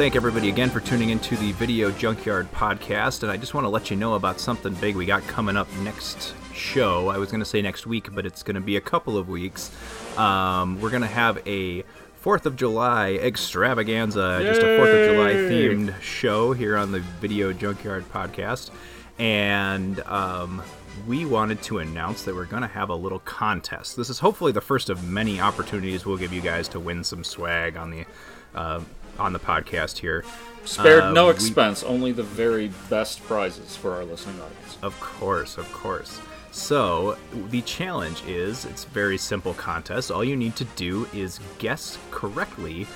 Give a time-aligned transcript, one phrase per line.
[0.00, 3.22] thank everybody again for tuning into the Video Junkyard podcast.
[3.22, 5.70] And I just want to let you know about something big we got coming up
[5.82, 7.08] next show.
[7.08, 9.28] I was going to say next week, but it's going to be a couple of
[9.28, 9.70] weeks.
[10.16, 11.82] Um, we're going to have a
[12.14, 17.52] Fourth of July extravaganza, just a Fourth of July themed show here on the Video
[17.52, 18.70] Junkyard podcast.
[19.18, 20.62] And um,
[21.06, 23.98] we wanted to announce that we're going to have a little contest.
[23.98, 27.22] This is hopefully the first of many opportunities we'll give you guys to win some
[27.22, 28.06] swag on the
[28.54, 28.80] uh,
[29.18, 30.24] on the podcast here.
[30.64, 34.76] Spared Uh, no we- expense, only the very best prizes for our listening audience.
[34.82, 36.18] Of course, of course.
[36.52, 37.16] So,
[37.50, 40.10] the challenge is it's a very simple contest.
[40.10, 42.86] All you need to do is guess correctly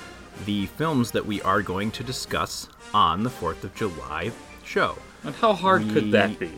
[0.45, 4.31] the films that we are going to discuss on the 4th of July
[4.63, 4.97] show.
[5.23, 6.51] And how hard could that be?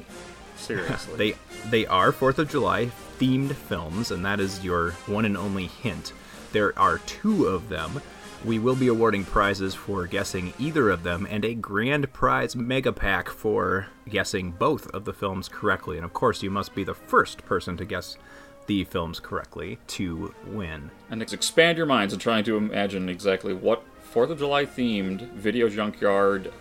[0.58, 1.14] Seriously.
[1.18, 1.36] They
[1.70, 6.14] they are 4th of July themed films and that is your one and only hint.
[6.52, 8.02] There are two of them.
[8.46, 12.94] We will be awarding prizes for guessing either of them and a grand prize mega
[12.94, 15.98] pack for guessing both of the films correctly.
[15.98, 18.18] And of course, you must be the first person to guess
[18.68, 20.92] the films correctly to win.
[21.10, 25.68] and expand your minds in trying to imagine exactly what 4th of July themed video
[25.70, 26.52] junkyard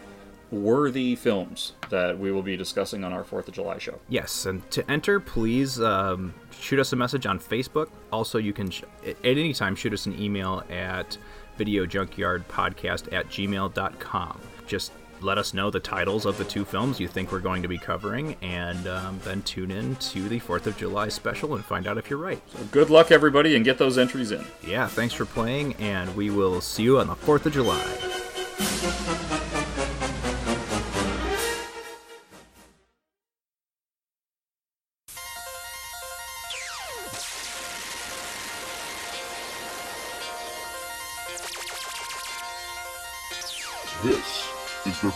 [0.53, 3.99] worthy films that we will be discussing on our 4th of July show.
[4.09, 7.89] Yes, and to enter, please um, shoot us a message on Facebook.
[8.13, 11.19] Also, you can sh- at any time shoot us an email at
[11.59, 14.41] videojunkyardpodcast at gmail.com.
[14.67, 17.69] Just let us know the titles of the two films you think we're going to
[17.69, 21.87] be covering, and um, then tune in to the 4th of July special and find
[21.87, 22.43] out if you're right.
[22.71, 24.45] Good luck, everybody, and get those entries in.
[24.67, 29.36] Yeah, thanks for playing, and we will see you on the 4th of July.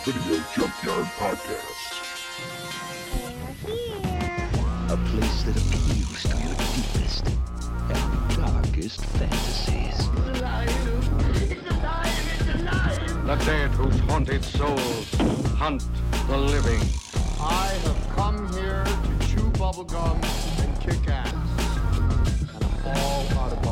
[0.05, 2.01] Video Junkyard Podcast.
[4.89, 7.27] A place that appeals to your deepest
[7.91, 10.09] and darkest fantasies.
[13.27, 15.15] The dead whose haunted souls
[15.59, 15.83] hunt
[16.29, 16.81] the living.
[17.39, 20.17] I have come here to chew bubblegum
[20.63, 21.35] and kick ass.
[22.55, 23.70] And I'm all out of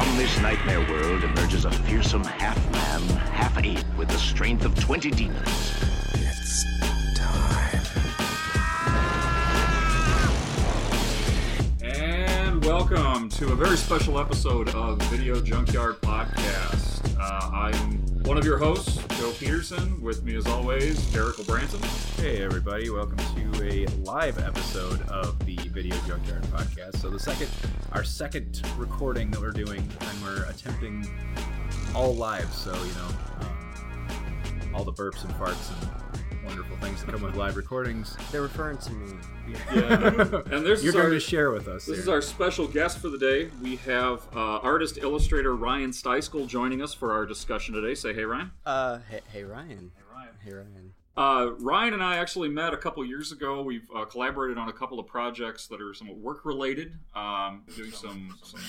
[0.00, 5.74] From this nightmare world emerges a fearsome half-man, half-ape with the strength of 20 demons.
[6.14, 6.64] It's
[7.18, 7.82] time.
[11.82, 17.02] And welcome to a very special episode of Video Junkyard Podcast.
[17.20, 20.00] Uh, I'm one of your hosts, Joe Peterson.
[20.00, 21.80] With me, as always, Erik Branson.
[22.16, 26.96] Hey everybody, welcome to a live episode of the Video Junkyard podcast.
[26.96, 27.48] So the second,
[27.92, 31.06] our second recording that we're doing, and we're attempting
[31.94, 32.52] all live.
[32.52, 33.08] So you know,
[33.40, 38.16] um, all the burps and farts and wonderful things that come with live recordings.
[38.30, 39.14] They're referring to me.
[39.48, 40.42] Yeah.
[40.50, 41.86] And this You're is our, going to share with us.
[41.86, 42.02] This here.
[42.02, 43.50] is our special guest for the day.
[43.62, 47.94] We have uh, artist illustrator Ryan Steiskal joining us for our discussion today.
[47.94, 48.50] Say hey, Ryan.
[48.64, 49.92] Uh, hey, hey Ryan.
[49.96, 50.34] Hey, Ryan.
[50.44, 50.92] Hey Ryan.
[51.16, 53.62] Uh, Ryan and I actually met a couple years ago.
[53.62, 57.90] We've uh, collaborated on a couple of projects that are somewhat work related, um, doing
[57.90, 58.60] some, some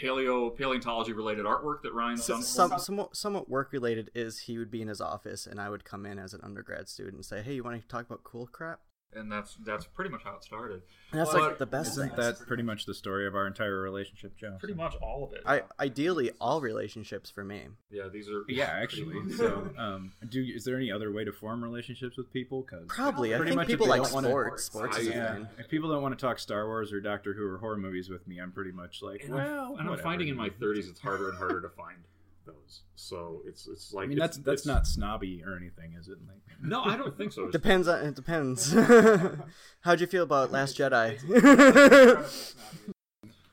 [0.00, 2.42] paleo paleontology related artwork that Ryan's done.
[2.42, 5.84] Some, somewhat, somewhat work related is he would be in his office and I would
[5.84, 8.46] come in as an undergrad student and say, "Hey, you want to talk about cool
[8.46, 8.80] crap?"
[9.14, 10.82] And that's that's pretty much how it started.
[11.10, 12.16] And that's But like the best Isn't thing.
[12.18, 14.56] that pretty much the story of our entire relationship, Joe?
[14.58, 15.42] Pretty much all of it.
[15.46, 17.68] I ideally all relationships for me.
[17.90, 19.30] yeah, these are Yeah, actually.
[19.32, 22.62] So, um, do is there any other way to form relationships with people?
[22.62, 23.34] Because Probably.
[23.34, 24.64] I Pretty think much if people like don't wanna- sports.
[24.64, 27.58] Sports is yeah, if people don't want to talk Star Wars or Doctor Who or
[27.58, 30.50] horror movies with me, I'm pretty much like, and, well, and I'm finding in my
[30.50, 31.96] 30s it's harder and harder to find
[32.48, 32.82] those.
[32.96, 36.08] So it's it's like I mean, it's- that's that's it's- not snobby or anything, is
[36.08, 36.18] it?
[36.26, 37.42] Like, No, I don't think so.
[37.48, 38.72] It's- Depends on it depends.
[39.82, 41.18] How'd you feel about Last Jedi?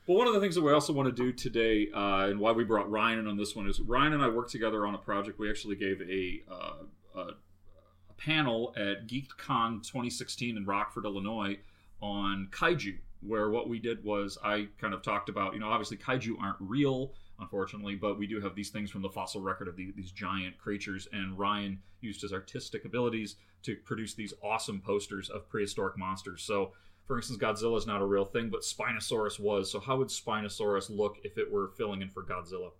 [0.08, 2.52] Well, one of the things that we also want to do today, uh, and why
[2.52, 4.98] we brought Ryan in on this one, is Ryan and I worked together on a
[4.98, 5.40] project.
[5.40, 6.72] We actually gave a, uh,
[7.16, 11.58] a, a panel at GeekCon 2016 in Rockford, Illinois,
[12.00, 15.96] on kaiju, where what we did was I kind of talked about, you know, obviously
[15.96, 17.10] kaiju aren't real,
[17.40, 20.58] unfortunately, but we do have these things from the fossil record of the, these giant
[20.58, 26.42] creatures, and Ryan used his artistic abilities to produce these awesome posters of prehistoric monsters.
[26.42, 26.72] So,
[27.06, 29.70] for instance, Godzilla is not a real thing, but Spinosaurus was.
[29.70, 32.70] So, how would Spinosaurus look if it were filling in for Godzilla?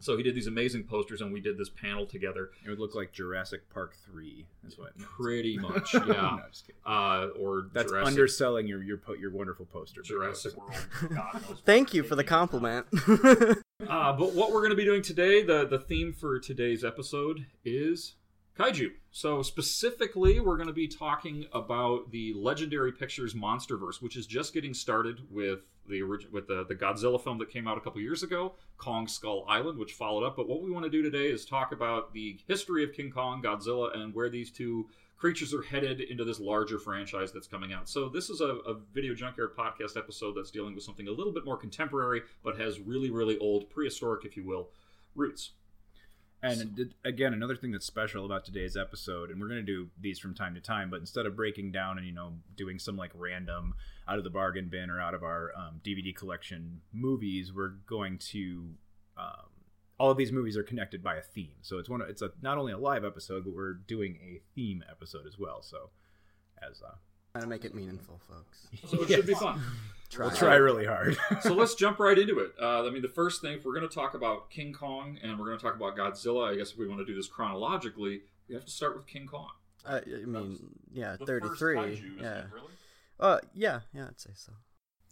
[0.00, 2.50] So he did these amazing posters, and we did this panel together.
[2.64, 4.46] it would look like Jurassic Park three.
[4.66, 4.96] Is what?
[4.98, 6.38] Pretty much, No, yeah.
[6.50, 6.80] just kidding.
[6.86, 10.02] Uh, or That's Jurassic, underselling your your po- your wonderful poster.
[10.02, 10.74] Jurassic World.
[11.64, 12.86] Thank you for the compliment.
[13.88, 17.46] Uh, but what we're going to be doing today, the the theme for today's episode
[17.64, 18.12] is
[18.58, 18.90] kaiju.
[19.10, 24.54] So specifically, we're going to be talking about the Legendary Pictures MonsterVerse, which is just
[24.54, 28.00] getting started with the origin with the the Godzilla film that came out a couple
[28.00, 30.36] years ago, Kong Skull Island, which followed up.
[30.36, 33.42] But what we want to do today is talk about the history of King Kong,
[33.42, 34.88] Godzilla, and where these two
[35.20, 37.88] creatures are headed into this larger franchise that's coming out.
[37.88, 41.32] So this is a, a video junkyard podcast episode that's dealing with something a little
[41.32, 44.70] bit more contemporary, but has really, really old, prehistoric, if you will,
[45.14, 45.50] roots.
[46.42, 50.18] And again, another thing that's special about today's episode, and we're going to do these
[50.18, 53.10] from time to time, but instead of breaking down and you know doing some like
[53.14, 53.74] random
[54.08, 58.16] out of the bargain bin or out of our um, DVD collection movies, we're going
[58.18, 58.70] to
[59.18, 59.50] um,
[59.98, 61.56] all of these movies are connected by a theme.
[61.60, 62.00] So it's one.
[62.08, 65.60] It's a not only a live episode, but we're doing a theme episode as well.
[65.60, 65.90] So
[66.62, 66.94] as uh,
[67.32, 68.66] Trying to make it meaningful, folks.
[68.88, 69.60] So it should be fun.
[70.10, 70.26] Try.
[70.26, 71.16] we'll try really hard.
[71.42, 72.50] so let's jump right into it.
[72.60, 75.38] Uh, I mean, the first thing, if we're going to talk about King Kong and
[75.38, 78.22] we're going to talk about Godzilla, I guess if we want to do this chronologically,
[78.48, 79.50] we have to start with King Kong.
[79.86, 80.58] Uh, I mean,
[80.92, 81.76] yeah, The 33.
[81.76, 82.38] kaiju, yeah.
[82.38, 82.66] it, really?
[83.20, 84.50] Uh, yeah, yeah, I'd say so.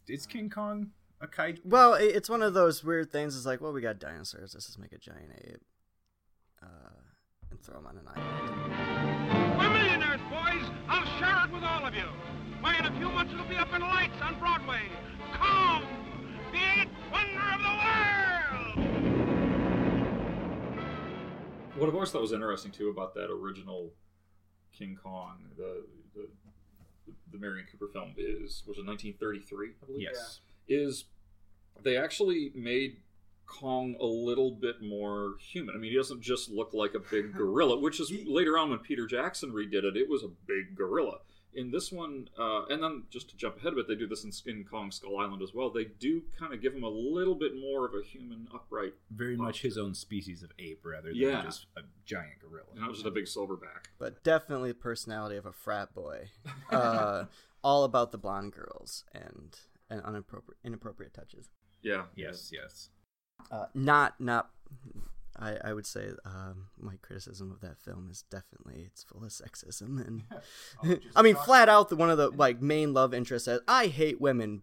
[0.09, 1.61] is King Kong a kaiju?
[1.65, 3.37] Well, it, it's one of those weird things.
[3.37, 4.53] It's like, well, we got dinosaurs.
[4.53, 5.63] Let's just make a giant ape,
[6.61, 6.67] uh,
[7.53, 8.98] and throw him on an island.
[11.89, 12.03] Of you.
[12.61, 14.83] Why, in a few months it'll be up in lights on Broadway.
[15.33, 15.83] Kong,
[16.53, 17.75] the eighth wonder of the
[18.77, 18.89] world.
[21.77, 23.95] What I've always thought was interesting too about that original
[24.77, 26.29] King Kong, the the,
[27.33, 30.03] the Merian Cooper film is was it 1933, I believe.
[30.03, 30.41] yes.
[30.69, 31.05] Is
[31.83, 32.99] they actually made
[33.47, 35.75] Kong a little bit more human.
[35.75, 38.81] I mean, he doesn't just look like a big gorilla, which is later on when
[38.81, 41.21] Peter Jackson redid it, it was a big gorilla.
[41.55, 44.23] In this one, uh, and then just to jump ahead a bit, they do this
[44.25, 45.71] in, in Kong Skull Island as well.
[45.71, 48.95] They do kind of give him a little bit more of a human, upright.
[49.11, 51.43] Very much his own species of ape rather than Yeah.
[51.43, 52.67] just a giant gorilla.
[52.75, 53.87] And that was just a big silverback.
[53.99, 56.29] But definitely the personality of a frat boy.
[56.71, 57.25] Uh,
[57.65, 59.59] all about the blonde girls and
[59.91, 61.49] and inappropriate inappropriate touches.
[61.83, 62.05] Yeah.
[62.15, 62.91] Yes, yes.
[63.51, 64.51] Uh, not not.
[65.39, 69.31] I, I would say um, my criticism of that film is definitely it's full of
[69.31, 70.23] sexism and
[71.17, 74.21] I mean flat out the one of the like main love interests says I hate
[74.21, 74.63] women,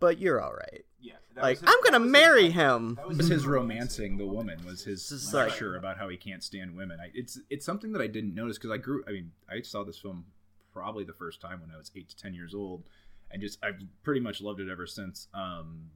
[0.00, 0.84] but you're all right.
[1.00, 2.96] Yeah, Like I'm gonna marry him.
[2.96, 4.58] That was his romancing the woman.
[4.66, 6.98] Was his Just like- lecture about how he can't stand women.
[7.00, 9.04] I, it's it's something that I didn't notice because I grew.
[9.06, 10.24] I mean, I saw this film
[10.72, 12.82] probably the first time when I was eight to ten years old,
[13.30, 15.28] and just I've pretty much loved it ever since.
[15.32, 15.90] Um,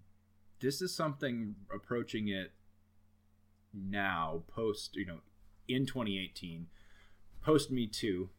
[0.61, 2.53] this is something approaching it
[3.75, 5.19] now, post you know,
[5.69, 6.67] in 2018,
[7.45, 8.31] post Me Too.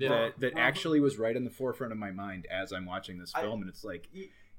[0.00, 3.32] That, that actually was right in the forefront of my mind as I'm watching this
[3.32, 4.08] film, and it's like,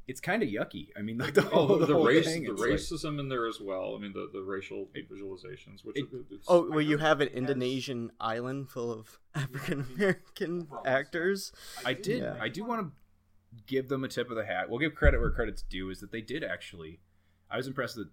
[0.08, 0.88] it's kind of yucky.
[0.98, 3.28] I mean, like the Oh, whole, the, whole race, thing, the it's like- racism in
[3.28, 3.96] there as well.
[3.98, 8.14] I mean, the, the racial visualizations, which It- it's, Oh, well, you have an Indonesian
[8.18, 11.52] island full of African American actors.
[11.84, 12.22] I did.
[12.24, 12.38] Yeah.
[12.40, 12.92] I do want to
[13.68, 14.70] give them a tip of the hat.
[14.70, 15.90] We'll give credit where credit's due.
[15.90, 17.02] Is that they did actually.
[17.52, 18.08] I was impressed that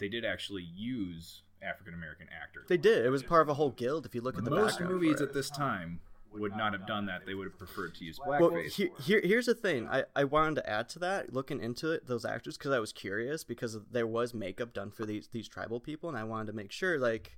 [0.00, 2.66] they did actually use African American actors.
[2.68, 3.04] They did.
[3.04, 4.06] It was part of a whole guild.
[4.06, 6.00] If you look at the Most movies at this time
[6.32, 7.26] would not have done that.
[7.26, 8.72] They would have preferred to use Well, blackface.
[8.72, 9.88] here, here, here's the thing.
[9.88, 12.92] I, I wanted to add to that, looking into it, those actors, because I was
[12.92, 16.52] curious because there was makeup done for these these tribal people, and I wanted to
[16.52, 17.36] make sure, like,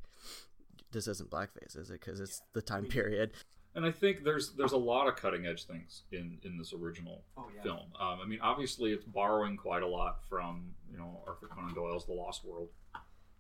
[0.93, 2.01] this isn't blackface, is it?
[2.01, 3.33] Because it's the time period.
[3.75, 7.25] And I think there's there's a lot of cutting edge things in in this original
[7.37, 7.93] Oh, film.
[8.01, 12.07] Um, I mean, obviously, it's borrowing quite a lot from you know Arthur Conan Doyle's
[12.07, 12.69] The Lost World,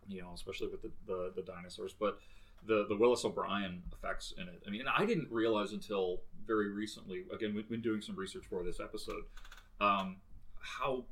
[0.08, 2.18] you know, especially with the the, the dinosaurs, but.
[2.64, 4.62] The, the Willis O'Brien effects in it.
[4.64, 7.24] I mean, and I didn't realize until very recently.
[7.34, 9.24] Again, we've been doing some research for this episode.
[9.80, 10.18] Um,
[10.60, 11.06] how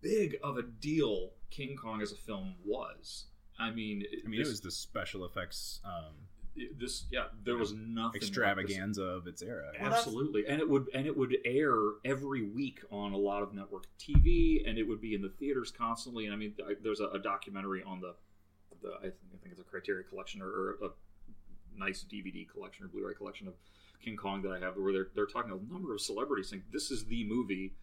[0.00, 3.24] big of a deal King Kong as a film was.
[3.58, 6.14] I mean, I mean, it was the special effects um,
[6.78, 9.70] this yeah there was nothing like extravaganza of its era.
[9.78, 11.74] absolutely and it would and it would air
[12.04, 15.70] every week on a lot of network tv and it would be in the theaters
[15.70, 18.14] constantly and i mean I, there's a, a documentary on the
[18.82, 20.88] the I think, I think it's a Criterion collection or, or a
[21.76, 23.54] nice dvd collection or blu-ray collection of
[24.02, 26.90] king kong that i have where they're, they're talking a number of celebrities saying this
[26.90, 27.74] is the movie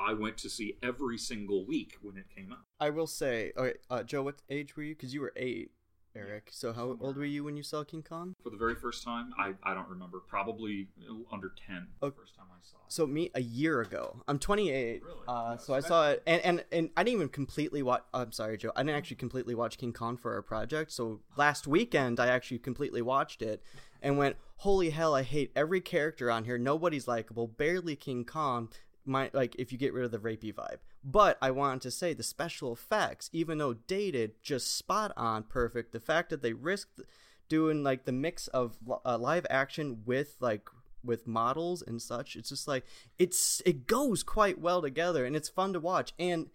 [0.00, 3.74] i went to see every single week when it came out I will say, okay,
[3.90, 4.96] uh, Joe, what age were you?
[4.96, 5.70] Because you were eight,
[6.14, 6.48] Eric.
[6.50, 8.34] So how old were you when you saw King Kong?
[8.42, 10.88] for the very first time i, I don't remember probably
[11.32, 12.16] under 10 the Okay.
[12.18, 14.20] first time i saw it So me a year ago.
[14.28, 15.02] I'm 28.
[15.02, 15.16] Really?
[15.26, 18.02] Uh, so I saw it, and, and and I didn't even completely watch.
[18.12, 18.72] I'm sorry, Joe.
[18.76, 20.92] I didn't actually completely watch King Kong for our project.
[20.92, 23.62] So last weekend, I actually completely watched it
[24.02, 25.14] and went, "Holy hell!
[25.14, 26.58] I hate every character on here.
[26.58, 27.46] Nobody's likable.
[27.46, 28.68] Barely King Kong.
[29.06, 32.14] My like, if you get rid of the rapey vibe, But I wanted to say
[32.14, 35.92] the special effects, even though dated, just spot on perfect.
[35.92, 37.00] The fact that they risked
[37.48, 40.68] doing like the mix of uh, live action with like
[41.04, 42.84] with models and such, it's just like
[43.18, 46.12] it's it goes quite well together and it's fun to watch.
[46.18, 46.50] And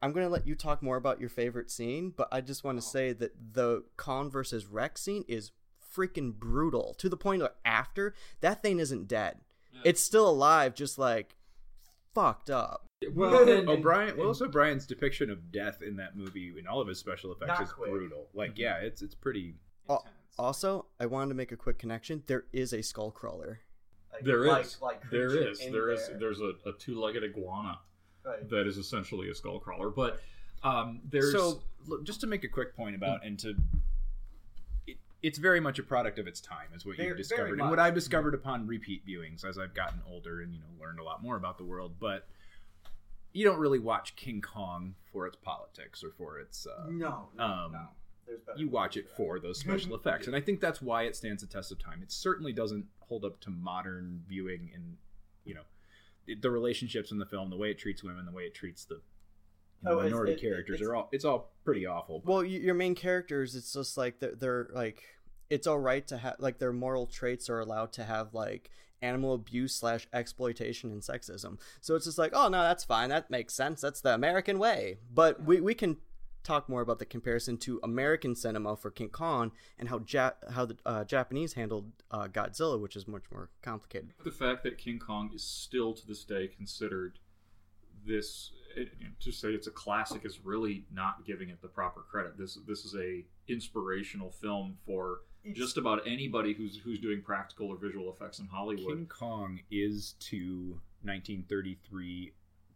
[0.00, 2.82] I'm gonna let you talk more about your favorite scene, but I just want to
[2.86, 5.50] say that the Kong versus Rex scene is
[5.94, 9.40] freaking brutal to the point where after that thing isn't dead,
[9.84, 11.36] it's still alive, just like
[12.14, 12.86] fucked up.
[13.14, 16.88] Well, and, O'Brien, well, also Brian's depiction of death in that movie in all of
[16.88, 17.90] his special effects is quick.
[17.90, 18.26] brutal.
[18.34, 19.54] Like, yeah, it's it's pretty.
[19.88, 20.06] Al-
[20.38, 22.22] Also, I wanted to make a quick connection.
[22.26, 23.60] There is a skull crawler.
[24.22, 24.78] there is,
[25.10, 27.78] there is, there is, there's a, a two-legged iguana
[28.50, 29.88] that is essentially a skull crawler.
[29.88, 30.20] But
[30.62, 31.62] um, there's So,
[32.04, 33.54] just to make a quick point about and to.
[35.22, 37.70] It, it's very much a product of its time, is what Very- you've discovered, and
[37.70, 41.04] what I've discovered upon repeat viewings as I've gotten older and you know learned a
[41.04, 41.96] lot more about the world.
[41.98, 42.26] But
[43.32, 46.66] you don't really watch King Kong for its politics or for its.
[46.66, 47.88] Uh, No, um,
[48.56, 51.48] you watch it for those special effects, and I think that's why it stands the
[51.48, 52.00] test of time.
[52.02, 54.96] It certainly doesn't hold up to modern viewing, and
[55.44, 55.62] you know,
[56.40, 59.00] the relationships in the film, the way it treats women, the way it treats the
[59.86, 61.08] Oh, minority it- characters it's- are all.
[61.12, 62.22] It's all pretty awful.
[62.24, 65.02] Well, your main characters, it's just like they're, they're like,
[65.48, 68.70] it's all right to have like their moral traits are allowed to have like
[69.02, 71.58] animal abuse slash exploitation and sexism.
[71.80, 73.08] So it's just like, oh no, that's fine.
[73.08, 73.80] That makes sense.
[73.80, 74.98] That's the American way.
[75.12, 75.96] But we we can
[76.42, 80.66] talk more about the comparison to American cinema for King Kong and how ja- how
[80.66, 84.12] the uh, Japanese handled uh, Godzilla, which is much more complicated.
[84.24, 87.18] the fact that King Kong is still to this day considered
[88.06, 88.88] this it,
[89.20, 92.36] to say it's a classic is really not giving it the proper credit.
[92.38, 95.20] This this is a inspirational film for
[95.54, 98.96] just about anybody who's who's doing practical or visual effects in Hollywood.
[98.96, 102.32] King Kong is to 1933,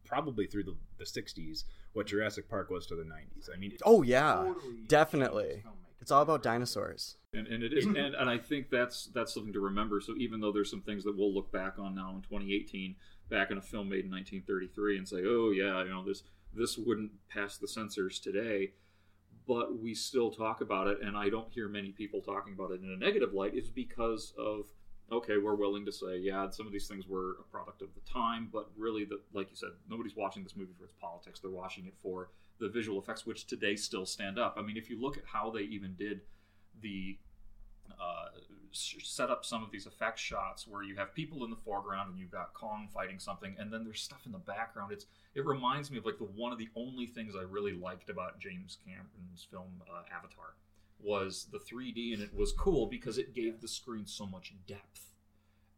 [0.06, 3.48] probably through the, the 60s, what Jurassic Park was to the 90s.
[3.52, 4.52] I mean, it- Oh yeah,
[4.88, 5.62] definitely.
[6.00, 7.16] It's all about dinosaurs.
[7.32, 10.38] and, and it is and, and i think that's that's something to remember so even
[10.38, 12.94] though there's some things that we'll look back on now in 2018
[13.30, 16.22] back in a film made in 1933 and say oh yeah you know this
[16.54, 18.72] this wouldn't pass the censors today.
[19.46, 22.80] But we still talk about it and i don't hear many people talking about it
[22.80, 23.54] in a negative light.
[23.54, 24.66] Is because of
[25.12, 28.00] okay we're willing to say yeah some of these things were a product of the
[28.10, 31.40] time but really the like you said nobody's watching this movie for its politics.
[31.40, 34.54] They're watching it for the visual effects which today still stand up.
[34.58, 36.22] I mean if you look at how they even did
[36.80, 37.18] the
[37.90, 38.26] uh,
[38.74, 42.18] set up some of these effect shots where you have people in the foreground and
[42.18, 44.92] you've got Kong fighting something, and then there's stuff in the background.
[44.92, 48.10] It's it reminds me of like the one of the only things I really liked
[48.10, 50.54] about James Cameron's film uh, Avatar
[51.02, 55.14] was the 3D, and it was cool because it gave the screen so much depth,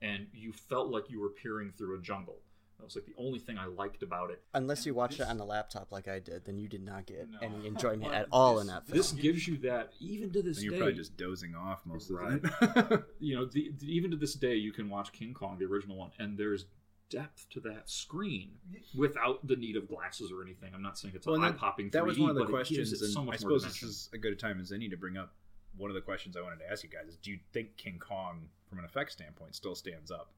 [0.00, 2.40] and you felt like you were peering through a jungle.
[2.78, 4.42] That was like the only thing I liked about it.
[4.54, 7.06] Unless you And watch it on the laptop like I did, then you did not
[7.06, 7.38] get No.
[7.40, 8.98] any enjoyment at all this- in that film.
[8.98, 10.78] This gives you that even to this and you're day.
[10.78, 12.42] probably just dozing off most of Right.
[12.42, 13.04] the time.
[13.18, 15.96] you know, the, the- even to this day, you can watch King Kong, the original
[15.96, 16.66] one, and there's
[17.08, 18.58] depth to that screen
[18.94, 20.74] without the need of glasses or anything.
[20.74, 21.90] I'm not saying it's Well, an and eye popping.
[21.90, 23.64] that was one of the but it gives questions, and so I much more suppose
[23.64, 25.34] this is a good time as any to bring up
[25.76, 27.98] one of the questions I wanted to ask you guys: is Do you think King
[27.98, 30.32] Kong, from an effect standpoint, still stands up?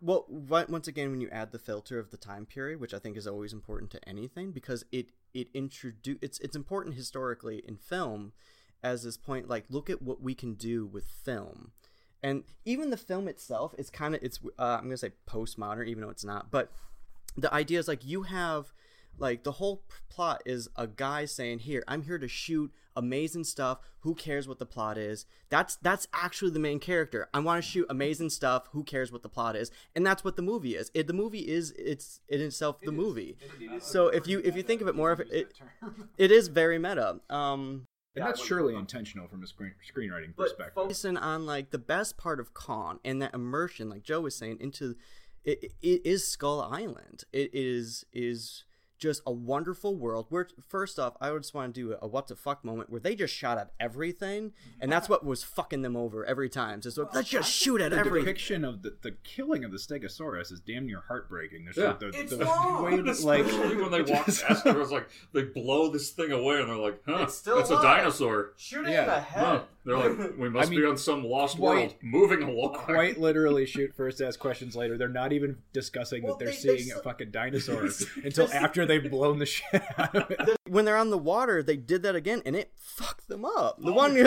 [0.00, 3.16] Well, once again, when you add the filter of the time period, which I think
[3.16, 8.32] is always important to anything, because it it introduce it's it's important historically in film,
[8.82, 11.72] as this point, like look at what we can do with film,
[12.22, 16.02] and even the film itself is kind of it's uh, I'm gonna say postmodern, even
[16.02, 16.72] though it's not, but
[17.36, 18.72] the idea is like you have
[19.18, 23.44] like the whole p- plot is a guy saying here i'm here to shoot amazing
[23.44, 23.78] stuff.
[24.00, 25.26] Who cares what the plot is?
[25.48, 27.28] That's that's actually the main character.
[27.32, 28.68] I want to shoot amazing stuff.
[28.72, 29.70] Who cares what the plot is?
[29.94, 30.90] And that's what the movie is.
[30.94, 33.36] It, the movie is it's in itself the movie.
[33.80, 35.60] So if you if you think of it more of it it,
[36.18, 37.20] it is very meta.
[37.30, 40.74] Um And that's surely intentional from a screen, screenwriting perspective.
[40.74, 44.36] But focusing on like the best part of Kong and that immersion, like Joe was
[44.36, 44.96] saying, into
[45.44, 47.24] it, it is Skull Island.
[47.32, 48.64] It is is
[49.04, 50.26] just a wonderful world.
[50.30, 53.00] Where first off, I would just want to do a what the fuck moment where
[53.00, 56.80] they just shot at everything, and that's what was fucking them over every time.
[56.80, 58.24] Just like, let's just shoot at the everything.
[58.24, 61.64] depiction of the, the killing of the Stegosaurus is damn near heartbreaking.
[61.64, 61.92] There's Yeah.
[61.98, 62.82] the, the, It's the long.
[62.84, 66.60] way that, like when they walk past, it was like they blow this thing away,
[66.60, 69.02] and they're like, "Huh, It's still that's a dinosaur." Shoot Yeah.
[69.02, 69.62] in the Huh.
[69.86, 70.16] Head.
[70.16, 73.18] They're like, "We must I mean, be on some lost quite- world, moving along." quite
[73.20, 74.96] literally shoot first, ask questions later.
[74.98, 77.88] They're not even discussing Well, that they're they- they seeing s- a fucking dinosaur
[78.24, 80.56] until after they've blown the shit out of it.
[80.68, 83.78] when they're on the water, they did that again, and it fucked them up.
[83.80, 84.16] The oh, one.
[84.16, 84.22] I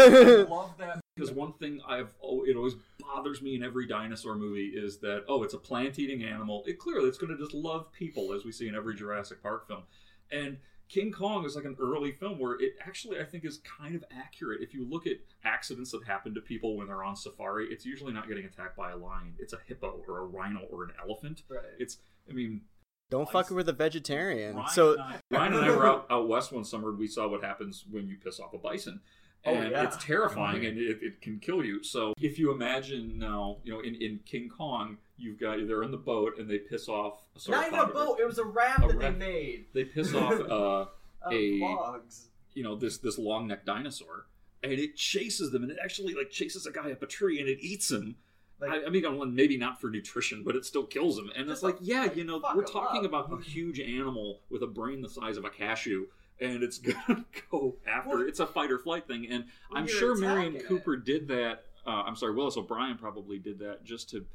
[0.49, 4.67] love that because one thing I've oh, it always bothers me in every dinosaur movie
[4.75, 6.63] is that oh, it's a plant-eating animal.
[6.67, 9.67] It clearly it's going to just love people, as we see in every Jurassic Park
[9.67, 9.83] film,
[10.31, 10.57] and.
[10.89, 14.03] King Kong is like an early film where it actually I think is kind of
[14.11, 14.61] accurate.
[14.61, 18.13] If you look at accidents that happen to people when they're on safari, it's usually
[18.13, 19.33] not getting attacked by a lion.
[19.39, 21.43] It's a hippo or a rhino or an elephant.
[21.49, 21.61] Right.
[21.77, 21.97] It's
[22.29, 22.61] I mean
[23.09, 24.55] Don't fuck with a vegetarian.
[24.55, 26.89] Ryan, so and I, Ryan and I were out, out west one summer.
[26.89, 29.01] and We saw what happens when you piss off a bison,
[29.45, 29.83] Oh, and yeah.
[29.83, 31.81] it's terrifying, and it, it can kill you.
[31.83, 35.91] So if you imagine now, you know, in, in King Kong, you've got they're in
[35.91, 37.21] the boat and they piss off.
[37.37, 38.19] sorry, Not even a boat.
[38.19, 39.19] It was a raft A that raft.
[39.19, 39.65] they made.
[39.73, 40.85] They piss off uh,
[41.31, 42.27] a logs.
[42.53, 44.25] you know this this long necked dinosaur,
[44.63, 47.47] and it chases them, and it actually like chases a guy up a tree, and
[47.47, 48.15] it eats him.
[48.59, 51.29] Like- I, I mean, well, maybe not for nutrition, but it still kills him.
[51.37, 53.27] And it's like, like- yeah, like, you know, we're talking up.
[53.27, 56.07] about a huge animal with a brain the size of a cashew,
[56.39, 56.77] and it's
[57.07, 58.27] gonna go after.
[58.27, 60.65] It's a fight or flight thing, and I'm you're sure Merian it.
[60.67, 61.63] Cooper did that.
[61.85, 64.25] Uh, I'm sorry, Willis O'Brien probably did that just to,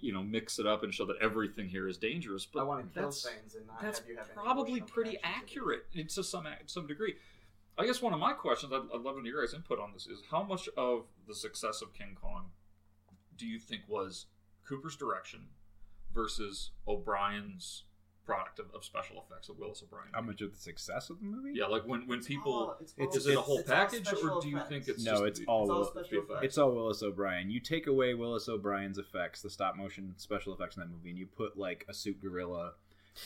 [0.00, 2.44] you know, mix it up and show that everything here is dangerous.
[2.46, 5.12] But I want to kill that's things and not that's have you have probably pretty
[5.12, 7.14] to accurate in- to some some degree.
[7.76, 9.92] I guess one of my questions, I'd, I'd love to hear your guys' input on
[9.92, 12.50] this, is how much of the success of King Kong
[13.36, 14.26] do you think was
[14.68, 15.46] Cooper's direction
[16.14, 17.82] versus O'Brien's
[18.24, 20.08] product of, of special effects of Willis O'Brien?
[20.12, 21.52] How much of the success of the movie?
[21.54, 24.12] Yeah, like when when people, all- it's all- is it a whole it's all package,
[24.12, 24.68] or do you effects.
[24.68, 26.40] think it's No, just it's the- all It's all Will- special effects.
[26.44, 27.50] It's all Willis O'Brien.
[27.50, 31.18] You take away Willis O'Brien's effects, the stop motion special effects in that movie, and
[31.18, 32.74] you put like a suit gorilla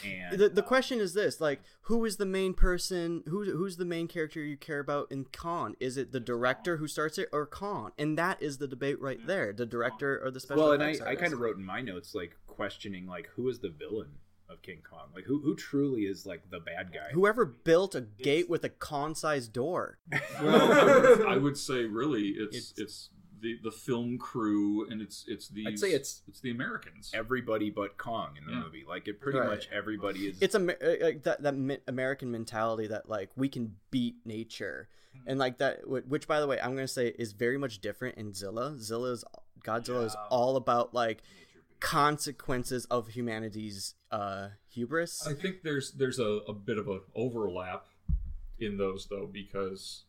[0.04, 3.22] and the, the uh, question is this: like, who is the main person?
[3.26, 5.76] Who's who's the main character you care about in Kong?
[5.80, 7.92] Is it the director who starts it, or Kong?
[7.98, 10.88] And that is the debate right there: the director or the special well, and I,
[10.88, 11.22] effects I artist.
[11.22, 14.10] kind of wrote in my notes like questioning like who is the villain
[14.48, 15.08] of King Kong?
[15.14, 17.08] Like who who truly is like the bad guy?
[17.12, 19.98] Whoever built a gate with a Kong-sized door.
[20.42, 25.00] Well, I would, I would say really it's It's- it's, the the film crew and
[25.00, 27.12] it's it's the I'd say it's- it's the Americans.
[27.14, 28.64] Everybody but Kong in the Yeah.
[28.64, 28.84] movie.
[28.88, 29.48] Like it pretty Right.
[29.48, 30.38] much everybody is.
[30.42, 35.28] It's a uh, that that American mentality that like we can beat nature, mm-hmm.
[35.30, 38.32] and like that, which by the way, I'm gonna say is very much different in
[38.34, 38.76] Zilla.
[38.76, 39.24] Zilla's
[39.64, 41.22] Godzilla is all about like
[41.78, 45.26] consequences of humanity's uh hubris.
[45.26, 47.86] I think there's there's a, a bit of an overlap
[48.58, 50.04] in those though because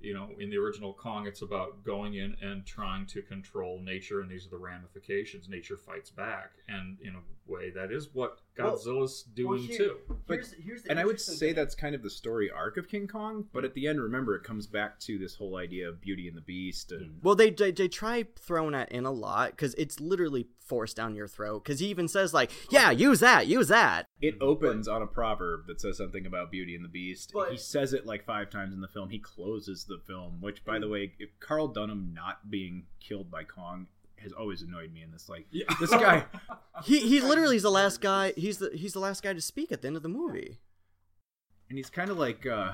[0.00, 4.20] you know in the original Kong it's about going in and trying to control nature
[4.20, 5.48] and these are the ramifications.
[5.48, 9.78] Nature fights back and in a way that is what Well- Godzilla's doing Well, here-
[9.78, 9.96] too.
[10.28, 11.56] Here's, here's and I would say thing.
[11.56, 14.44] that's kind of the story arc of King Kong, but at the end, remember, it
[14.44, 17.22] comes back to this whole idea of Beauty and the Beast, and mm.
[17.22, 21.16] Well, they they, they try throwing that in a lot because it's literally forced down
[21.16, 21.64] your throat.
[21.64, 24.42] Because he even says like, "Yeah, use that, use that." it mm.
[24.42, 27.32] opens on a proverb that says something about Beauty and the Beast.
[27.34, 29.10] But- he says it like five times in the film.
[29.10, 30.82] He closes the film, which, by mm.
[30.82, 33.88] the way, if Carl Dunham not being killed by Kong
[34.22, 35.28] has always annoyed me in this.
[35.28, 35.64] Like, Yeah.
[35.80, 36.24] this guy,
[36.84, 38.32] He he literally is the last guy.
[38.36, 40.60] He's the he's the last guy to speak at the end of the movie.
[41.68, 42.72] and he's kind of like, uh,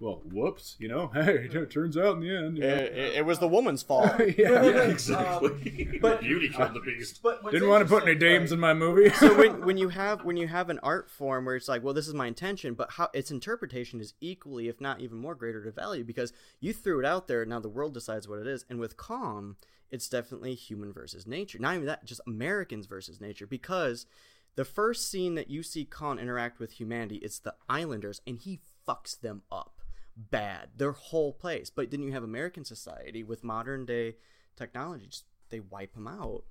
[0.00, 1.08] well, whoops, you know.
[1.18, 2.68] Hey, it turns out in the end, you know.
[2.68, 4.12] it, was the woman's fault.
[4.38, 4.62] yeah.
[4.62, 5.50] Yeah, exactly.
[5.50, 7.20] Um, but- Beauty killed the beast.
[7.22, 9.10] But Didn't want to put any dames like- in my movie.
[9.10, 11.94] so when when you have when you have an art form where it's like, well,
[11.94, 15.64] this is my intention, but how its interpretation is equally, if not even more, greater
[15.64, 17.44] to value because you threw it out there.
[17.44, 19.56] Now the world decides what it is, and with Kong,
[19.90, 21.58] it's definitely human versus nature.
[21.58, 24.06] Not even that, just Americans versus nature because.
[24.54, 28.58] The first scene that you see Kong interact with humanity is the Islanders, and he
[28.88, 29.77] fucks them up
[30.18, 30.70] bad.
[30.76, 31.70] Their whole place.
[31.70, 34.16] But then you have American society with modern day
[34.56, 35.06] technology.
[35.06, 36.44] Just they wipe him out,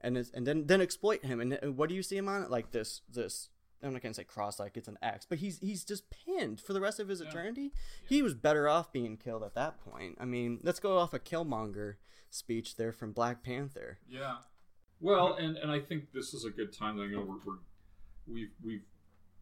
[0.00, 1.40] and and then then exploit him.
[1.40, 2.48] And, and what do you see him on?
[2.48, 3.48] Like this this.
[3.80, 6.72] I'm not gonna say cross like it's an X, but he's he's just pinned for
[6.72, 7.72] the rest of his eternity.
[8.08, 10.16] He was better off being killed at that point.
[10.20, 11.94] I mean, let's go off a Killmonger
[12.28, 13.98] speech there from Black Panther.
[14.08, 14.38] Yeah.
[15.00, 16.98] Well, and and I think this is a good time.
[16.98, 17.58] You know, we're, we're
[18.26, 18.82] we've we've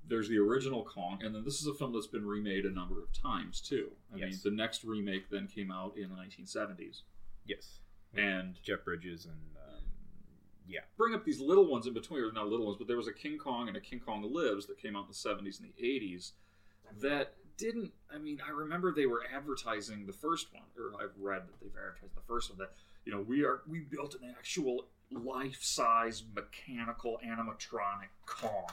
[0.09, 3.03] there's the original Kong, and then this is a film that's been remade a number
[3.03, 3.90] of times too.
[4.12, 4.42] I mean, Yes.
[4.42, 7.03] the next remake then came out in the 1970s,
[7.45, 7.81] yes.
[8.14, 9.83] and Jeff Bridges and um,
[10.69, 13.09] yeah, bring up these little ones in between, or not little ones, but there was
[13.09, 15.69] a King Kong and a King Kong Lives that came out in the 70s and
[15.77, 16.33] the 80s
[17.01, 17.92] that didn't.
[18.14, 21.71] I mean, I remember they were advertising the first one, or I've read that they've
[21.77, 22.73] advertised the first one that
[23.05, 28.69] you know we are we built an actual life-size mechanical animatronic Kong.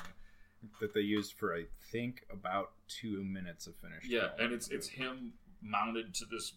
[0.80, 4.10] That they used for I think about two minutes of finished.
[4.10, 6.54] Yeah, and it's it's him mounted to this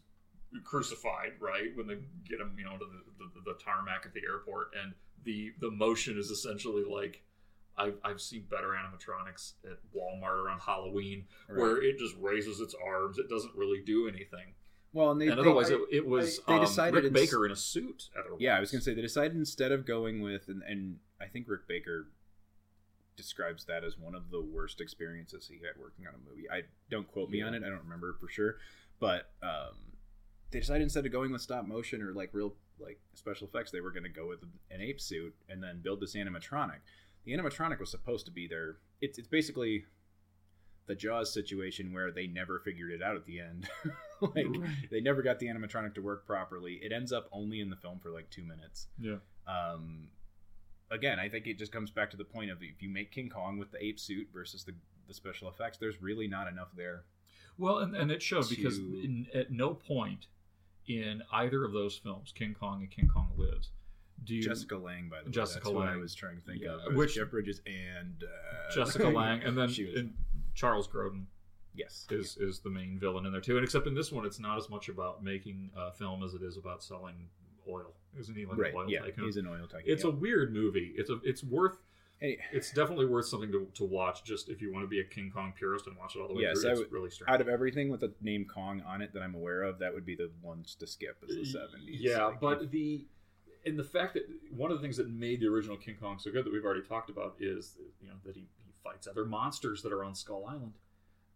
[0.65, 1.75] crucified, right?
[1.75, 1.97] When they
[2.29, 5.71] get him, you know, to the, the, the tarmac at the airport, and the the
[5.71, 7.23] motion is essentially like
[7.77, 13.19] I've I've seen better animatronics at Walmart around Halloween, where it just raises its arms.
[13.19, 14.55] It doesn't really do anything.
[14.93, 17.45] Well, and they and they- otherwise I- it, it was they um, decided Rick Baker
[17.45, 18.09] in a suit.
[18.17, 21.27] At Yeah, I was gonna say they decided instead of going with, and, and I
[21.27, 22.09] think Rick Baker
[23.17, 26.49] describes that as one of the worst experiences he had working on a movie.
[26.51, 28.57] I don't quote me on it; I don't remember for sure,
[29.01, 29.77] but um,
[30.51, 33.81] they decided instead of going with stop motion or like real like special effects, they
[33.81, 36.81] were going to go with an ape suit and then build this animatronic.
[37.25, 38.77] The animatronic was supposed to be there.
[39.01, 39.85] It's it's basically
[40.87, 43.69] the Jaws situation where they never figured it out at the end.
[44.21, 44.47] like
[44.91, 46.79] they never got the animatronic to work properly.
[46.83, 48.87] It ends up only in the film for like two minutes.
[48.99, 49.17] Yeah.
[49.49, 50.09] Um,
[50.91, 53.29] again, I think it just comes back to the point of if you make King
[53.29, 54.75] Kong with the ape suit versus the
[55.09, 57.05] the special effects, there's really not enough there.
[57.59, 60.27] Well, and, and it showed because in, at no point
[60.89, 63.71] in either of those films, King Kong and King Kong Lives,
[64.25, 66.63] do you Jessica Lange, by the way, Jessica that's what I was trying to think
[66.63, 66.95] Yeah, of.
[66.95, 70.15] Which- Jeff Bridges and uh, Jessica Lange, and then she was, and
[70.55, 71.25] Charles Grodin
[71.75, 73.57] yes, is is the main villain in there too.
[73.57, 76.43] And except in this one, it's not as much about making a film as it
[76.43, 77.29] is about selling
[77.69, 77.93] oil.
[78.19, 79.25] Isn't he like right, an oil yeah, tycoon?
[79.25, 79.83] he's an oil tycoon.
[79.87, 80.11] It's yeah.
[80.11, 80.93] a weird movie.
[80.97, 81.79] It's a it's worth.
[82.19, 84.25] Hey, It's definitely worth something to, to watch.
[84.25, 86.35] Just if you want to be a King Kong purist and watch it all the
[86.35, 87.29] way Yes, through, I it's would- really strange.
[87.31, 90.07] out of everything with the name Kong on it that I'm aware of, that would
[90.07, 92.01] be the ones to skip is the seventies.
[92.01, 93.05] Yeah, but the
[93.67, 96.31] and the fact that one of the things that made the original King Kong so
[96.33, 99.83] good that we've already talked about is you know that he, he fights other monsters
[99.83, 100.73] that are on Skull Island,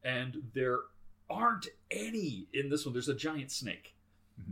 [0.03, 0.79] and there
[1.29, 2.95] aren't any in this one.
[2.95, 3.95] There's a giant snake.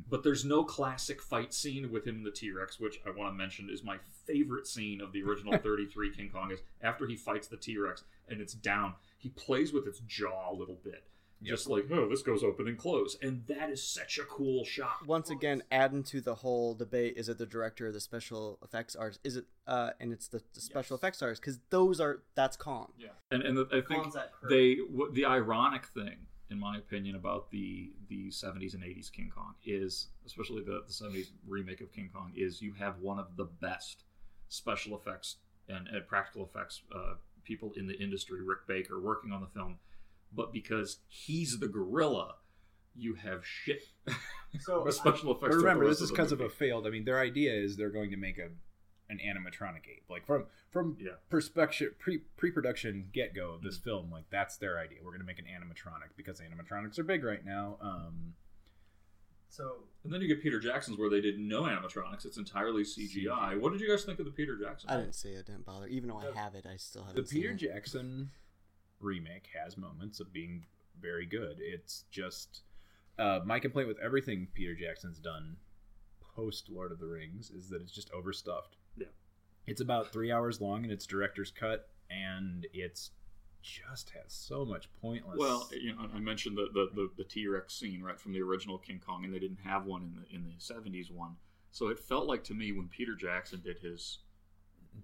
[0.08, 3.32] But there's no classic fight scene with him and the T Rex, which I want
[3.32, 6.50] to mention is my favorite scene of the original 33 King Kong.
[6.50, 10.52] Is after he fights the T Rex and it's down, he plays with its jaw
[10.52, 11.04] a little bit.
[11.40, 13.16] Just like, oh, this goes open and close.
[13.22, 15.06] And that is such a cool shot.
[15.06, 18.96] Once again, adding to the whole debate, is it the director or the special effects
[18.96, 19.20] artist?
[19.22, 22.92] Is it, uh, and it's the, the special effects artist because those are that's Kong.
[22.98, 26.16] Yeah, and and the, I think Kong's that they what, the ironic thing,
[26.50, 30.92] in my opinion, about the the seventies and eighties King Kong is, especially the the
[30.92, 34.04] seventies remake of King Kong, is you have one of the best
[34.48, 35.36] special effects
[35.68, 39.76] and, and practical effects uh, people in the industry, Rick Baker, working on the film,
[40.32, 42.36] but because he's the gorilla,
[42.94, 43.82] you have shit.
[44.60, 45.56] So, special effects.
[45.56, 46.86] Remember, this is because of a failed.
[46.86, 48.48] I mean, their idea is they're going to make a
[49.10, 50.04] an animatronic ape.
[50.08, 51.12] Like from from Yeah.
[51.30, 53.84] perspective pre pre production get go of this Mm-hmm.
[53.84, 54.98] film, like that's their idea.
[55.02, 57.78] We're going to make an animatronic because animatronics are big right now.
[57.80, 58.34] Um,
[59.50, 63.58] So And then you get Peter Jackson's where they did no animatronics; it's entirely CGI.
[63.58, 64.90] What did you guys think of the Peter Jackson?
[64.90, 65.46] I didn't see it.
[65.46, 65.86] Didn't bother.
[65.86, 67.28] Even though I have it, I still the haven't.
[67.28, 67.56] seen Peter it.
[67.56, 68.30] Jackson
[69.00, 70.66] remake has moments of being
[71.00, 71.56] very good.
[71.60, 72.62] It's just
[73.18, 75.56] uh, my complaint with everything Peter Jackson's done
[76.20, 78.76] post Lord of the Rings is that it's just overstuffed.
[79.70, 83.10] It's about three hours long and its director's cut, and it's
[83.62, 85.36] just has so much pointless.
[85.38, 88.40] Well, you know, I mentioned the the, the, the T Rex scene right from the
[88.40, 91.36] original King Kong, and they didn't have one in the in the seventies one.
[91.70, 94.18] So it felt like to me when Peter Jackson did his,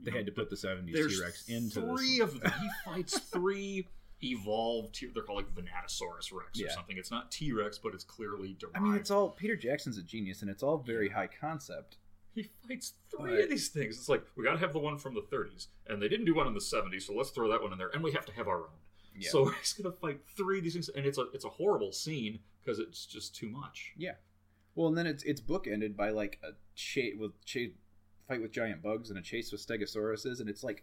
[0.02, 2.52] they had to put the '70s T Rex into three of them.
[2.60, 3.88] He fights three
[4.22, 4.94] evolved.
[4.94, 6.70] T- they're called like Venatosaurus Rex or Yeah.
[6.72, 6.96] something.
[6.96, 8.76] It's not T Rex, but it's clearly derived.
[8.76, 11.98] I mean, it's all Peter Jackson's a genius, and it's all very high concept.
[12.34, 13.96] He fights three But- of these things.
[13.96, 16.34] It's like we got to have the one from the 30s, and they didn't do
[16.34, 18.32] one in the 70s, so let's throw that one in there, and we have to
[18.32, 18.78] have our own.
[19.16, 19.30] Yeah.
[19.30, 22.40] So he's gonna fight three of these things, and it's a it's a horrible scene
[22.60, 23.92] because it's just too much.
[23.96, 24.14] Yeah.
[24.74, 27.70] Well, and then it's it's bookended by like a chase with chase
[28.26, 30.82] fight with giant bugs and a chase with stegosauruses, and it's like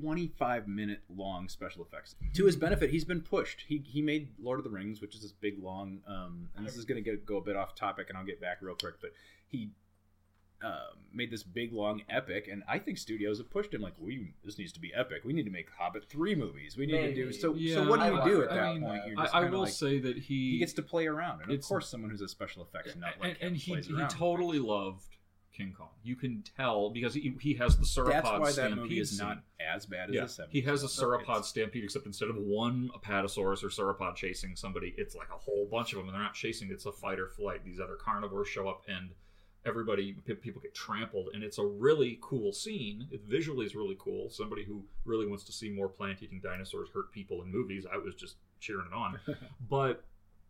[0.00, 2.14] twenty five minute long special effects.
[2.34, 3.64] To his benefit, he's been pushed.
[3.66, 6.00] He he made Lord of the Rings, which is this big long.
[6.06, 8.58] Um, and this is gonna get, go a bit off topic, and I'll get back
[8.60, 9.10] real quick, but
[9.48, 9.70] he.
[10.60, 14.34] Uh, made this big long epic, and I think studios have pushed him like, "We
[14.44, 15.22] this needs to be epic.
[15.24, 16.76] We need to make Hobbit three movies.
[16.76, 18.58] We need to do so." Yeah, so what do I you do at that.
[18.58, 19.02] I mean, point?
[19.06, 21.42] You're I, just I kinda will like- say that he he gets to play around,
[21.42, 24.04] and of course, someone who's a special effects nut and, like and him he he
[24.08, 25.16] totally loved
[25.58, 25.90] King Kong.
[26.02, 29.42] You can tell because he, he has the sauropod That's why that movie is not
[29.60, 30.50] as bad as Yeah, the 70s.
[30.50, 35.14] he has a sauropod stampede, except instead of one apatosaurus or sauropod chasing somebody, it's
[35.16, 36.68] like a whole bunch of them, and they're not chasing.
[36.70, 37.64] It's a fight or flight.
[37.64, 39.10] These other carnivores show up, and
[39.68, 43.06] everybody, people get trampled, and it's a really cool scene.
[43.12, 44.30] It visually is really cool.
[44.30, 48.14] Somebody who really wants to see more plant-eating dinosaurs hurt people in movies, I was
[48.14, 49.20] just cheering it on.
[49.70, 50.04] but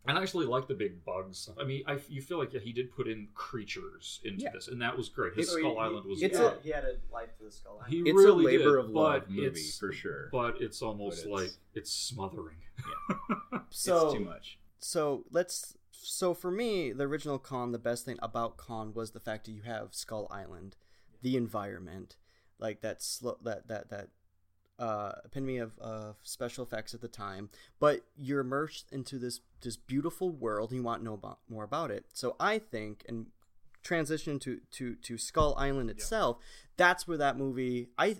[0.07, 1.49] and I actually like the big bugs.
[1.59, 4.51] I mean, I you feel like yeah, he did put in creatures into Yeah.
[4.53, 5.35] this, and that was great.
[5.35, 6.53] His It's- Skull Island was it's good.
[6.57, 7.81] a- he had a life to the skull.
[7.87, 10.29] He It's a labor did, of love movie, for sure.
[10.31, 12.55] But it's almost But it's- like it's smothering.
[12.87, 14.57] Yeah, so it's too much.
[14.79, 19.19] so let's so for me the original con the best thing about con was the
[19.19, 20.75] fact that you have skull island
[21.21, 22.15] the environment
[22.59, 24.09] like that slow that that that
[24.79, 29.75] uh, epitome of uh, special effects at the time, but you're immersed into this this
[29.75, 32.05] beautiful world and you want to know about, more about it.
[32.13, 33.27] So I think, and
[33.83, 36.37] transition to to to Skull Island itself,
[36.77, 38.17] that's where that movie I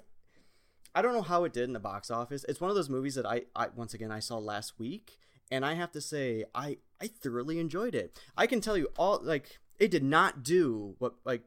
[0.94, 2.46] I don't know how it did in the box office.
[2.50, 5.18] It's one of those movies that I, I once again I saw last week,
[5.52, 8.20] and I have to say I I thoroughly enjoyed it.
[8.38, 11.44] I can tell you all like it did not do what like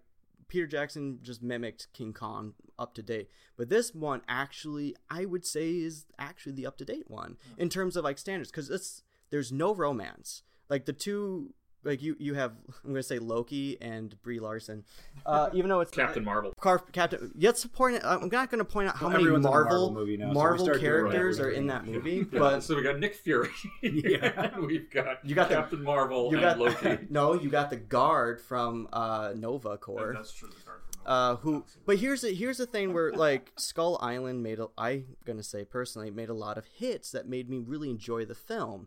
[0.48, 5.46] Peter Jackson just mimicked King Kong up to date, but this one actually I would
[5.46, 9.02] say is actually the up to date one in terms of like standards because it's
[9.30, 10.42] there's no romance.
[10.68, 12.52] Like the two like you you have
[12.84, 14.84] I'm gonna say Loki and Brie Larson,
[15.26, 16.52] uh, even though it's Captain Marvel.
[16.60, 17.32] Car- Captain.
[17.38, 17.96] Let's point.
[17.96, 19.92] it- I'm not going to point out how Well, many everyone's in a Marvel Marvel
[19.92, 22.82] movie now, Marvel start doing what characters we're in that movie, Yeah, but so we
[22.82, 23.50] got Nick Fury.
[23.82, 24.58] Yeah.
[24.60, 26.98] We've got You got the- Captain Marvel you and got Loki.
[27.10, 30.12] no, you got the guard from uh, Nova Corps.
[30.14, 30.48] That's true.
[30.48, 31.64] The card from Uh, who?
[31.86, 35.64] But here's the here's the thing where like Skull Island made a I'm gonna say
[35.64, 38.86] personally made a lot of hits that made me really enjoy the film.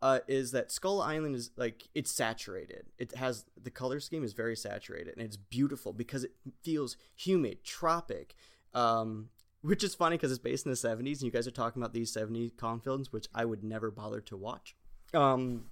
[0.00, 2.86] Uh, is that Skull Island is like it's saturated.
[2.98, 6.32] It has the color scheme is very saturated and it's beautiful because it
[6.62, 8.36] feels humid, tropic.
[8.74, 9.30] Um,
[9.62, 11.92] which is funny because it's based in the 70s and you guys are talking about
[11.92, 14.76] these 70s con films, which I would never bother to watch.
[15.12, 15.64] Um,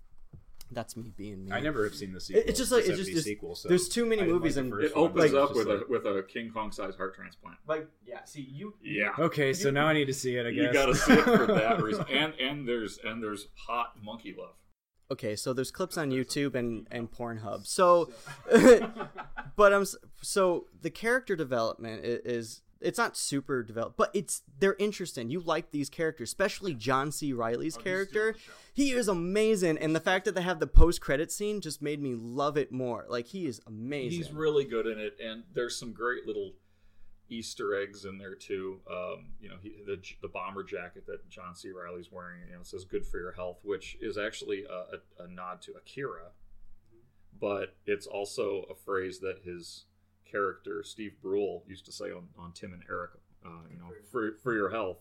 [0.72, 1.52] that's me being me.
[1.52, 2.42] I never have seen the sequel.
[2.46, 4.82] It's just like it's just 70s there's, sequel, so there's too many movies like and
[4.82, 7.56] It opens It's up with like- a with a King Kong sized heart transplant.
[7.68, 8.24] like yeah.
[8.24, 8.74] See you.
[8.82, 9.10] Yeah.
[9.18, 10.46] Okay, so now I need to see it.
[10.46, 12.04] I guess You gotta see it for that reason.
[12.10, 14.54] And and there's and there's hot monkey love.
[15.08, 17.64] Okay, so there's clips on YouTube and and Pornhub.
[17.64, 18.10] So,
[19.56, 19.84] but I'm
[20.22, 25.30] so the character development i- is it's not super developed, but it's they're interesting.
[25.30, 27.32] You like these characters, especially John C.
[27.32, 28.36] Reilly's character.
[28.74, 32.02] He is amazing, and the fact that they have the post credit scene just made
[32.02, 33.06] me love it more.
[33.08, 34.18] Like he is amazing.
[34.18, 36.52] He's really good in it, and there's some great little
[37.28, 38.80] Easter eggs in there too.
[38.90, 41.70] Um, you know, he, the the bomber jacket that John C.
[41.70, 45.28] Reilly's wearing, you know, says "Good for your health," which is actually a, a, a
[45.28, 46.30] nod to Akira,
[47.40, 49.85] but it's also a phrase that his
[50.30, 53.12] character Steve Brule used to say on, on Tim and Eric.
[53.44, 54.98] Uh, you know, for for your health,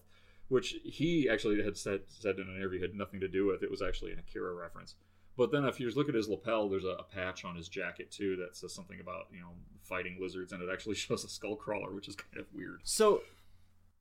[0.49, 3.63] which he actually had said said in an interview had nothing to do with.
[3.63, 4.95] It was actually an Akira reference.
[5.37, 8.09] But then if you look at his lapel, there's a, a patch on his jacket
[8.11, 9.49] too that says something about you know
[9.81, 12.81] fighting lizards, and it actually shows a skull crawler, which is kind of weird.
[12.83, 13.21] So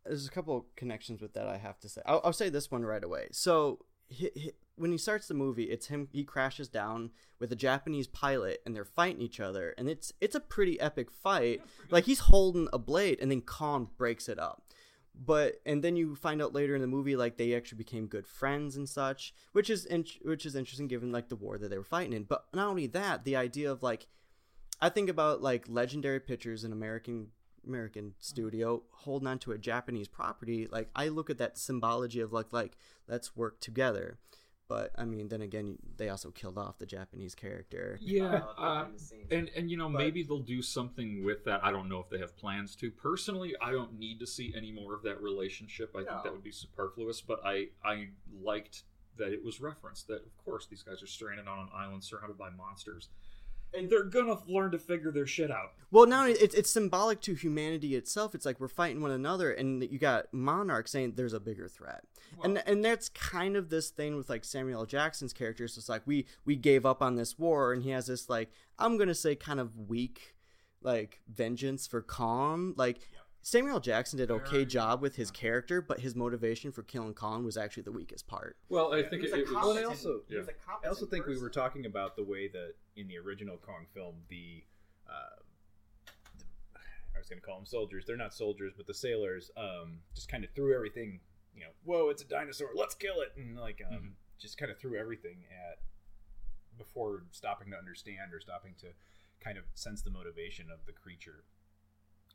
[0.04, 2.02] there's a couple connections with that I have to say.
[2.06, 3.28] I'll, I'll say this one right away.
[3.32, 3.80] So
[4.12, 4.30] hi
[4.76, 6.08] when he starts the movie, it's him.
[6.12, 10.34] He crashes down with a Japanese pilot, and they're fighting each other, and it's it's
[10.34, 11.62] a pretty epic fight.
[11.90, 14.62] Like he's holding a blade, and then Kong breaks it up.
[15.14, 18.26] But and then you find out later in the movie, like they actually became good
[18.26, 21.78] friends and such, which is in, which is interesting given like the war that they
[21.78, 22.24] were fighting in.
[22.24, 24.08] But not only that, the idea of like
[24.80, 27.28] I think about like legendary pictures in American
[27.66, 30.66] American studio holding on to a Japanese property.
[30.70, 34.18] Like I look at that symbology of like like let's work together.
[34.68, 37.98] But I mean, then again, they also killed off the Japanese character.
[38.00, 38.44] Yeah, Uh, uh,
[38.84, 39.26] behind the scenes.
[39.30, 41.62] and and you know But- maybe they'll do something with that.
[41.62, 42.90] I don't know if they have plans to.
[42.90, 45.90] Personally, I don't need to see any more of that relationship.
[45.94, 47.20] I think that would be superfluous.
[47.20, 48.08] But I I
[48.42, 48.84] liked
[49.16, 52.36] that it was referenced that of course these guys are stranded on an island surrounded
[52.38, 53.14] by monsters, and
[53.88, 55.72] they're gonna learn to figure their shit out.
[55.90, 58.34] Well, now it's it's symbolic to humanity itself.
[58.34, 62.04] It's like we're fighting one another, and you got Monarch saying there's a bigger threat,
[62.42, 64.86] and and that's kind of this thing with like Samuel L.
[64.86, 65.68] Jackson's character.
[65.68, 68.50] So it's like we we gave up on this war, and he has this like
[68.78, 70.34] I'm gonna say kind of weak
[70.82, 72.74] like vengeance for calm.
[72.76, 73.08] Like
[73.44, 77.44] Samuel Jackson did an okay job with his character, but his motivation for killing Kong
[77.44, 78.56] was actually the weakest part.
[78.70, 79.54] Well, I think was it, a it was.
[79.54, 80.40] Well, I also, Yeah.
[80.82, 84.14] I also think we were talking about the way that in the original Kong film,
[84.30, 84.64] the,
[85.06, 85.42] uh,
[86.38, 86.44] the
[87.14, 88.06] I was going to call them soldiers.
[88.06, 91.20] They're not soldiers, but the sailors um, just kind of threw everything.
[91.54, 92.68] You know, whoa, it's a dinosaur.
[92.74, 94.12] Let's kill it, and like um, Mhm.
[94.38, 95.80] just kind of threw everything at
[96.78, 98.86] before stopping to understand or stopping to
[99.38, 101.44] kind of sense the motivation of the creature.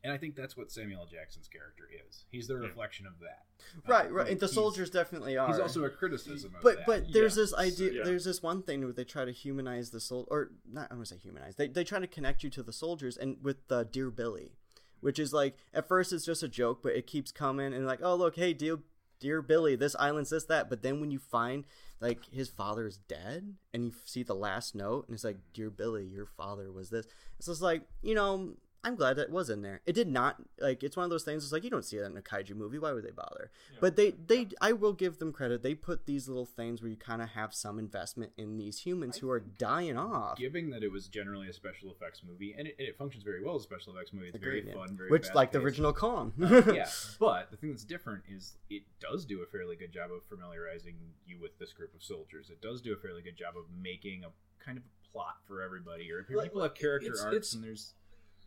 [0.03, 1.07] And I think that's what Samuel L.
[1.07, 2.23] Jackson's character is.
[2.31, 3.45] He's the reflection of that.
[3.85, 4.31] Right, Uh, right.
[4.31, 5.47] And the soldiers definitely are.
[5.47, 6.85] He's also a criticism of but that.
[6.85, 7.43] but there's Yeah.
[7.43, 8.03] this idea Yeah.
[8.05, 11.05] there's this one thing where they try to humanize the soul or not i'm gonna
[11.05, 14.09] say humanize they, they try to connect you to the soldiers and with uh, dear
[14.09, 14.53] billy
[15.01, 17.99] which is like at first it's just a joke but it keeps coming and like
[18.01, 18.79] oh look hey dear
[19.19, 21.65] dear billy this island's this that but then when you find
[21.99, 25.69] like his father is dead and you see the last note and it's like dear
[25.69, 27.05] billy your father was this
[27.37, 29.81] it's just like you know I'm glad that was in there.
[29.85, 31.43] It did not like it's one of those things.
[31.43, 32.79] It's like you don't see that in a kaiju movie.
[32.79, 33.51] Why would they bother?
[33.81, 35.63] But they they I will give them credit.
[35.63, 39.17] They put these little things where you kind of have some investment in these humans
[39.17, 40.37] who are dying off.
[40.37, 43.43] Given that it was generally a special effects movie, and it, and it functions very
[43.43, 44.85] well as a special effects movie, it's Agreed, very yeah.
[44.85, 46.31] fun, very Which like the original Kong.
[46.41, 46.87] Uh, yeah,
[47.19, 50.95] but the thing that's different is it does do a fairly good job of familiarizing
[51.25, 52.49] you with this group of soldiers.
[52.49, 54.29] It does do a fairly good job of making a
[54.63, 57.53] kind of a plot for everybody, or if Like- people have character it's- arcs it's-
[57.53, 57.93] and there's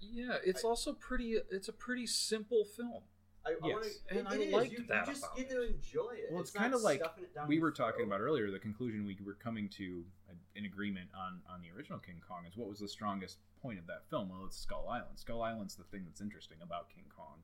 [0.03, 1.37] Yeah, it's also pretty.
[1.51, 3.03] It's a pretty simple film.
[3.45, 5.09] I, I wanna- and I liked that about it.
[5.09, 6.29] You just get to enjoy it.
[6.31, 7.03] well, it's, kind of like
[7.49, 8.51] we were talking about earlier.
[8.53, 12.45] The conclusion we were coming to a- an agreement on on the original King Kong
[12.47, 14.29] is what was the strongest point of that film?
[14.29, 15.17] Well, it's Skull Island.
[15.19, 17.39] Skull Island's the thing that's interesting about King Kong.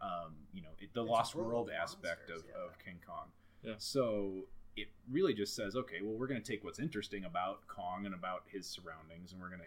[0.00, 2.64] Um, you know, it, the It's Lost world World of aspect of, yeah.
[2.64, 3.28] of King Kong.
[3.62, 3.74] Yeah.
[3.78, 8.04] So it really just says, okay, well, we're going to take what's interesting about Kong
[8.06, 9.66] and about his surroundings, and we're going to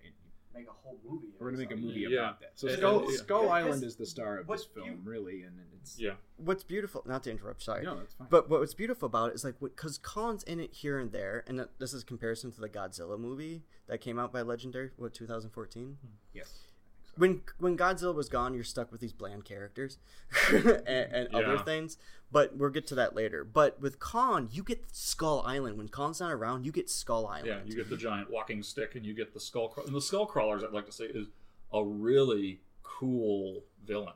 [0.57, 1.27] make a whole movie.
[1.39, 2.19] we're going to make a movie Yeah.
[2.19, 2.51] about that.
[2.55, 4.97] So And- Skull, and- Skull Yeah, Island 'cause is the star of this film, you-
[5.03, 7.83] really, and it's Yeah, What's beautiful, not to interrupt, sorry.
[7.83, 8.27] no, that's fine.
[8.29, 11.67] But what's beautiful about it is like because Kong's in it here and there, and
[11.79, 15.97] this is comparison to the Godzilla movie that came out by Legendary, what 2014.
[16.01, 16.07] Hmm.
[16.33, 16.66] yes,
[17.17, 19.97] When when Godzilla was gone, you're stuck with these bland characters
[20.51, 21.97] and, and other things.
[22.31, 23.43] But we'll get to that later.
[23.43, 25.77] But with Kong, you get Skull Island.
[25.77, 27.47] When Kong's not around, you get Skull Island.
[27.47, 27.59] yeah.
[27.65, 29.69] You get the giant walking stick, and you get the skull.
[29.69, 31.27] Craw- and the skull crawlers, I'd like to say, is
[31.73, 34.13] a really cool villain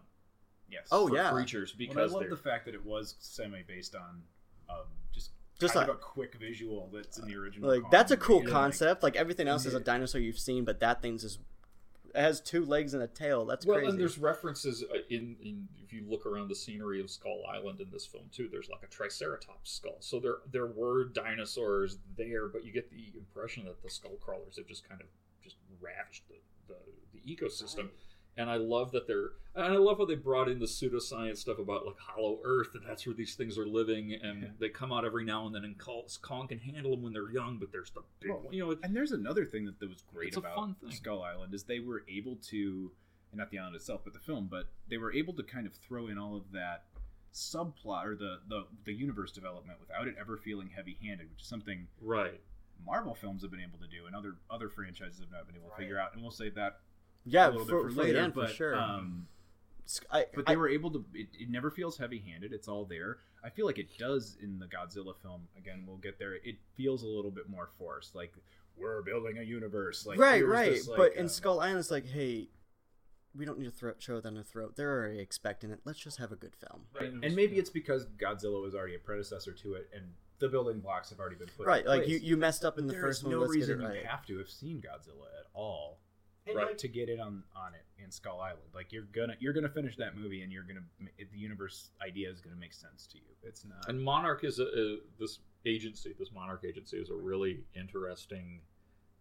[0.69, 0.87] yes.
[0.91, 1.31] Oh, for yeah.
[1.31, 4.21] creatures Well, I love they're the fact that it was semi based on
[4.69, 7.69] um, just Just kind like- of a quick visual that's in the original.
[7.69, 9.03] like Kong that's a cool and, like, concept.
[9.03, 11.43] Like everything else is a dinosaur you've seen, but that thing's just it
[12.15, 13.45] has two legs and a tail.
[13.45, 13.91] That's well, crazy.
[13.91, 17.81] and there's references uh, in, in if you look around the scenery of Skull Island
[17.81, 18.49] in this film too.
[18.51, 23.13] There's like a Triceratops skull, so there there were dinosaurs there, but you get the
[23.17, 25.07] impression that the skull crawlers have just kind of
[25.43, 26.35] just ravaged the
[26.67, 26.77] the,
[27.13, 27.89] the ecosystem.
[28.37, 31.59] And I love that they're, and I love how they brought in the pseudoscience stuff
[31.59, 34.49] about like Hollow Earth, and that's where these things are living, and Yeah.
[34.57, 35.65] they come out every now and then.
[35.65, 38.53] And Kong Kong can handle them when they're young, but there's the big, Well, one,
[38.53, 40.75] you know, it- And there's another thing that, that was great about.
[40.89, 42.91] Skull Island is they were able to,
[43.31, 45.73] and not the island itself, but the film, but they were able to kind of
[45.75, 46.85] throw in all of that
[47.33, 51.47] subplot or the the, the universe development without it ever feeling heavy handed, which is
[51.47, 52.41] something right.
[52.85, 55.69] Marvel films have been able to do and other other franchises have not been able
[55.69, 56.13] to figure out.
[56.13, 56.79] And we'll save that
[57.25, 58.19] yeah, a little for, bit for, for later.
[58.19, 58.75] end, but, for sure.
[58.75, 59.27] Um,
[60.09, 62.85] I, but I- they were able to it, it never feels heavy handed it's all
[62.85, 66.55] there i feel like it does in the godzilla film again we'll get there it
[66.77, 68.31] feels a little bit more forced like
[68.77, 70.71] we're building a universe like right, right.
[70.71, 72.47] this, like, but in uh, Skull Island, it's like, hey,
[73.35, 74.75] we don't need to throw, show them a throat.
[74.75, 75.79] They're already expecting it.
[75.85, 76.81] Let's just have a good film.
[77.23, 80.05] and maybe it's because godzilla was already a predecessor to it and
[80.39, 82.21] the building blocks have already been put Right, in like place.
[82.21, 83.33] you, you messed up in the there first is one.
[83.33, 84.01] no reason get right.
[84.01, 85.99] you have to have seen godzilla at all
[86.47, 89.35] And right like- to get in on on it in skull island like you're gonna
[89.39, 93.05] you're gonna finish that movie and you're gonna the universe idea is gonna make sense
[93.07, 96.15] to you it's not And Monarch is a, a this agency.
[96.17, 98.61] This Monarch agency is a really interesting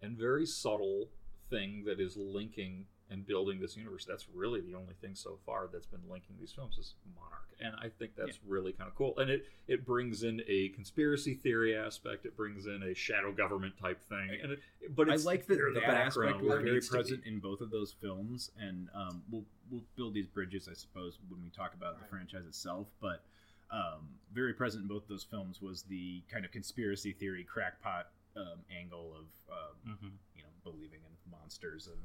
[0.02, 1.08] and very subtle
[1.50, 4.04] thing that is linking and building this universe.
[4.04, 7.74] That's really the only thing so far that's been linking these films is Monarch, and
[7.76, 9.18] I think that's really kind of cool.
[9.18, 12.24] And it it brings in a conspiracy theory aspect.
[12.24, 14.60] It brings in a shadow government type thing, and it,
[14.94, 16.98] but it's I like that the that background aspect was very needs to be.
[16.98, 21.18] present in both of those films, and um, we'll we'll build these bridges, I suppose,
[21.28, 22.86] when we talk about the franchise itself.
[23.00, 23.22] But
[23.72, 28.60] um, very present in both those films was the kind of conspiracy theory crackpot um,
[28.76, 30.10] angle of um, Mhm.
[30.36, 31.98] you know believing in monsters and.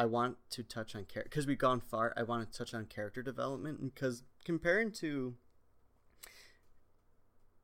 [0.00, 2.14] I want to touch on character because we've gone far.
[2.16, 5.34] I want to touch on character development because comparing to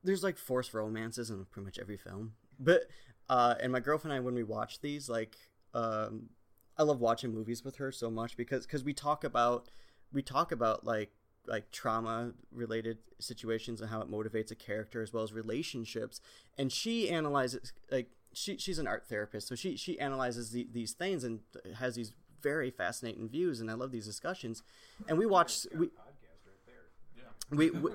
[0.05, 2.35] there's like forced romances in pretty much every film.
[2.61, 2.83] But
[3.31, 5.38] uh, and my girlfriend and I when we watch these, like
[5.72, 6.29] um,
[6.77, 9.70] I love watching movies with her so much because because we talk about
[10.12, 11.12] we talk about like
[11.46, 16.20] like trauma related situations and how it motivates a character as well as relationships
[16.59, 20.92] and she analyzes like she she's an art therapist so she she analyzes the, these
[20.92, 21.40] things and
[21.77, 22.12] has these
[22.51, 24.63] very fascinating views and I love these discussions
[25.09, 25.89] and we watch we
[27.51, 27.91] we, we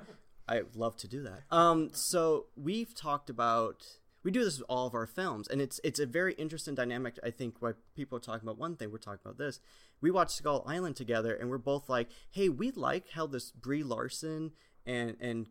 [0.47, 1.43] I love to do that.
[1.49, 3.85] Um, so we've talked about
[4.23, 7.17] we do this with all of our films, and it's it's a very interesting dynamic.
[7.23, 9.59] I think why people are talking about one thing, we're talking about this.
[10.01, 13.83] We watched Skull Island together, and we're both like, "Hey, we like how this Brie
[13.83, 14.51] Larson
[14.85, 15.47] and and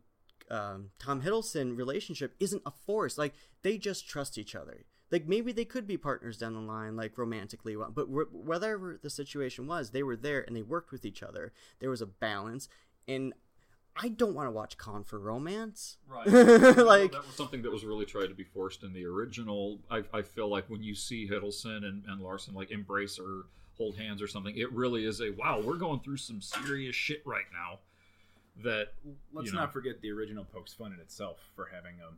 [0.51, 3.17] um, Tom Hiddleston relationship isn't a force.
[3.17, 4.85] Like they just trust each other.
[5.11, 7.77] Like maybe they could be partners down the line, like romantically.
[7.77, 11.53] But wh- whatever the situation was, they were there and they worked with each other.
[11.81, 12.69] There was a balance,
[13.09, 13.33] and
[13.97, 15.99] I don't want to watch Kong for romance.
[16.09, 16.27] Right.
[16.27, 19.81] like that was something that was really tried to be forced in the original.
[19.91, 23.47] I, I feel like when you see Hiddleston and, and Larson like embrace or
[23.81, 24.55] hold hands or something.
[24.57, 25.63] It really is a wow.
[25.65, 27.79] We're going through some serious shit right now.
[28.63, 28.93] That
[29.33, 32.13] Let's you know, not forget the original pokes fun in itself for having a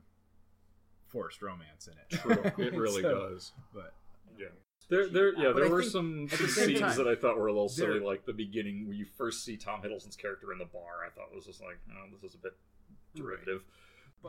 [1.13, 2.21] forced romance in it.
[2.21, 3.53] True, it really So, does.
[3.75, 3.93] But
[4.39, 4.47] Yeah.
[4.89, 7.39] There, there, yeah, But there I were think some, the scenes time, that I thought
[7.39, 10.59] were a little silly, like the beginning when you first see Tom Hiddleston's character in
[10.59, 11.05] the bar.
[11.07, 12.53] I thought was just like, oh, this is a bit
[13.15, 13.63] derivative.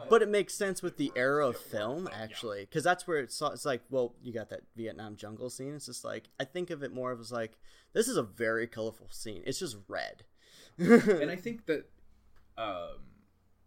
[0.10, 3.64] But it makes sense with the era of film, actually, because that's where it's, it's
[3.66, 5.76] like, well, you got that Vietnam jungle scene.
[5.76, 7.58] It's just like I think of it more of as like
[7.94, 9.44] this is a very colorful scene.
[9.46, 10.24] It's just red.
[10.80, 11.86] and I think that
[12.58, 13.02] um,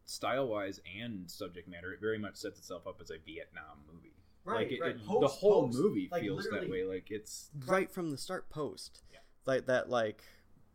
[0.06, 4.14] style wise and subject matter, it very much sets itself up as a Vietnam movie.
[4.44, 4.90] Right, like it, right.
[4.96, 6.84] it- the whole post, movie like, feels that way.
[6.84, 9.02] Like it's right from the start, post,
[9.44, 10.22] like that, like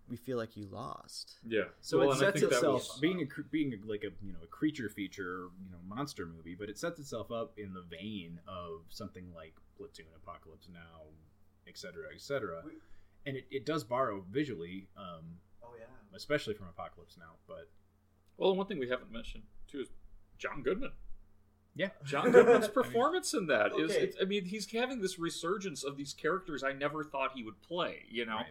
[0.09, 1.36] we feel like you lost.
[1.47, 1.63] Yeah.
[1.79, 3.77] So Well, it and I sets think that itself was- being a cr- being a,
[3.89, 7.32] like a you know a creature feature, you know monster movie, but it sets itself
[7.32, 11.03] up in the vein of something like Platoon, Apocalypse Now,
[11.65, 12.63] etc., etc.
[13.25, 17.36] And it, it does borrow visually, um, oh yeah, especially from Apocalypse Now.
[17.47, 17.69] But
[18.41, 19.87] Well, and one thing we haven't mentioned too is
[20.39, 20.91] John Goodman.
[21.75, 24.01] yeah, John Goodman's performance in that is, Okay.
[24.01, 27.61] it's, I mean, he's having this resurgence of these characters I never thought he would
[27.61, 28.37] play, you know.
[28.37, 28.45] Right.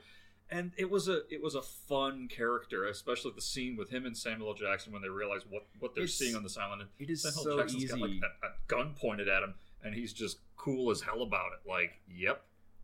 [0.52, 4.16] And it was a it was a fun character, especially the scene with him and
[4.16, 4.54] Samuel L.
[4.54, 6.82] Jackson when they realize what, what they're It's- seeing on this island.
[6.82, 8.20] And it is Samuel so Jackson's got like easy.
[8.42, 11.68] a, a gun pointed at him, and he's just cool as hell about it.
[11.68, 12.42] Like, yep,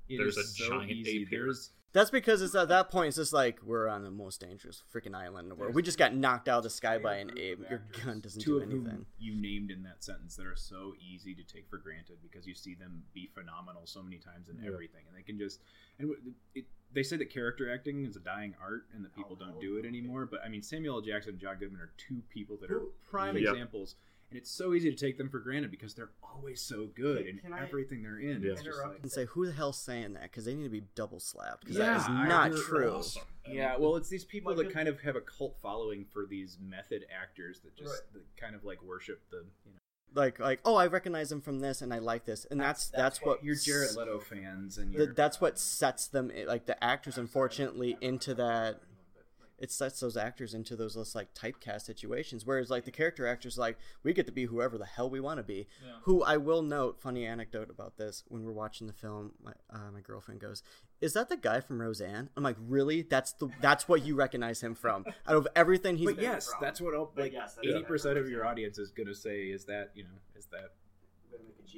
[0.09, 1.23] it there's a so giant easy.
[1.23, 1.45] ape here.
[1.45, 4.83] There's That's because it's at that point it's just like we're on the most dangerous
[4.95, 5.75] freaking island in the world.
[5.75, 7.61] We just got knocked out of the sky by an ape.
[7.71, 8.85] Your gun doesn't two do of anything.
[8.85, 12.47] whom you named in that sentence that are so easy to take for granted because
[12.47, 14.71] you see them be phenomenal so many times in Yeah.
[14.73, 15.61] everything, and they can just
[15.99, 19.35] and w- it, they say that character acting is a dying art and that people
[19.35, 20.27] don't do it anymore.
[20.27, 21.01] But I mean, Samuel L.
[21.01, 23.51] Jackson and John Goodman are two people that are prime Yeah.
[23.53, 23.97] examples,
[24.31, 27.39] and it's so easy to take them for granted because they're always so good in
[27.39, 28.43] Can I everything they're in.
[28.43, 28.53] Yeah.
[28.53, 30.25] It's like, And say who the hell's saying that?
[30.25, 31.61] Because they need to be double slapped.
[31.61, 32.95] Because Yeah, that is not true.
[32.97, 33.23] Awesome.
[33.49, 37.07] Yeah, well, it's these people that kind of have a cult following for these method
[37.15, 39.79] actors that just that kind of like worship the you know.
[40.15, 43.21] Like like oh I recognize him from this and I like this and that's that's,
[43.21, 47.19] what you're Jared Leto fans and the, that's what sets them eh, like the actors
[47.19, 48.81] unfortunately into that
[49.59, 53.57] it sets those actors into those less like typecast situations whereas like the character actors
[53.57, 55.67] like we get to be whoever the hell we want to be
[56.03, 59.91] who i will note funny anecdote about this when we're watching the film my, uh,
[59.93, 60.63] my girlfriend goes
[61.01, 62.31] is that the guy from roseanne?
[62.37, 63.03] I'm like really?
[63.03, 65.05] That's the that's what you recognize him from.
[65.29, 68.47] Out of everything he's But yes, that's what all- like yes, eighty percent of your
[68.47, 70.71] audience is gonna say is that you know is that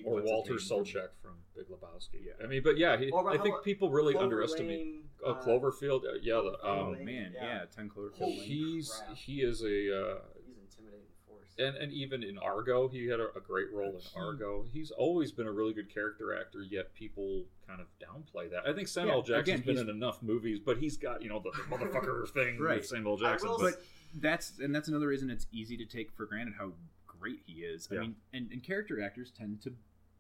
[0.05, 0.59] or What's his Walter name?
[0.59, 2.25] Sobchak from Big Lebowski.
[2.25, 2.45] Yeah.
[2.45, 5.31] I mean, but yeah, he, Or I think about people really Clover underestimate Lane, uh,
[5.31, 6.05] uh, Cloverfield.
[6.05, 7.45] Uh, yeah, the, oh um, man yeah.
[7.45, 8.41] yeah, ten Cloverfield Lane.
[8.41, 9.17] he's crap.
[9.17, 13.29] he is a uh, he's intimidating force and and even in Argo, he had a,
[13.37, 14.65] a great role in Argo.
[14.73, 18.69] He's always been a really good character actor, yet people kind of downplay that.
[18.69, 19.25] I think Samuel L.
[19.27, 22.29] Yeah, Jackson's again, been in enough movies, but he's got you know the, the motherfucker
[22.31, 22.79] thing Right.
[22.79, 23.49] with Samuel Jackson.
[23.49, 23.83] will But, but
[24.23, 26.73] that's and that's another reason it's easy to take for granted how
[27.21, 27.89] great he is.
[27.91, 27.99] Yeah.
[27.99, 29.73] I mean, and, and character actors tend to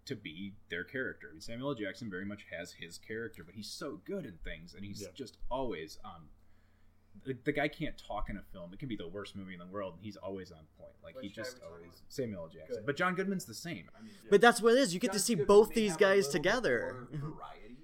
[0.06, 1.26] to be their character.
[1.30, 1.74] I mean, Samuel L.
[1.74, 5.08] Jackson very much has his character, but he's so good in things, and he's Yeah.
[5.14, 6.28] just always um.
[7.24, 8.72] The, the guy can't talk in a film.
[8.72, 10.92] It can be the worst movie in the world, and he's always on point.
[11.02, 12.48] Like he Which guy just are we always Samuel L.
[12.48, 12.84] Jackson.
[12.86, 13.86] But John Goodman's the same.
[13.98, 17.08] I mean, but that's what it is you get to see both these guys together
[17.12, 17.77] variety, but but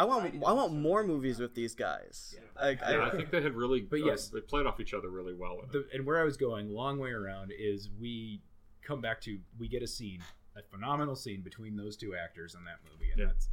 [0.00, 3.54] i want i want more movies with these guys Like, yeah, I think they had
[3.54, 4.28] really, But uh, yes.
[4.28, 5.60] they played off each other really well.
[5.72, 8.42] The, and where I was going, long way around, is we
[8.82, 10.20] come back to we get a scene,
[10.56, 13.26] a phenomenal scene between those two actors in that movie, and Yeah.
[13.28, 13.48] that's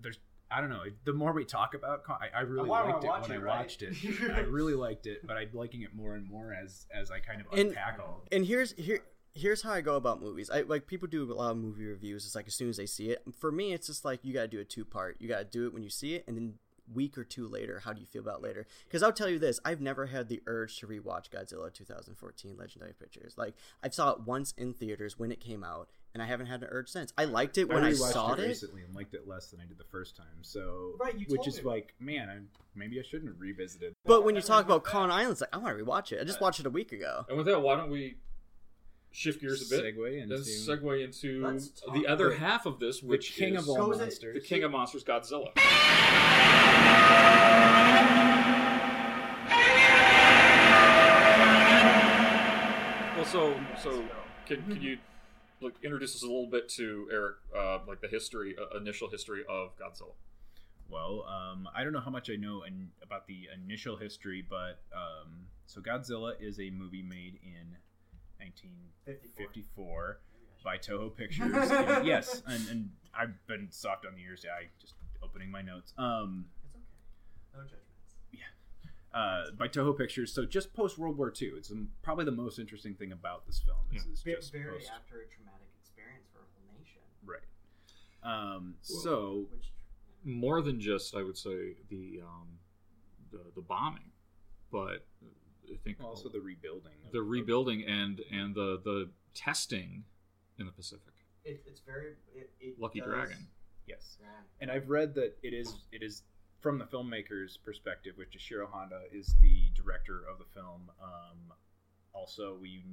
[0.00, 0.18] there's
[0.54, 0.82] I don't know.
[1.04, 3.58] The more we talk about, I, I really I liked it when it, I right?
[3.60, 3.94] watched it.
[4.34, 7.40] I really liked it, but I'm liking it more and more as as I kind
[7.40, 8.24] of And- all.
[8.30, 9.00] and here's here
[9.34, 10.50] here's how I go about movies.
[10.50, 12.24] I like people do a lot of movie reviews.
[12.26, 13.22] It's like as soon as they see it.
[13.38, 15.16] For me, it's just like you got to do a two part.
[15.20, 16.54] You got to do it when you see it, and then
[16.92, 18.66] week or two later, how do you feel about it later?
[18.84, 22.92] Because I'll tell you this: I've never had the urge to rewatch Godzilla 2014 Legendary
[22.92, 23.34] Pictures.
[23.36, 26.62] Like I saw it once in theaters when it came out, and I haven't had
[26.62, 27.12] an urge since.
[27.16, 28.46] I liked it when I, saw it.
[28.46, 30.26] recently and liked it less than I did the first time.
[30.42, 31.64] So Right, you which is me.
[31.64, 32.38] like, man, I,
[32.74, 33.94] maybe I shouldn't have revisited.
[34.04, 36.20] But when you talk about Kong Island, it's like I want to rewatch it.
[36.20, 37.24] I just watched it a week ago.
[37.28, 38.16] And with that, why don't we
[39.12, 39.94] shift gears a bit?
[39.96, 41.60] Segue into- Then segue into
[41.92, 44.34] the other about half of this, The which king is of all Goes monsters.
[44.34, 45.52] the king of monsters, Godzilla.
[53.16, 54.04] Well, so so
[54.46, 54.98] can, can you
[55.60, 59.42] like introduce us a little bit to Erik, uh, like the history, uh, initial history
[59.48, 60.14] of Godzilla?
[60.88, 64.80] Well, um, I don't know how much I know in, about the initial history, but
[64.94, 67.76] um, so Godzilla is a movie made in
[68.42, 70.18] 1954
[70.64, 71.52] by Toho Pictures.
[71.70, 74.44] And yes, and, and I've been soft on the ears.
[74.46, 75.92] I just opening my notes.
[75.98, 76.84] Um, It's okay.
[77.54, 78.16] No judgments.
[78.32, 79.18] Yeah.
[79.18, 80.32] Uh, by Toho Pictures.
[80.32, 81.48] So just post World War II.
[81.56, 83.78] It's um, probably the most interesting thing about this film.
[83.94, 84.90] Is, is Ve- just very post.
[84.94, 87.00] after a traumatic experience for a whole nation.
[87.24, 87.44] Right.
[88.24, 89.72] Um, so Which
[90.24, 92.48] more than just I would say the um,
[93.32, 94.10] the, the bombing,
[94.70, 95.04] but
[95.72, 96.92] I think also the rebuilding.
[97.06, 100.04] of- the rebuilding and and the the testing
[100.58, 101.14] in the Pacific.
[101.44, 103.46] it, it's very it, it Lucky does- Dragon.
[103.86, 104.16] Yes.
[104.20, 104.26] Yeah.
[104.60, 106.22] And I've read that it is it is
[106.60, 110.90] from the filmmaker's perspective, which Ishiro Honda is the director of the film.
[111.02, 111.52] Um,
[112.12, 112.84] also, we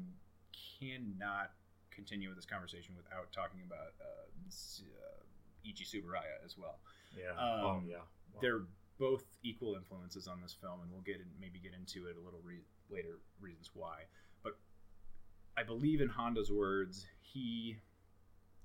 [0.80, 1.52] cannot
[1.92, 5.24] continue with this conversation without talking about uh, uh,
[5.68, 6.80] Eiji Tsuburaya as well.
[7.16, 7.32] Yeah.
[7.32, 7.98] Um, oh yeah.
[8.42, 8.62] They're
[9.00, 12.24] both equal influences on this film, and we'll get in, maybe get into it a
[12.24, 13.20] little re- later.
[13.40, 14.02] Reasons why,
[14.44, 14.58] but
[15.58, 17.78] I believe in Honda's words, he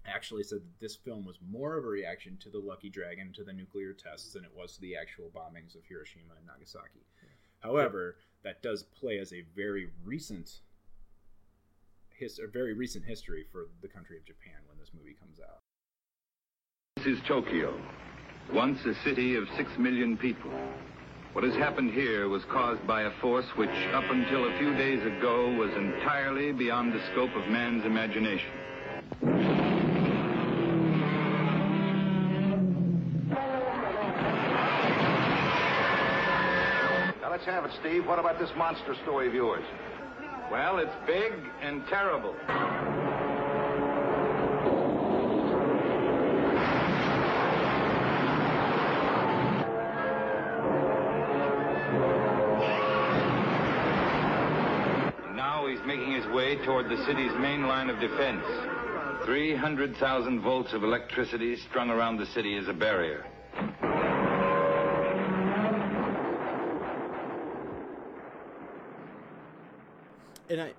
[0.07, 3.45] actually said that this film was more of a reaction to the Lucky Dragon, to
[3.45, 7.07] the nuclear tests, than it was to the actual bombings of Hiroshima and Nagasaki.
[7.61, 10.61] However, that does play as a very recent
[12.11, 15.61] his a very recent history for the country of Japan when this movie comes out.
[16.97, 17.74] This is Tokyo,
[18.53, 20.51] once a city of six million people.
[21.32, 25.05] What has happened here was caused by a force which, up until a few days
[25.05, 28.53] ago, was entirely beyond the scope of man's imagination.
[37.20, 38.07] Now let's have it, Steve.
[38.07, 39.64] What about this monster story of yours?
[40.53, 41.32] Well, it's big
[41.62, 42.36] and terrible.
[56.55, 58.44] Way toward the city's main line of defense.
[59.24, 63.24] 300,000 volts of electricity strung around the city as a barrier.
[70.50, 70.72] and I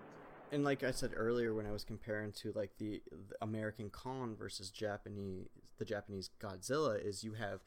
[0.51, 4.35] and like I said earlier when I was comparing to like the, the American Kong
[4.37, 5.47] versus Japanese
[5.79, 7.61] the Japanese Godzilla is you have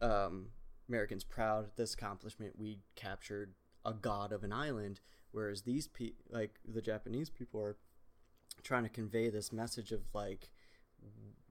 [0.00, 0.46] um
[0.88, 3.54] Americans proud this accomplishment we captured
[3.86, 5.00] a god of an island
[5.32, 7.76] whereas these pe- like the Japanese people are
[8.62, 10.50] trying to convey this message of like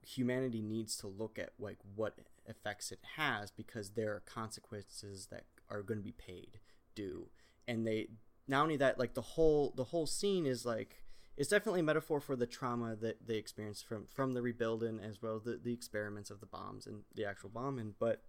[0.06, 2.18] humanity needs to look at like what
[2.48, 6.60] effects it has because there are consequences that are going to be paid
[6.96, 7.28] due.
[7.68, 8.08] And they
[8.48, 11.04] not only that like the whole the whole scene is like
[11.38, 15.22] it's definitely a metaphor for the trauma that they experienced from from the rebuilding as
[15.22, 18.24] well the, the experiments of the bombs and the actual bombing but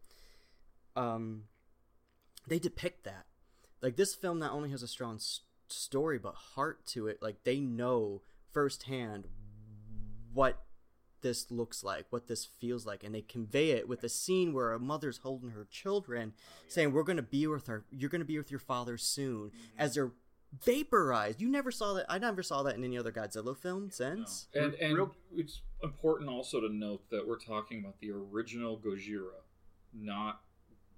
[0.94, 1.44] um
[2.46, 3.24] they depict that
[3.82, 7.44] like this film not only has a strong s- story but heart to it like
[7.44, 8.22] they know
[8.52, 9.28] firsthand
[10.32, 10.62] what
[11.22, 14.72] this looks like, what this feels like, and they convey it with a scene where
[14.72, 17.84] a mother's holding her children, oh, saying, "We're going to be with her.
[17.90, 19.78] You're going to be with your father soon." Mm-hmm.
[19.80, 20.12] As they're
[20.64, 22.06] vaporized, you never saw that.
[22.08, 24.48] I never saw that in any other Godzilla film since.
[24.54, 29.42] And and it's important also to note that we're talking about the original Gojira,
[29.92, 30.40] not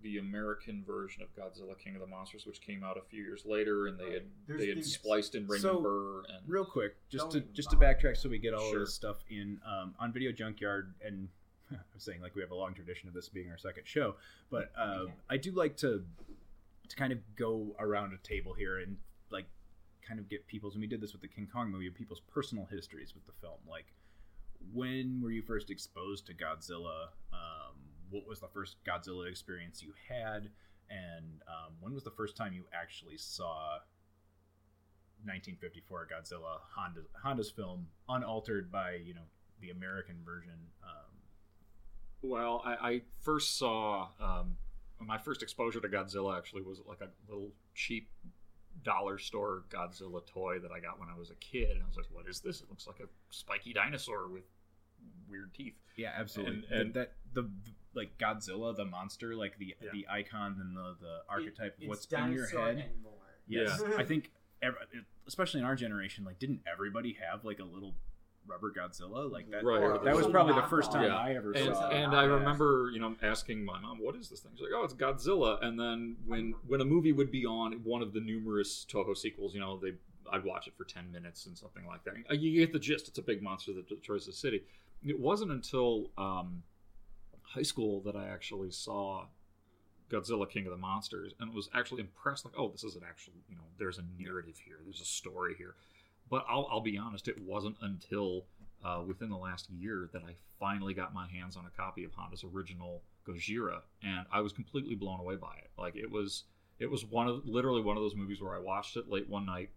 [0.03, 3.44] the American version of Godzilla King of the Monsters, which came out a few years
[3.44, 6.96] later, and they had There's they had spliced in Raymond So, Burr and real quick,
[7.09, 8.80] just to just to backtrack so we get all Sure.
[8.80, 11.28] of this stuff in um, on Video Junkyard, and
[11.70, 14.16] I'm saying like we have a long tradition of this being our second show,
[14.50, 16.05] but uh, I do like to
[16.88, 18.96] to kind of go around a table here and
[19.30, 19.46] like
[20.07, 20.74] kind of get people's.
[20.74, 23.59] And we did this with the King Kong movie, people's personal histories with the film.
[23.68, 23.86] Like,
[24.72, 27.09] when were you first exposed to Godzilla?
[27.32, 27.71] Um,
[28.12, 30.50] what was the first Godzilla experience you had?
[30.90, 33.78] And um, when was the first time you actually saw
[35.24, 39.22] 1954 Godzilla Honda Honda's film, unaltered by you know
[39.60, 40.58] the American version.
[40.82, 41.12] Um,
[42.22, 44.56] Well, I, I first saw um,
[45.00, 48.08] my first exposure to Godzilla actually was like a little cheap
[48.82, 51.96] dollar store Godzilla toy that I got when I was a kid, and I was
[51.96, 52.60] like, "What is this?
[52.60, 54.44] It looks like a spiky dinosaur with
[55.30, 56.64] weird teeth." yeah, absolutely.
[56.70, 60.76] And, and that, that the, the like Godzilla, the monster, like the the icon and
[60.76, 62.84] the the archetype of what's in your head.
[63.49, 63.97] Yes, Yeah.
[63.99, 64.30] I think,
[64.62, 64.76] ev-
[65.26, 67.95] especially in our generation, like didn't everybody have like a little
[68.47, 69.64] rubber Godzilla like that?
[69.64, 70.03] Right.
[70.05, 71.16] That was probably the first time Yeah.
[71.16, 71.88] I ever and, saw.
[71.90, 72.14] And.
[72.14, 74.95] I remember, you know, asking my mom, "What is this thing?" She's like, "Oh, it's
[74.95, 79.16] Godzilla." And then when when a movie would be on, one of the numerous Toho
[79.16, 79.93] sequels, you know, they
[80.30, 82.14] I'd watch it for ten minutes and something like that.
[82.30, 83.09] Uh, You get the gist.
[83.09, 84.62] It's a big monster that destroys the city.
[85.05, 86.62] It wasn't until um,
[87.55, 89.26] high school that I actually saw
[90.11, 92.44] Godzilla King of the Monsters and was actually impressed.
[92.44, 95.55] Like, oh, this is an actual, you know, there's a narrative here, there's a story
[95.57, 95.74] here.
[96.30, 98.44] But I'll, I'll be honest, it wasn't until
[98.84, 102.12] uh, within the last year that I finally got my hands on a copy of
[102.12, 105.70] Honda's original Gojira, and I was completely blown away by it.
[105.78, 106.44] Like it was,
[106.78, 109.46] it was one of literally one of those movies where I watched it late one
[109.46, 109.70] night.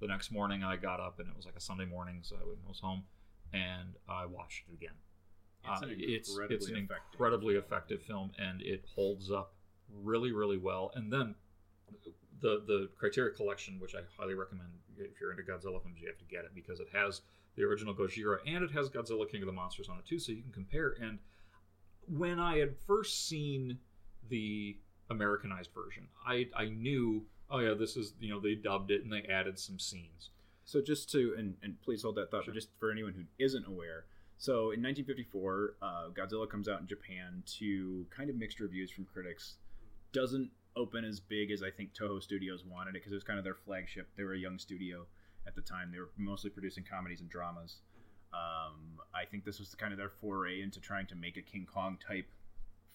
[0.00, 2.68] The next morning, I got up and it was like a Sunday morning, so I
[2.68, 3.04] was home,
[3.52, 4.94] and I watched it again.
[5.70, 9.54] It's an Uh, it's incredibly it's an effective incredibly effective film, and it holds up
[10.02, 10.92] really, really well.
[10.94, 11.34] And then
[12.40, 16.18] the the Criterion Collection, which I highly recommend if you're into Godzilla films, you have
[16.18, 17.22] to get it because it has
[17.56, 20.32] the original Gojira and it has Godzilla King of the Monsters on it too, so
[20.32, 20.96] you can compare.
[21.00, 21.18] And
[22.06, 23.78] when I had first seen
[24.28, 24.76] the
[25.10, 29.12] Americanized version, I I knew, oh yeah, this is you know they dubbed it and
[29.12, 30.30] they added some scenes.
[30.64, 33.66] So just to and, and please hold that thought, but just for anyone who isn't
[33.66, 34.06] aware,
[34.44, 39.06] so in 1954, uh, Godzilla comes out in Japan to kind of mixed reviews from
[39.06, 39.54] critics.
[40.12, 43.38] Doesn't open as big as I think Toho Studios wanted it because it was kind
[43.38, 44.06] of their flagship.
[44.18, 45.06] They were a young studio
[45.46, 45.90] at the time.
[45.90, 47.78] They were mostly producing comedies and dramas.
[48.34, 51.42] Um, I think this was the, kind of their foray into trying to make a
[51.42, 52.26] King Kong type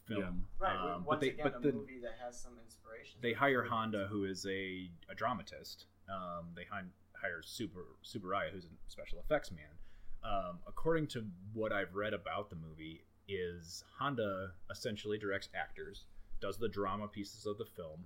[0.05, 0.45] film.
[0.59, 0.75] Right.
[0.75, 3.17] Um, once but they, again, but a the, movie that has some inspiration.
[3.21, 5.85] they hire Honda, who is a, a dramatist.
[6.13, 6.83] Um, they hi-
[7.19, 9.78] hire Super Tsuburaya, who's a special effects man.
[10.23, 16.05] Um, according to what I've read about the movie, is Honda essentially directs actors,
[16.41, 18.05] does the drama pieces of the film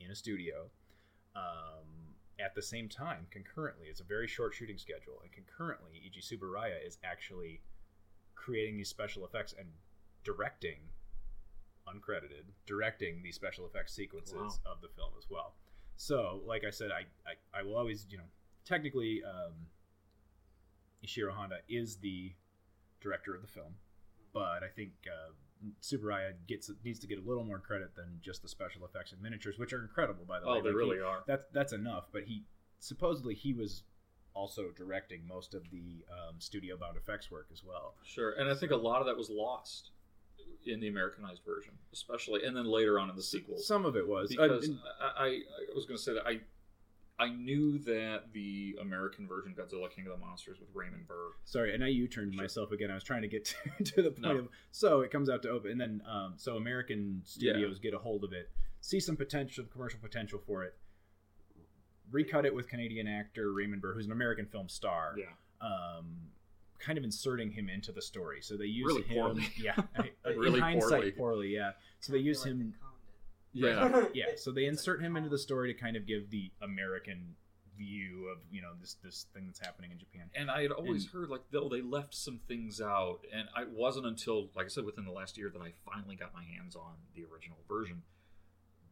[0.00, 0.70] in a studio.
[1.36, 6.20] Um, at the same time, concurrently, it's a very short shooting schedule, and concurrently, Eiji
[6.24, 7.60] Tsuburaya is actually
[8.34, 9.68] creating these special effects and
[10.24, 10.78] directing
[11.86, 14.72] uncredited, directing these special effects sequences Wow.
[14.72, 15.54] of the film as well.
[15.96, 18.24] So, like I said, I, I, I will always, you know,
[18.64, 19.52] technically, um,
[21.04, 22.32] Ishiro Honda is the
[23.00, 23.74] director of the film,
[24.32, 25.32] but I think uh,
[25.82, 29.20] Tsuburaya gets needs to get a little more credit than just the special effects and
[29.22, 30.60] miniatures, which are incredible, by the Oh, way.
[30.60, 31.22] they Like, really he- are.
[31.26, 32.44] That's that's enough, but he
[32.78, 33.82] supposedly he was
[34.34, 37.94] also directing most of the um, studio bound effects work as well.
[38.04, 39.90] Sure, and I think a lot of that was lost
[40.64, 43.66] in the Americanized version, especially, and then later on in the sequels.
[43.66, 46.40] Some of it was because I, I, I was going to say that I
[47.18, 51.30] I knew that the American version Godzilla King of the Monsters with Raymond Burr.
[51.44, 52.90] Sorry, and I U-turned myself again.
[52.90, 53.44] I was trying to get
[53.78, 54.30] to, to the point No.
[54.38, 57.98] of so it comes out to open, and then um, so American studios get a
[57.98, 58.50] hold of it,
[58.80, 60.74] see some potential commercial potential for it,
[62.10, 65.14] recut it with Canadian actor Raymond Burr, who's an American film star.
[65.16, 65.26] Yeah.
[65.66, 66.06] Um,
[66.80, 68.40] kind of inserting him into the story.
[68.42, 69.22] So they use Really him.
[69.22, 69.48] poorly.
[69.56, 69.76] Yeah.
[69.96, 71.48] I- Really in hindsight, poorly.
[71.54, 71.72] Yeah.
[72.00, 72.74] So they use him.
[73.52, 74.04] Yeah.
[74.14, 74.24] yeah.
[74.36, 77.34] So they insert him into the story to kind of give the American
[77.78, 80.30] view of you know this this thing that's happening in Japan.
[80.34, 83.70] And I had always And- heard like though they left some things out, and it
[83.70, 86.76] wasn't until like I said within the last year that I finally got my hands
[86.76, 88.02] on the original version.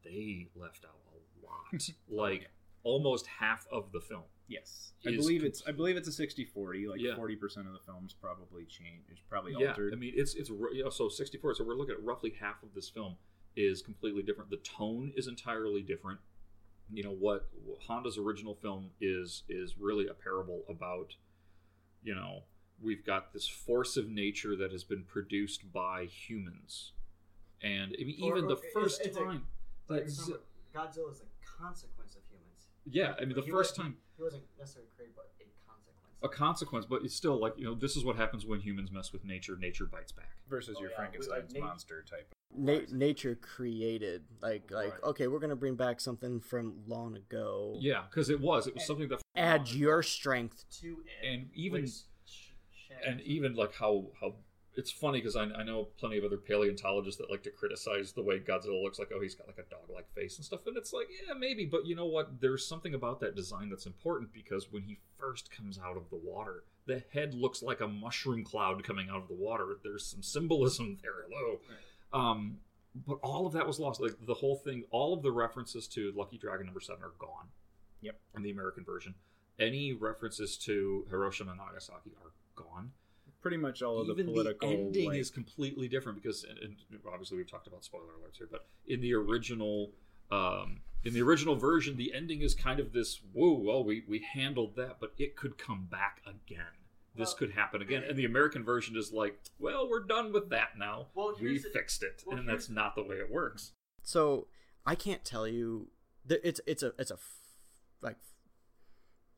[0.03, 2.49] They left out a lot, like
[2.85, 4.23] oh, almost half of the film.
[4.49, 7.15] Yes, I believe it's I believe it's a 60-40, like Yeah.
[7.15, 9.75] forty percent of the film's probably changed, is probably yeah.
[9.93, 11.55] I mean it's it's ru- you know, so 64.
[11.55, 13.17] So we're looking at roughly half of this film
[13.57, 14.51] is completely different.
[14.51, 16.21] The tone is entirely different.
[16.93, 17.49] You know what
[17.87, 21.15] Honda's original film is is really a parable about.
[22.03, 22.45] You know
[22.83, 26.93] we've got this force of nature that has been produced by humans,
[27.63, 29.47] and I mean, Or- even or the it's- first it's a- time.
[29.89, 30.33] Like, that Z-
[30.73, 32.69] Godzilla is a consequence of humans.
[32.87, 36.19] Yeah, I mean, the He first time- he wasn't necessarily created, but a consequence.
[36.23, 39.13] a consequence, but it's still like you know this is what happens when humans mess
[39.13, 39.57] with nature.
[39.57, 40.31] Nature bites back.
[40.49, 42.33] versus Oh, your yeah, Frankenstein's we- like, monster type.
[42.57, 47.77] Na- nature created like like okay we're gonna bring back something from long ago.
[47.79, 51.27] Yeah, because it was it was something that add your strength to it.
[51.27, 51.87] And even
[53.07, 54.35] and even like how how
[54.77, 58.23] it's funny because I, I know plenty of other paleontologists that like to criticize the
[58.23, 60.77] way Godzilla looks like oh he's got like a dog like face and stuff and
[60.77, 62.41] it's like yeah maybe but you know what?
[62.41, 66.17] There's something about that design that's important because when he first comes out of the
[66.17, 69.67] water the head looks like a mushroom cloud coming out of the water.
[69.83, 71.61] There's some symbolism there hello
[72.13, 72.59] um
[73.07, 76.13] but all of that was lost like the whole thing all of the references to
[76.17, 77.49] Lucky Dragon number seven are gone
[78.03, 78.19] Yep.
[78.37, 79.15] in the American version
[79.59, 82.93] any references to Hiroshima and Nagasaki are gone
[83.43, 84.69] Pretty much all of the even political.
[84.69, 86.77] the ending like- is completely different because and, and
[87.11, 89.93] obviously we've talked about spoiler alerts here but in the original
[90.31, 94.25] um in the original version the ending is kind of this whoa well we we
[94.35, 96.65] handled that but it could come back again
[97.21, 98.03] this Well- could happen again.
[98.03, 101.07] and the american version is like well we're done with that now.
[101.15, 102.25] Well, we fixed it.
[102.27, 103.73] well, and that's not the way it works.
[104.03, 104.49] So
[104.87, 105.91] i can't tell you
[106.27, 107.41] that it's it's a it's a f-
[108.03, 108.17] like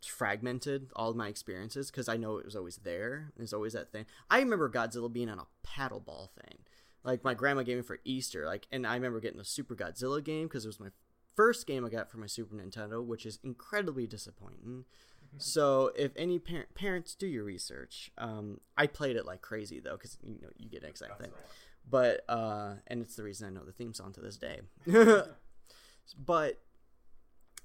[0.04, 3.32] fragmented all of my experiences because i know it was always there.
[3.36, 4.06] There's always that thing.
[4.30, 6.58] I remember godzilla being on a paddle ball thing.
[7.04, 10.22] Like my grandma gave me for easter like and i remember getting the super godzilla
[10.22, 10.90] game because it was my
[11.34, 14.84] first game i got for my super nintendo which is incredibly disappointing
[15.38, 19.92] so if any par- parents do your research um, i played it like crazy though
[19.92, 21.30] because you know you get an exact thing
[21.88, 24.60] but uh, and it's the reason I know the theme song to this day.
[26.18, 26.60] but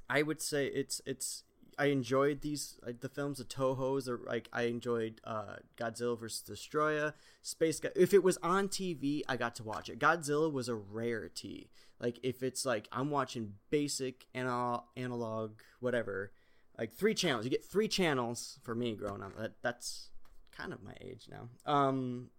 [0.09, 1.43] I would say it's it's
[1.80, 3.38] I enjoyed these like the films.
[3.38, 6.41] The Toho's are like I enjoyed uh, Godzilla vs.
[6.41, 7.80] Destroyer, Space.
[7.80, 9.99] Go- if it was on TV, I got to watch it.
[9.99, 11.70] Godzilla was a rarity.
[11.99, 16.32] Like if it's like I'm watching basic analog, analog whatever,
[16.78, 17.46] like three channels.
[17.46, 19.36] You get three channels for me growing up.
[19.38, 20.10] That that's
[20.56, 21.50] kind of my age now.
[21.72, 22.30] Um,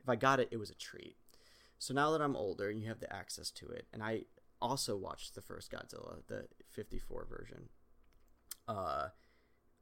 [0.00, 1.16] if I got it, it was a treat.
[1.78, 4.22] So now that I'm older and you have the access to it, and I
[4.60, 7.68] also watched the first Godzilla, the 54 version.
[8.68, 9.08] Uh,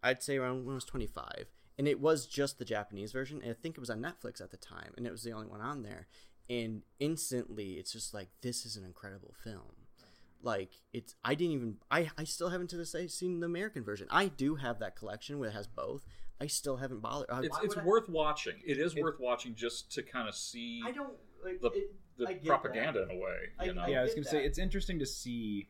[0.02, 1.46] I'd say around when I was 25,
[1.78, 3.40] and it was just the Japanese version.
[3.42, 5.46] And I think it was on Netflix at the time, and it was the only
[5.46, 6.06] one on there.
[6.48, 9.79] And instantly, it's just like this is an incredible film.
[10.42, 13.84] Like it's, I didn't even, I, I still haven't to this day seen the American
[13.84, 14.06] version.
[14.10, 16.04] I do have that collection where it has both.
[16.40, 17.28] I still haven't bothered.
[17.30, 18.54] Uh, It's, it's would I- worth watching.
[18.64, 21.12] It is It- worth watching just to kind of see I don't
[21.44, 23.10] like the, it- the propaganda that.
[23.10, 23.36] in a way.
[23.58, 23.82] I- know?
[23.82, 25.68] I yeah, I was gonna say it's interesting to see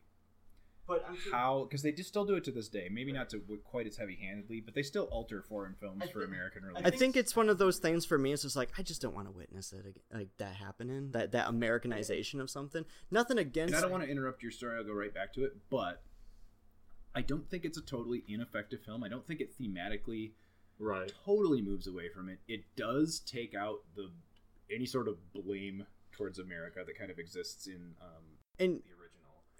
[0.91, 2.89] But I'm sure- how because they just still do it to this day.
[2.91, 6.83] Maybe not to quite as heavy-handedly, but they still alter foreign films for American release.
[6.85, 8.33] I think it's one of those things for me.
[8.33, 11.13] It's just like I just don't want to witness it ag- like that happening.
[11.13, 12.85] That that Americanization of something.
[13.11, 13.73] Nothing against.
[13.75, 14.77] And I don't want to interrupt your story.
[14.77, 16.03] I'll go right back to it, but
[17.15, 19.05] I don't think it's a totally ineffective film.
[19.05, 20.33] I don't think it thematically
[20.79, 22.39] right totally moves away from it.
[22.49, 24.11] It does take out the
[24.75, 28.25] any sort of blame towards America that kind of exists in um,
[28.59, 29.00] and the original.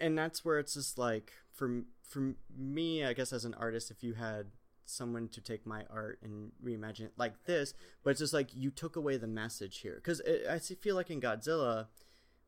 [0.01, 4.03] And that's where it's just like for for me, I guess as an artist, if
[4.03, 4.47] you had
[4.85, 7.73] someone to take my art and reimagine it like this,
[8.03, 11.21] but it's just like you took away the message here because I feel like in
[11.21, 11.87] Godzilla,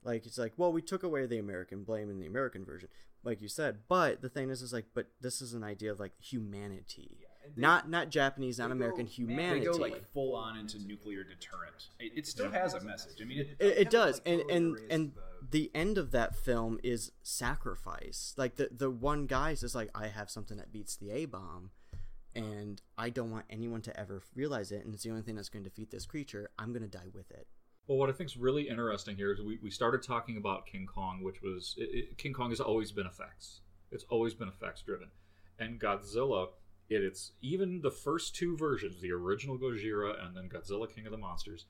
[0.04, 2.90] like it's like well we took away the American blame in the American version,
[3.24, 6.00] like you said, but the thing is is like but this is an idea of
[6.00, 7.20] like humanity.
[7.56, 9.60] not not Japanese, not American humanity.
[9.62, 11.90] They go like full on into nuclear deterrent.
[12.00, 13.22] It, it still has a message.
[13.22, 15.22] I mean, it, it, it does and and and the
[15.74, 20.30] end of that film is sacrifice like the the one guy's just like i have
[20.30, 21.72] something that beats the a-bomb
[22.36, 25.50] and i don't want anyone to ever realize it and it's the only thing that's
[25.50, 27.48] going to defeat this creature i'm going to die with it
[27.88, 30.86] Well, what I think is really interesting here is we, we started talking about King
[30.86, 33.60] Kong, which was it, it, King Kong has always been effects.
[33.92, 35.10] It's always been effects driven,
[35.60, 36.48] and Godzilla.
[36.90, 41.12] It, it's even the first two versions, the original Gojira and then Godzilla King of
[41.12, 41.66] the Monsters,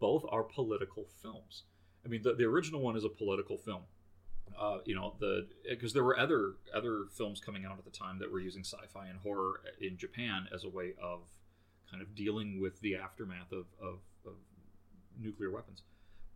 [0.00, 1.62] both are political films.
[2.04, 3.82] I mean, the, the original one is a political film.
[4.60, 8.18] Uh, you know the because there were other other films coming out at the time
[8.20, 11.22] that were using sci-fi and horror in Japan as a way of
[11.90, 14.34] kind of dealing with the aftermath of, of, of
[15.20, 15.82] nuclear weapons.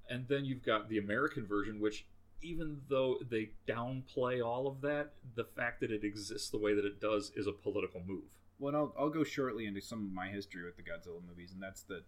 [0.09, 2.07] And then you've got the American version, which
[2.43, 6.85] even though they downplay all of that, the fact that it exists the way that
[6.85, 8.25] it does is a political move.
[8.59, 11.63] Well, I'll, I'll go shortly into some of my history with the Godzilla movies, and
[11.63, 12.05] that's that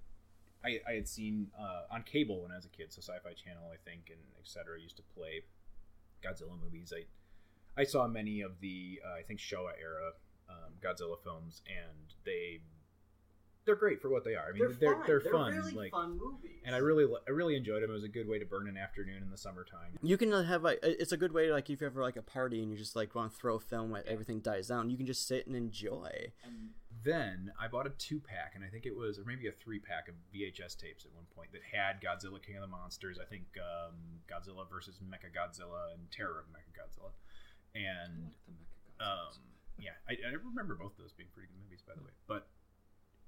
[0.64, 3.70] I, I had seen uh, on cable when I was a kid, so Sci-Fi Channel,
[3.72, 4.80] I think, and etc.
[4.80, 5.42] used to play
[6.22, 6.92] Godzilla movies.
[6.94, 7.04] I
[7.80, 10.12] I saw many of the uh, I think Showa era
[10.48, 12.60] um, Godzilla films, and they
[13.64, 14.48] they're great for what they are.
[14.48, 17.90] I mean, they're they're, fun, like, fun movies and I really I really enjoyed them.
[17.90, 19.98] It was a good way to burn an afternoon in the summertime.
[20.02, 22.62] you can have like it's a good way like if you ever like a party
[22.62, 25.06] and you just like want to throw a film where everything dies down you can
[25.06, 26.32] just sit and enjoy
[27.02, 29.78] Then I bought a two pack, and I think it was, or maybe a three
[29.78, 33.18] pack of VHS tapes at one point that had Godzilla King of the Monsters.
[33.20, 33.96] I think um,
[34.28, 37.10] Godzilla versus Mecha Godzilla and Terror of Mecha Godzilla,
[37.74, 38.34] and
[39.00, 39.32] um,
[39.78, 42.12] yeah, I, I remember both those being pretty good movies, by the way.
[42.26, 42.48] But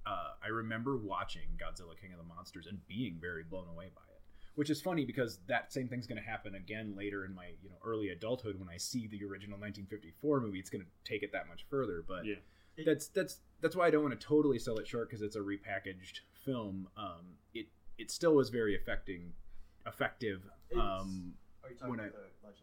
[0.06, 4.02] uh, I remember watching Godzilla King of the Monsters and being very blown away by
[4.02, 4.20] it.
[4.54, 7.70] Which is funny because that same thing's going to happen again later in my you
[7.70, 10.58] know early adulthood when I see the original 1954 movie.
[10.58, 12.34] It's going to take it that much further, but Yeah.
[12.84, 15.40] That's that's that's why I don't want to totally sell it short because it's a
[15.40, 16.88] repackaged film.
[16.96, 17.66] Um, it
[17.98, 19.32] it still was very affecting,
[19.86, 20.42] effective.
[20.78, 21.34] Um,
[21.86, 22.08] when I,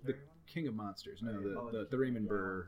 [0.04, 0.16] the
[0.48, 2.68] King of Monsters, no, the the, the Raymond Burr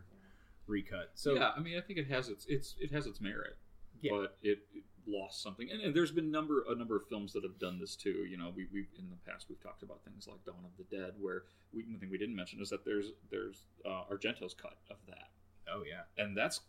[0.68, 1.12] recut.
[1.16, 3.58] So yeah, I mean, I think it has its it's it has its merit,
[4.02, 4.12] Yeah.
[4.14, 5.70] but it, it lost something.
[5.72, 8.26] And, and there's been number a number of films that have done this too.
[8.30, 10.96] You know, we we in the past we've talked about things like Dawn of the
[10.96, 14.78] Dead, where we, one thing we didn't mention is that there's there's uh, Argento's cut
[14.90, 15.30] of that,
[15.74, 16.62] oh yeah, and that's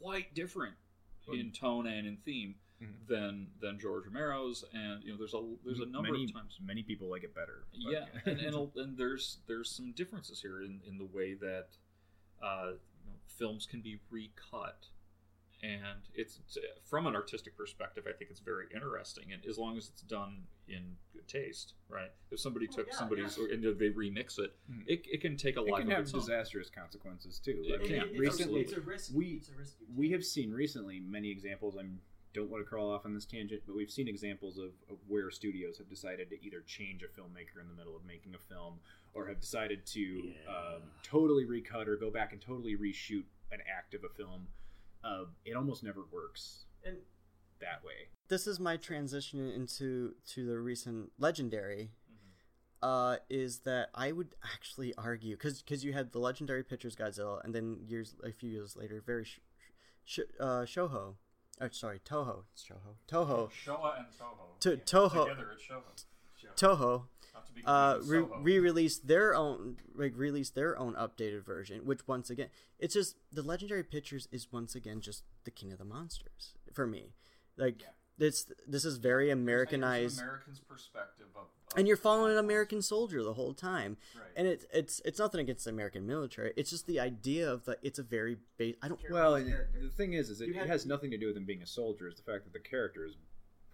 [0.00, 0.74] quite different
[1.32, 3.06] in tone and in theme Mhm.
[3.08, 4.62] than than George Romero's.
[4.74, 7.34] And you know, there's a there's a number many, of times many people like it
[7.34, 7.64] better.
[7.72, 11.68] but- yeah, and, and and there's there's some differences here in, in the way that
[12.42, 12.72] uh,
[13.04, 14.88] you know, films can be recut,
[15.62, 18.04] and it's, it's from an artistic perspective.
[18.06, 22.10] I think it's very interesting, and as long as it's done in good taste, right?
[22.30, 24.84] If somebody took somebody's or and they remix it, Mhm.
[24.86, 26.20] it, it can take a it life can of have its own.
[26.20, 27.62] disastrous consequences too.
[27.64, 28.92] It I mean, can, recently, absolutely.
[28.92, 29.42] risk we
[29.94, 31.76] we have seen recently many examples.
[31.76, 32.00] I'm
[32.34, 35.30] don't want to crawl off on this tangent, but we've seen examples of, of where
[35.30, 38.78] studios have decided to either change a filmmaker in the middle of making a film,
[39.14, 43.94] or have decided to um, totally recut or go back and totally reshoot an act
[43.94, 44.48] of a film.
[45.02, 46.98] Uh, it almost never works And
[47.60, 48.08] that way.
[48.28, 51.90] This is my transition into to the recent legendary
[52.82, 57.42] uh is that i would actually argue because because you had the legendary pictures godzilla
[57.44, 59.40] and then years a few years later very sh-
[60.04, 61.14] sh- uh shoho
[61.60, 64.60] oh, sorry toho it's shoho toho Showa and Toho.
[64.60, 65.24] To- Yeah, Toho.
[65.28, 66.54] Together it's Shoho.
[66.56, 67.02] toho
[67.34, 68.42] Not uh re- with Soho.
[68.42, 72.48] re-released their own like released their own updated version which once again
[72.78, 76.86] it's just the legendary pictures is once again just the king of the monsters for
[76.86, 77.14] me
[77.56, 77.86] like it's
[78.18, 82.80] this this is very There's americanized American's perspective of, of and you're following an American
[82.80, 83.96] soldier the whole time.
[84.14, 84.24] Right.
[84.36, 86.52] And it's it's it's nothing against the American military.
[86.56, 88.76] It's just the idea of the it's a very base.
[88.82, 89.00] I don't.
[89.10, 91.62] Well, the thing is, is it, You it has nothing to do with him being
[91.62, 92.08] a soldier.
[92.08, 93.14] It's the fact that the character is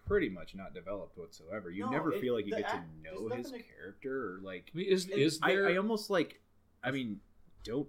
[0.07, 1.71] pretty much not developed whatsoever.
[1.71, 4.41] You No, never it- feel like you get act- to know his nothing character or
[4.43, 4.71] like.
[4.75, 5.69] I mean, is is I, there?
[5.69, 6.41] I almost like.
[6.83, 7.21] I mean,
[7.63, 7.89] don't.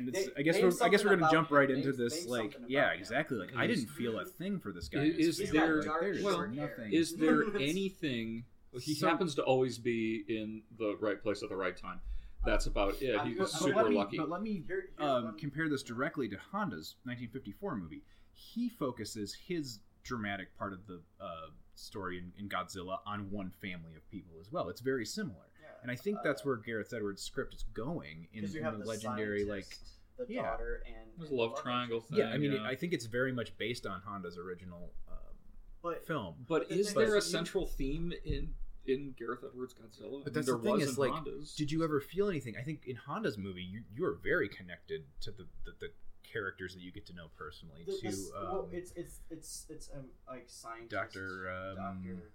[0.00, 1.56] And it's, Name- I guess we're, I guess we're gonna about jump him.
[1.56, 2.22] right Name- into this.
[2.22, 2.98] name Like, yeah, him.
[3.00, 3.36] exactly.
[3.38, 5.02] Like, I didn't feel a thing for this guy.
[5.04, 6.92] in Is there- Like, dark, there's short nothing.
[6.92, 8.44] is there anything?
[8.80, 12.00] He So- happens to always be in the right place at the right time.
[12.46, 13.16] That's about it.
[13.18, 14.16] I'm He's But super let me, lucky.
[14.16, 14.64] But let me
[14.98, 18.02] um, compare this directly to Honda's 1954 movie.
[18.32, 23.94] He focuses his dramatic part of the uh, story in, in Godzilla on one family
[23.94, 24.70] of people as well.
[24.70, 25.44] It's very similar,
[25.82, 28.74] and I think that's where Gareth Edwards' script is going in, Uh, you in have
[28.78, 29.76] the, the legendary like.
[30.18, 30.42] the yeah.
[30.42, 32.18] daughter, and and love triangle thing.
[32.18, 32.64] Yeah, I mean, yeah.
[32.64, 35.16] I think it's very much based on Honda's original um,
[35.82, 36.34] But film.
[36.46, 38.54] But the is thing there a central theme in
[38.86, 40.22] in Gareth Edwards' Godzilla?
[40.24, 41.54] But I that's mean, the thing is like, Honda's.
[41.54, 42.54] did you ever feel anything?
[42.58, 45.88] I think in Honda's movie, you you are very connected to the, the, the
[46.22, 47.84] characters that you get to know personally.
[47.86, 52.30] The- to this- um, well, it's it's it's it's um, like scientist, Doctor, um, doctor.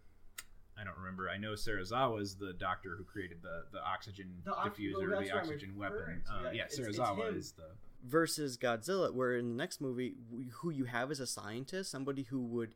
[0.78, 1.30] I don't remember.
[1.30, 5.22] I know Serizawa is the doctor who created the, the oxygen The ox- diffuser, well,
[5.22, 5.98] the oxygen weapon.
[5.98, 6.52] referring Uh, yeah.
[6.52, 7.38] yeah, It's- it's Serizawa him.
[7.38, 7.64] is the.
[8.04, 10.16] versus Godzilla, where in the next movie,
[10.56, 12.76] who you have as a scientist, somebody who would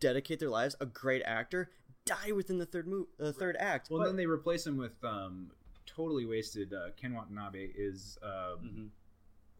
[0.00, 1.70] dedicate their lives, a great actor,
[2.04, 3.88] die within the third move, the third act.
[3.90, 5.52] Well, But- then they replace him with um,
[5.86, 6.74] totally wasted.
[6.74, 8.90] Uh, Ken Watanabe is um, Mhm.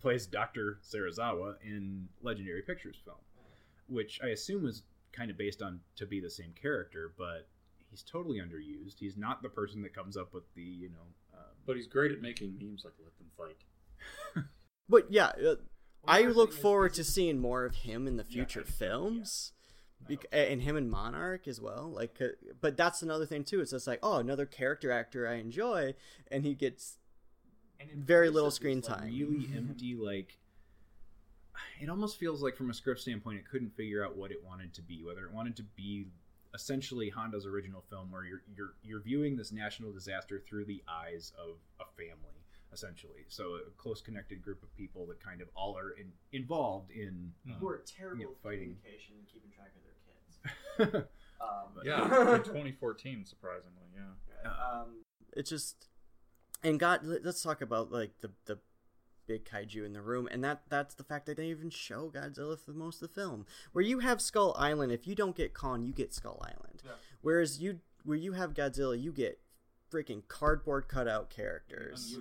[0.01, 3.17] plays Doctor Serizawa in Legendary Pictures film,
[3.89, 4.83] which I assume is
[5.15, 7.49] kind of based on to be the same character, but
[7.91, 8.99] he's totally underused.
[8.99, 11.07] He's not the person that comes up with the you know.
[11.39, 14.45] Um, But he's great at making memes like "Let them fight."
[14.89, 15.55] But yeah, uh,
[16.07, 18.85] I look forward is- to seeing more of him in the future I think so,
[18.87, 19.53] films.
[20.07, 21.91] Bec- and him in Monarch as well.
[21.91, 22.27] Like, uh,
[22.61, 23.62] but that's another thing too.
[23.62, 25.95] It's just like, oh, another character actor I enjoy,
[26.31, 26.99] and he gets
[27.97, 29.05] very little screen time.
[29.15, 30.39] really empty like
[31.80, 34.72] it almost feels like from a script standpoint it couldn't figure out what it wanted
[34.74, 36.07] to be whether it wanted to be
[36.55, 41.32] essentially honda's original film where you're you're you're viewing this national disaster through the eyes
[41.38, 45.76] of a family essentially so a close connected group of people that kind of all
[45.76, 49.50] are in, involved in um, who are terrible you know, at fighting communication and keeping
[49.50, 51.09] track of their kids.
[51.40, 51.98] Um, Yeah,
[52.38, 54.50] 2014, surprisingly, yeah.
[54.50, 55.02] um,
[55.36, 55.88] it's just
[56.62, 58.59] and God, let's talk about like the the
[59.27, 62.59] big kaiju in the room, and that that's the fact that they even show Godzilla
[62.59, 63.47] for most of the film.
[63.72, 66.83] Where you have Skull Island, if you don't get Kong, you get Skull Island.
[66.85, 66.93] Yeah.
[67.22, 69.41] Whereas you where you have Godzilla, you get
[69.93, 72.18] freaking cardboard cutout characters,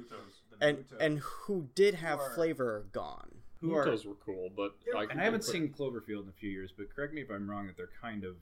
[0.62, 3.38] and and who did have flavor are gone.
[3.62, 6.50] who are Mutos were cool, but I, and i haven't seen cloverfield in a few
[6.50, 8.36] years but correct me if i'm wrong that they're kind of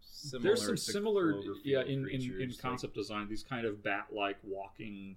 [0.00, 3.28] similar There's some similar, yeah, in, in, in creatures, like- concept design.
[3.28, 5.16] These kind of bat-like walking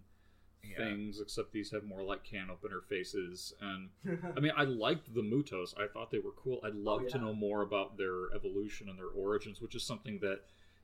[0.63, 0.85] Yeah.
[0.85, 3.53] things, except these have more like can opener faces.
[3.61, 3.89] And
[4.37, 5.73] I mean, I liked the Mutos.
[5.77, 6.59] I thought they were cool.
[6.63, 7.23] I'd love to yeah.
[7.23, 10.41] know more about their evolution and their origins, which is something that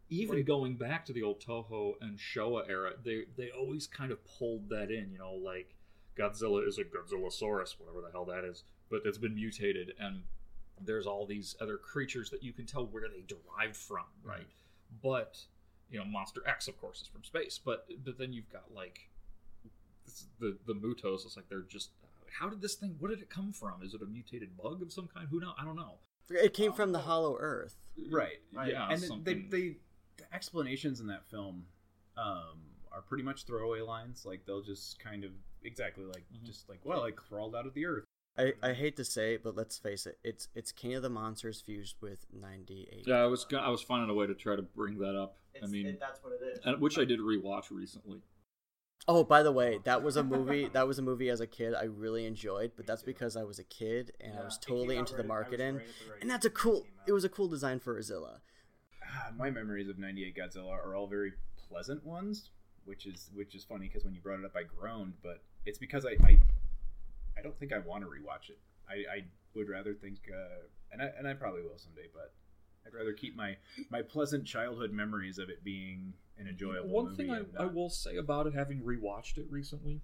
[0.09, 4.19] even going back to the old Toho and Showa era, they they always kind of
[4.25, 5.11] pulled that in.
[5.11, 5.75] You know, like
[6.17, 10.23] Godzilla is a Godzillasaurus, whatever the hell that is, but it's been mutated, and
[10.79, 14.47] there's all these other creatures that you can tell where they derived from, right?
[15.01, 15.39] But
[15.89, 19.09] you know, Monster X, of course, is from space, but but then you've got like
[20.05, 21.25] this, the the Mutos.
[21.25, 21.91] It's like they're just
[22.39, 22.95] how did this thing?
[22.99, 23.81] What did it come from?
[23.83, 25.27] Is it a mutated bug of some kind?
[25.29, 25.53] Who know?
[25.59, 25.99] I don't know.
[26.29, 27.75] It came from the Hollow Earth.
[28.11, 28.37] right
[28.67, 29.77] Yeah, and the- they, they
[30.17, 31.65] the explanations in that film
[32.17, 32.57] um
[32.91, 35.31] are pretty much throwaway lines like they'll just kind of
[35.63, 36.45] exactly like Mm-hmm.
[36.45, 38.05] just like well i crawled out of the earth
[38.37, 41.09] I, I hate to say it, but let's face it, it's it's King of the
[41.09, 43.03] Monsters fused with '98.
[43.07, 45.37] Yeah, I was I was finding a way to try to bring that up.
[45.63, 46.59] I mean, that's what it is.
[46.65, 48.19] and, which I did rewatch recently.
[49.07, 50.67] Oh, by the way, that was a movie.
[50.67, 53.59] That was a movie as a kid I really enjoyed, but that's because I was
[53.59, 55.81] a kid and I was totally into the marketing.
[56.21, 56.85] And that's a cool.
[57.07, 58.39] It was a cool design for Godzilla.
[59.03, 61.33] Ah, my memories of 98 Godzilla are all very
[61.69, 62.49] pleasant ones,
[62.85, 65.77] which is which is funny because when you brought it up I groaned, but it's
[65.77, 66.39] because I I,
[67.37, 68.59] I don't think I want to rewatch it.
[68.89, 69.25] I, I
[69.55, 72.33] would rather think uh, and I and I probably will someday, but
[72.85, 73.57] I'd rather keep my
[73.91, 78.17] my pleasant childhood memories of it being an enjoyable One thing I, I will say
[78.17, 80.01] about it, having rewatched it recently,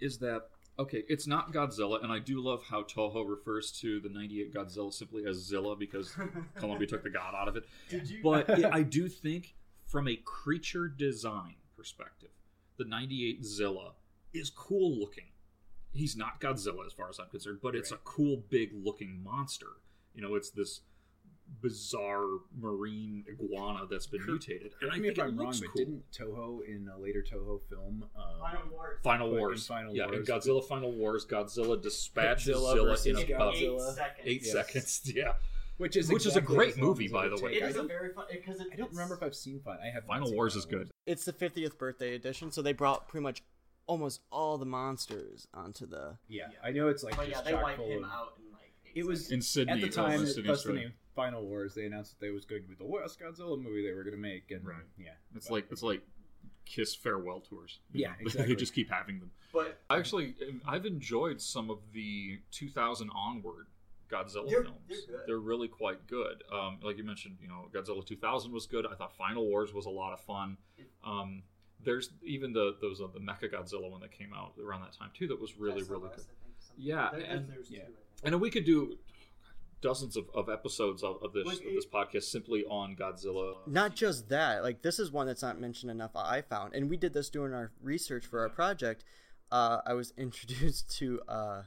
[0.00, 1.04] is that okay?
[1.08, 5.24] It's not Godzilla, and I do love how Toho refers to the '98 Godzilla simply
[5.26, 6.14] as Zilla because
[6.56, 7.64] Columbia took the god out of it.
[7.88, 9.54] Did you- But it, I do think,
[9.86, 12.30] from a creature design perspective,
[12.76, 13.92] the '98 Zilla
[14.34, 15.28] is cool looking.
[15.92, 19.66] He's not Godzilla as far as I'm concerned, but it's a cool, big looking monster.
[20.14, 20.82] You know, it's this
[21.60, 22.24] bizarre
[22.58, 24.72] marine iguana that's been mutated.
[24.80, 27.22] And Correct I me think if I'm wrong, looks but didn't Toho in a later
[27.22, 28.04] Toho film?
[28.16, 28.22] Um,
[29.02, 29.66] Final put in Wars.
[29.66, 30.16] Final yeah, Wars.
[30.28, 33.98] in Godzilla Final Wars, Godzilla dispatches Godzilla Zilla in about Godzilla.
[34.24, 34.52] eight Yes.
[34.52, 35.02] seconds.
[35.14, 35.32] Yeah,
[35.78, 37.54] which is which is a great movie, by the way.
[37.54, 37.62] take.
[37.62, 39.80] It I is a very fun because I don't remember if I've seen Final.
[39.82, 40.90] I have Final seen Wars is Final good.
[41.06, 43.42] It's the 50th birthday edition, so they brought pretty much
[43.86, 46.18] almost all the monsters onto the.
[46.28, 48.72] Yeah, I know it's like But just yeah, they chock wipe him out in like.
[48.86, 50.20] eight It was In Sydney, at the time.
[50.20, 51.74] in that's the name Final Wars.
[51.74, 54.14] They announced that they was going to be the last Godzilla movie they were going
[54.14, 54.76] to make, and Right.
[54.96, 56.00] yeah, it's like it's like
[56.64, 57.80] Kiss farewell tours.
[57.92, 58.54] Yeah, they exactly.
[58.56, 59.32] just keep having them.
[59.52, 63.66] But I actually, I've enjoyed some of the 2000 onward
[64.08, 64.78] Godzilla They're- films.
[64.88, 65.20] they're good.
[65.26, 66.44] They're really quite good.
[66.52, 68.86] Um, like you mentioned, you know, Godzilla 2000 was good.
[68.86, 70.56] I thought Final Wars was a lot of fun.
[71.02, 71.42] Um,
[71.84, 75.10] there's even the those uh, the Mecha Godzilla one that came out around that time
[75.14, 75.26] too.
[75.26, 76.24] That was really really good.
[76.76, 77.80] Yeah, and yeah.
[78.22, 78.98] and we could do
[79.80, 83.54] dozens of, of episodes of, of this Like, of this podcast simply on Godzilla.
[83.66, 86.12] Not just that, like this is one that's not mentioned enough.
[86.14, 89.04] I found, and we did this during our research for our project.
[89.50, 91.62] Uh, I was introduced to uh,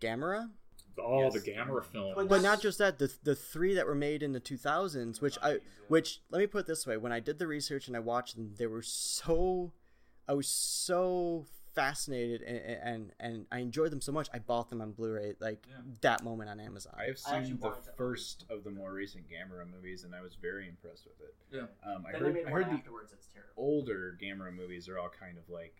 [0.00, 0.50] Gamera,
[0.98, 2.26] Oh, the Gamera film.
[2.26, 2.98] but not just that.
[2.98, 5.58] The the three that were made in the two thousands, which I,
[5.88, 8.34] which let me put it this way: when I did the research and I watched
[8.36, 9.72] them, they were so,
[10.26, 11.44] I was so
[11.76, 14.28] fascinated and and, and I enjoyed them so much.
[14.34, 15.64] I bought them on Blu-ray like
[16.00, 16.94] that moment on Amazon.
[16.98, 20.36] I have actually seen the first of the more recent Gamera movies, and I was
[20.40, 21.34] very impressed with it.
[21.52, 21.92] Yeah.
[21.94, 23.52] Um, I Then heard, made I heard the afterwards that's terrible.
[23.56, 25.74] older Gamera movies are all kind of like.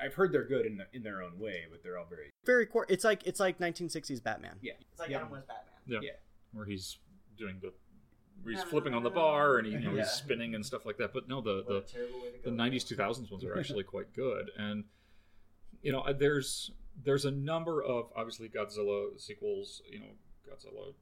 [0.00, 2.66] I've heard they're good in, the, in their own way, but they're all very Very
[2.66, 2.84] core.
[2.88, 4.56] It's like it's like 1960s Batman.
[4.60, 4.72] yeah.
[4.90, 5.18] It's like yeah.
[5.18, 5.74] Adam West Batman.
[5.86, 5.98] Yeah.
[6.02, 6.16] Yeah.
[6.52, 6.98] Where he's
[7.38, 7.72] doing the
[8.50, 10.02] he's flipping on the bar and he, you know, Yeah.
[10.02, 11.12] he's spinning and stuff like that.
[11.14, 14.50] But no, the the, terrible way to the 90s 2000s ones are actually quite good
[14.58, 14.82] and
[15.84, 16.72] you know there's
[17.04, 20.12] there's a number of obviously Godzilla sequels, you know,
[20.48, 20.94] Godzilla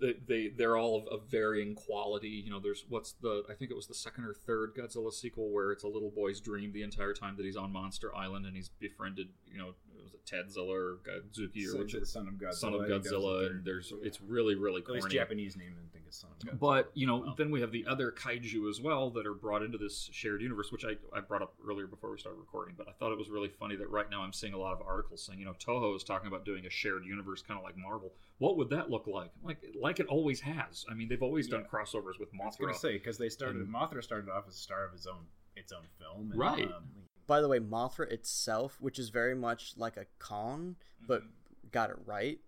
[0.00, 2.28] they, they they're all of, of varying quality.
[2.28, 5.50] You know, there's what's the I think it was the second or third Godzilla sequel
[5.50, 8.56] where it's a little boy's dream the entire time that he's on Monster Island and
[8.56, 9.28] he's befriended.
[9.46, 12.54] You know, it was it Tedzilla or Godzuki or Son- whichever- Son of Godzilla.
[12.54, 13.52] Son of I think that was the Godzilla, third.
[13.52, 15.10] and there's it's really really At least.
[15.10, 16.58] Japanese name, I think it's Son of Godzilla.
[16.58, 17.34] But you know, oh.
[17.36, 20.72] then we have the other kaiju as well that are brought into this shared universe,
[20.72, 22.74] which I, I brought up earlier before we started recording.
[22.76, 24.82] But I thought it was really funny that right now I'm seeing a lot of
[24.86, 27.76] articles saying, you know, Toho is talking about doing a shared universe, kind of like
[27.76, 28.12] Marvel.
[28.38, 29.30] What would that look like?
[29.42, 30.84] Like like it always has.
[30.90, 32.42] I mean, they've always done crossovers with Mothra.
[32.42, 34.92] I was gonna say because they started And- Mothra started off as a star of
[34.92, 35.26] his own
[35.56, 36.70] its own film, and, Right.
[36.70, 36.84] Um,
[37.26, 40.76] By the way, Mothra itself, which is very much like a Kong,
[41.06, 41.68] but Mm-hmm.
[41.72, 42.38] got it right.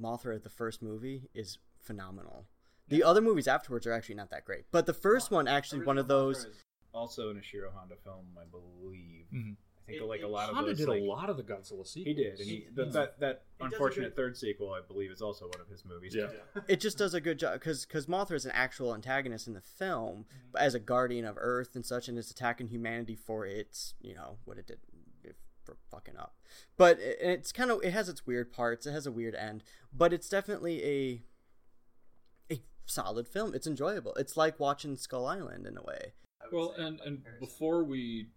[0.00, 2.46] Mothra, the first movie, is phenomenal.
[2.88, 5.98] The other movies afterwards are actually not that great, but the first one actually one
[5.98, 6.46] of those.
[6.94, 9.26] also an Ishiro Honda film, I believe.
[9.32, 9.56] Mhm.
[9.88, 10.78] I think like a lot of Honda those.
[10.78, 11.92] did like, a lot of the Godzilla sequels.
[11.94, 12.70] He did, and he, Yeah.
[12.74, 16.14] that that, that unfortunate good- third sequel, I believe, is also one of his movies.
[16.14, 16.28] Yeah.
[16.66, 19.60] It just does a good job because because Mothra is an actual antagonist in the
[19.60, 20.48] film, Mm-hmm.
[20.52, 24.14] but as a guardian of Earth and such, and it's attacking humanity for its you
[24.14, 24.78] know what it did
[25.64, 26.36] for fucking up.
[26.76, 28.86] But it, it's kind of it has its weird parts.
[28.86, 29.62] It has a weird end,
[29.92, 31.22] but it's definitely a
[32.54, 33.54] a solid film.
[33.54, 34.14] It's enjoyable.
[34.14, 36.12] It's like watching Skull Island in a way.
[36.52, 38.28] Well, and and before we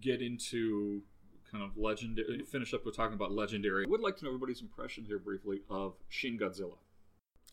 [0.00, 1.02] get into
[1.50, 4.60] kind of legendary, finish up with talking about legendary, I would like to know everybody's
[4.60, 6.76] impression here briefly of Shin Godzilla.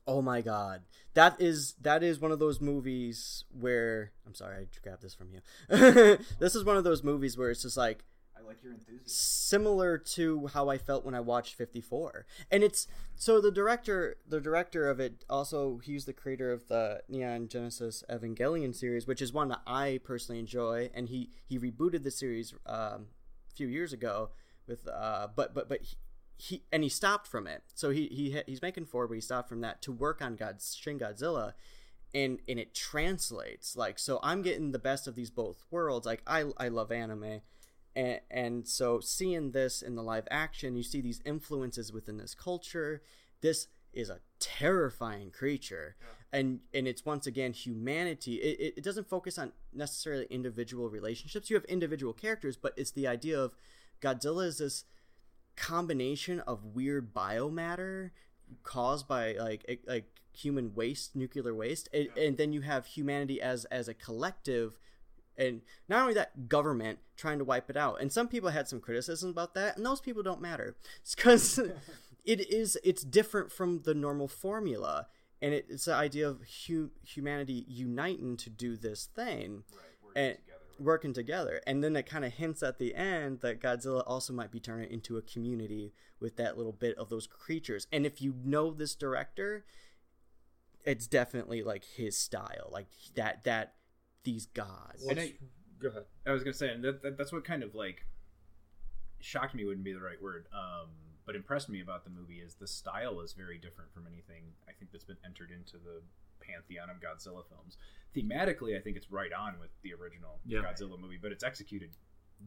[0.05, 0.83] Oh my god.
[1.15, 5.29] That is that is one of those movies where I'm sorry, I grabbed this from
[5.31, 5.41] you.
[6.39, 8.05] this is one of those movies where it's just like
[8.37, 9.01] I like your enthusiasm.
[9.05, 12.25] similar to how I felt when I watched 54.
[12.51, 17.01] And it's so the director the director of it also he's the creator of the
[17.09, 22.03] Neon Genesis Evangelion series, which is one that I personally enjoy and he he rebooted
[22.03, 23.07] the series um,
[23.51, 24.29] a few years ago
[24.67, 25.95] with uh but but but he,
[26.37, 27.63] he and he stopped from it.
[27.73, 30.75] So he he he's making four, but he stopped from that to work on God's
[30.75, 31.53] Shin Godzilla.
[32.13, 36.21] and and it translates like so i'm getting the best of these both worlds like
[36.25, 37.41] i i love anime
[37.97, 42.35] and and so seeing this in the live action you see these influences within this
[42.35, 43.01] culture.
[43.41, 45.95] This is a terrifying creature.
[46.31, 48.35] And and it's once again humanity.
[48.35, 51.49] It, it, doesn't focus on necessarily individual relationships.
[51.49, 53.55] You have individual characters but it's the idea of
[54.01, 54.83] godzilla is this
[55.55, 58.11] combination of weird biomatter
[58.63, 61.89] caused by like like human waste nuclear waste.
[61.91, 64.77] And, and then you have humanity as as a collective
[65.37, 68.01] and not only that government trying to wipe it out.
[68.01, 70.75] And some people had some criticism about that and those people don't matter.
[71.01, 71.59] It's because
[72.25, 75.07] it is it's different from the normal formula
[75.41, 79.63] and it, it's the idea of hu- humanity uniting to do this thing
[80.15, 80.37] and
[80.79, 81.61] working together.
[81.65, 84.91] And then it kind of hints at the end that godzilla also might be turning
[84.91, 87.87] into a community with that little bit of those creatures.
[87.91, 89.65] And if you know this director
[90.87, 92.69] it's definitely like his style.
[92.71, 93.73] Like that that
[94.27, 95.33] these gods And I,
[95.79, 96.03] Go ahead.
[96.25, 98.05] I was gonna say, and that, that, that's what kind of like
[99.19, 100.89] shocked me wouldn't be the right word, um,
[101.25, 104.71] but impressed me about the movie is the style is very different from anything I
[104.73, 106.01] think that's been entered into the
[106.41, 107.77] pantheon of Godzilla films.
[108.15, 110.59] Thematically, I think it's right on with the original Yeah.
[110.61, 111.91] Godzilla movie, but it's executed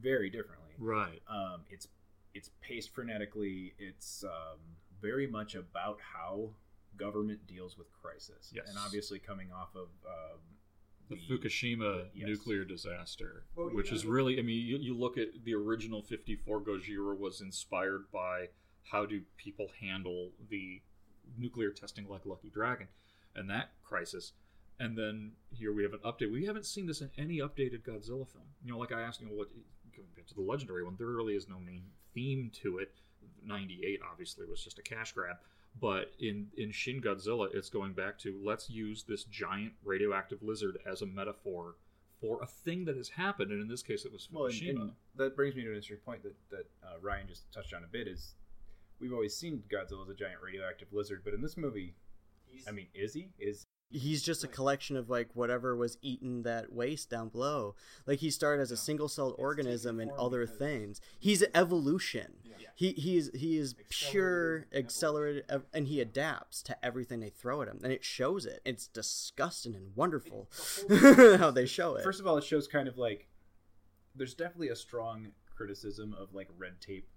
[0.00, 0.74] very differently.
[0.78, 1.22] Right.
[1.28, 1.86] Um, it's
[2.34, 3.72] it's paced frenetically.
[3.78, 4.58] It's um,
[5.00, 6.50] very much about how
[6.96, 8.68] government deals with crisis, Yes.
[8.68, 10.40] and obviously coming off of um,
[11.10, 12.28] the Fukushima yes.
[12.28, 17.18] nuclear disaster, which is really, I mean, you, you look at the original 54 Gojira
[17.18, 18.46] was inspired by
[18.90, 20.80] how do people handle the
[21.36, 22.86] nuclear testing like Lucky Dragon
[23.34, 24.32] and that crisis.
[24.78, 26.32] And then here we have an update.
[26.32, 28.46] We haven't seen this in any updated Godzilla film.
[28.64, 29.48] You know, like I asked, you know, what
[29.92, 31.82] compared to the legendary one, there really is no main
[32.14, 32.92] theme to it.
[33.44, 35.36] 98 obviously was just a cash grab.
[35.78, 40.78] But in, in Shin Godzilla, it's going back to let's use this giant radioactive lizard
[40.86, 41.76] as a metaphor
[42.20, 44.80] for a thing that has happened, and in this case, it was Well, and, Fukushima.
[44.80, 47.82] and that brings me to an interesting point that that uh, Ryan just touched on
[47.82, 48.06] a bit.
[48.08, 48.34] Is
[49.00, 51.94] we've always seen Godzilla as a giant radioactive lizard, but in this movie,
[52.68, 53.28] I mean, is he?
[53.38, 57.74] Is he's just a collection of like whatever was eating that waste down below.
[58.06, 61.00] Like he started as a single-celled organism and other things.
[61.18, 62.34] He's evolution.
[62.74, 67.60] He he is he is pure accelerated ev- and he adapts to everything they throw
[67.62, 68.60] at him and it shows it.
[68.64, 70.48] It's disgusting and wonderful
[71.38, 72.04] how they show it.
[72.04, 73.28] First of all, it shows kind of like
[74.14, 77.08] there's definitely a strong criticism of like red tape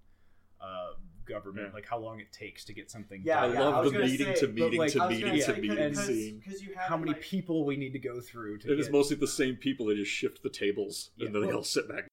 [0.60, 0.92] uh,
[1.24, 1.74] government, Yeah.
[1.74, 3.22] like how long it takes to get something.
[3.24, 3.52] Yeah, done.
[3.54, 5.42] yeah, I love was the gonna meeting say- to meeting like, to meeting gonna to
[5.44, 6.72] say, meeting because- scene.
[6.76, 9.56] how many people we need to go through to It is get- mostly the same
[9.56, 9.86] people.
[9.86, 11.26] They just shift the tables, Yeah.
[11.26, 12.08] and then they all sit back.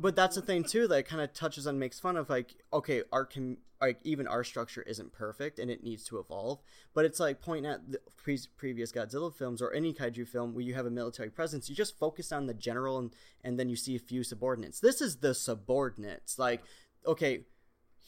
[0.00, 3.02] but that's the thing too that kind of touches on makes fun of like okay
[3.10, 6.60] our com- like even our structure isn't perfect and it needs to evolve
[6.94, 10.62] but it's like pointing at the pre- previous godzilla films or any kaiju film where
[10.62, 13.74] you have a military presence you just focus on the general and and then you
[13.74, 16.62] see a few subordinates this is the subordinates like
[17.04, 17.44] okay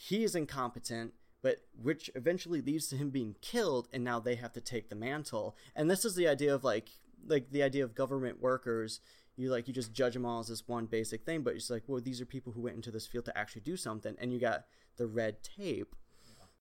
[0.09, 4.53] he is incompetent but which eventually leads to him being killed and now they have
[4.53, 6.89] to take the mantle and this is the idea of like
[7.27, 9.01] like the idea of government workers
[9.37, 11.83] you like you just judge them all as this one basic thing but it's like
[11.87, 14.39] well these are people who went into this field to actually do something and you
[14.39, 14.65] got
[14.97, 15.95] the red tape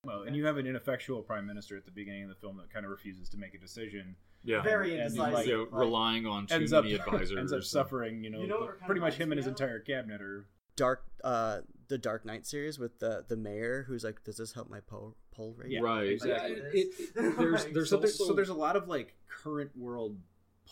[0.03, 2.69] Well, and you have an ineffectual prime minister at the beginning of the film that
[2.73, 4.15] kind of refuses to make a decision.
[4.45, 5.33] Yeah, Very And, indecisive.
[5.33, 7.37] like, So relying on too ends up many advisors.
[7.37, 8.23] ends up suffering.
[8.23, 9.51] You know, You know what it kinda pretty much him and his of?
[9.51, 10.45] entire cabinet are.
[10.77, 11.59] dark uh
[11.89, 15.15] the dark knight series with the the mayor who's like does this help my poll
[15.31, 16.07] poll rate Yeah, Right.
[16.09, 16.51] exactly.
[16.53, 19.75] It- it- it- there's there's so, there- also so there's a lot of like current
[19.77, 20.17] world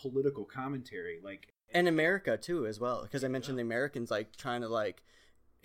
[0.02, 1.20] political commentary.
[1.24, 5.04] Like and america too as well because i mentioned the americans like trying to like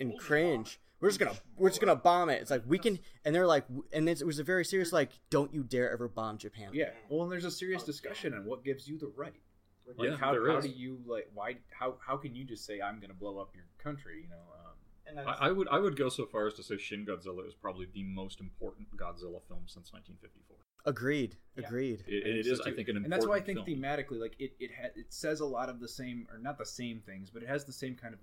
[0.01, 3.33] and cringe we're just gonna we're just gonna bomb it it's like we can and
[3.33, 6.71] they're like and it was a very serious like don't you dare ever bomb japan
[6.73, 9.33] yeah, well, and there's a serious discussion on what gives you the right.
[9.97, 10.65] Like Yeah, how, there how is.
[10.65, 13.51] do you like why how how can you just say I'm going to blow up
[13.55, 14.21] your country?
[14.23, 14.35] You know.
[15.09, 17.53] Um, I, I would I would go so far as to say Shin Godzilla is
[17.53, 20.57] probably the most important Godzilla film since 1954.
[20.85, 21.65] agreed Yeah.
[21.67, 23.65] agreed It, And it it's is, I think, an important and that's why I think
[23.65, 23.79] film.
[23.81, 26.65] thematically, like it it ha- it says a lot of the same, or not the
[26.65, 28.19] same things, but it has the same kind of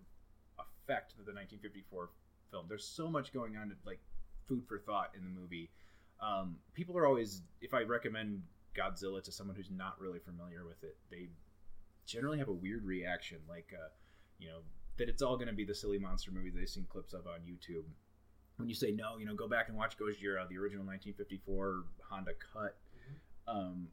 [0.58, 2.10] effect that the 1954
[2.50, 2.66] film.
[2.68, 4.00] There's so much going on, to, like
[4.48, 5.70] food for thought in the movie.
[6.20, 8.42] Um, people are always, if I recommend
[8.74, 11.28] Godzilla to someone who's not really familiar with it, they
[12.04, 13.88] generally have a weird reaction, like uh,
[14.38, 14.58] you know
[15.00, 17.40] that it's all going to be the silly monster movie they've seen clips of on
[17.40, 17.84] YouTube.
[18.56, 22.32] When you say no, you know, go back and watch Gojira, the original 1954 Honda
[22.52, 22.76] cut.
[23.48, 23.88] Um,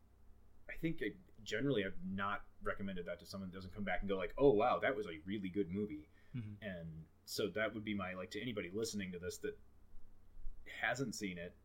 [0.69, 1.11] I think I,
[1.45, 4.51] generally I've not recommended that to someone that doesn't come back and go like, "Oh
[4.51, 6.57] wow, that was a really good movie." Mhm.
[6.61, 9.57] And so that would be my like to anybody listening to this that
[10.81, 11.55] hasn't seen it.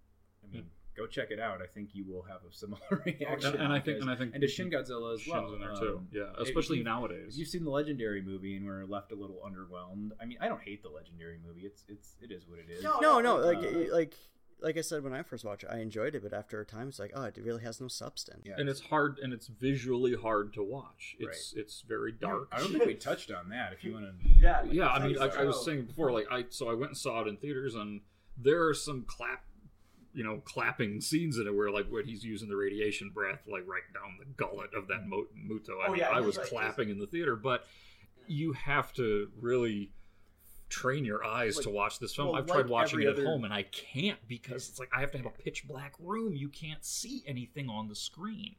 [0.44, 1.60] I mean, go check it out.
[1.62, 3.56] I think you will have a similar reaction.
[3.56, 5.54] and I think- and I think and to Shin Godzilla as Shin's well.
[5.54, 5.96] in there too.
[5.98, 7.34] Um, Yeah, especially you've- nowadays.
[7.34, 10.48] If you've seen the Legendary movie and were left a little underwhelmed, I mean, I
[10.48, 11.62] don't hate the Legendary movie.
[11.62, 12.82] It's it's it is what it is.
[12.82, 14.14] No, no, like Uh, like
[14.60, 16.86] like I said when I first watched it, I enjoyed it, but after a time,
[16.88, 18.42] it's like, oh, it really has no substance.
[18.44, 21.16] Yeah, and it's hard and it's visually hard to watch.
[21.18, 22.48] It's it's very dark.
[22.52, 23.72] I don't think we touched on that.
[23.72, 24.88] If you want to, yeah, yeah.
[24.88, 27.28] I mean, like I was saying before, like I so I went and saw it
[27.28, 28.02] in theaters, and
[28.36, 29.44] there are some clap,
[30.14, 33.66] you know, clapping scenes in it where like when he's using the radiation breath, like
[33.66, 35.80] right down the gullet of that Mo- Muto.
[35.82, 37.66] I Oh, mean, yeah, I was like- clapping in the theater, but
[38.26, 39.90] you have to really
[40.68, 42.28] train your eyes Like- to watch this film.
[42.28, 44.88] well, I've tried like watching it at other- home and I can't because it's like
[44.94, 46.34] I have to have a pitch black room.
[46.34, 48.56] You can't see anything on the screen.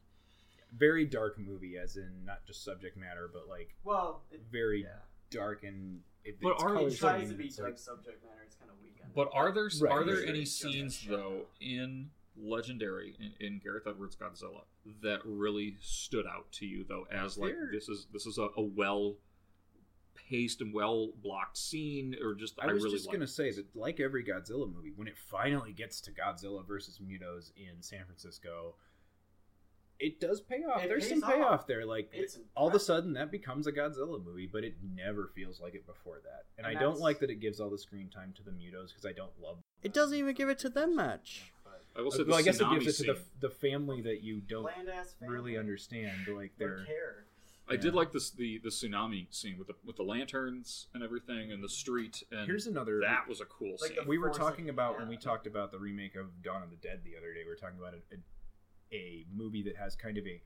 [0.75, 4.87] very dark movie, as in not just subject matter, but like well, very
[5.29, 6.01] dark and.
[6.25, 8.41] It, But are- it tries to be it's like- dark subject matter.
[8.45, 8.93] It's kind of weak.
[9.15, 9.91] But are there Right.
[9.91, 14.63] are there any scenes though in Legendary in, in Gareth Edwards Godzilla
[15.01, 18.49] that really stood out to you though as like There- this is this is a,
[18.57, 19.17] a well
[20.15, 23.75] paced and well blocked scene or just I, I was really just gonna say that,
[23.75, 28.75] like every Godzilla movie, when it finally gets to Godzilla versus Mutos in San Francisco,
[30.03, 30.83] it does pay off.
[30.83, 31.67] It There's some payoff off.
[31.67, 31.85] there.
[31.85, 35.61] Like It's all of a sudden, that becomes a Godzilla movie, but it never feels
[35.61, 36.43] like it before that.
[36.57, 38.89] And, And I don't like that it gives all the screen time to the Mutos
[38.89, 39.57] because I don't love.
[39.81, 41.53] It doesn't even give it to them much.
[41.95, 44.01] I will uh, say well, I guess it tsunami gives it to the, the family
[44.01, 44.69] that you don't
[45.21, 46.27] really understand.
[46.27, 47.25] Like they're care.
[47.69, 51.51] I did like this the the tsunami scene with the with the lanterns and everything
[51.51, 54.07] and the street and Here's another- that was a cool Like scene.
[54.07, 54.99] we were talking about yeah.
[54.99, 57.41] when we talked about the remake of Dawn of the Dead the other day.
[57.43, 58.17] We were talking about a, a,
[58.93, 60.41] a movie that has kind of a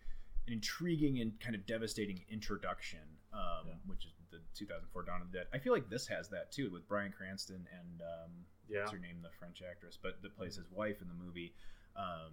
[0.47, 2.99] an intriguing and kind of devastating introduction,
[3.33, 5.47] um, which is the 2004 Dawn of the Dead.
[5.53, 8.31] I feel like this has that too with Bryan Cranston and um,
[8.69, 8.79] Yeah.
[8.79, 11.53] what's her name, the French actress, but that plays his wife in the movie,
[11.97, 12.31] um,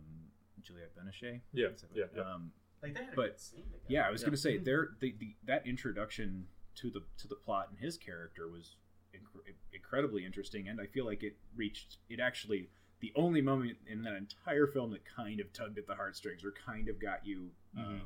[0.63, 1.41] Juliette Binoche.
[1.53, 2.23] Yeah, yeah, yeah.
[2.23, 3.83] Um, Like they had a but good scene together.
[3.89, 4.27] yeah, I was Yeah.
[4.29, 6.47] gonna say there the, the that introduction
[6.77, 8.77] to the to the plot and his character was
[9.13, 12.71] inc- incredibly interesting, and I feel like it reached it actually
[13.05, 16.55] the only moment in that entire film that kind of tugged at the heartstrings or
[16.65, 18.01] kind of got you, um,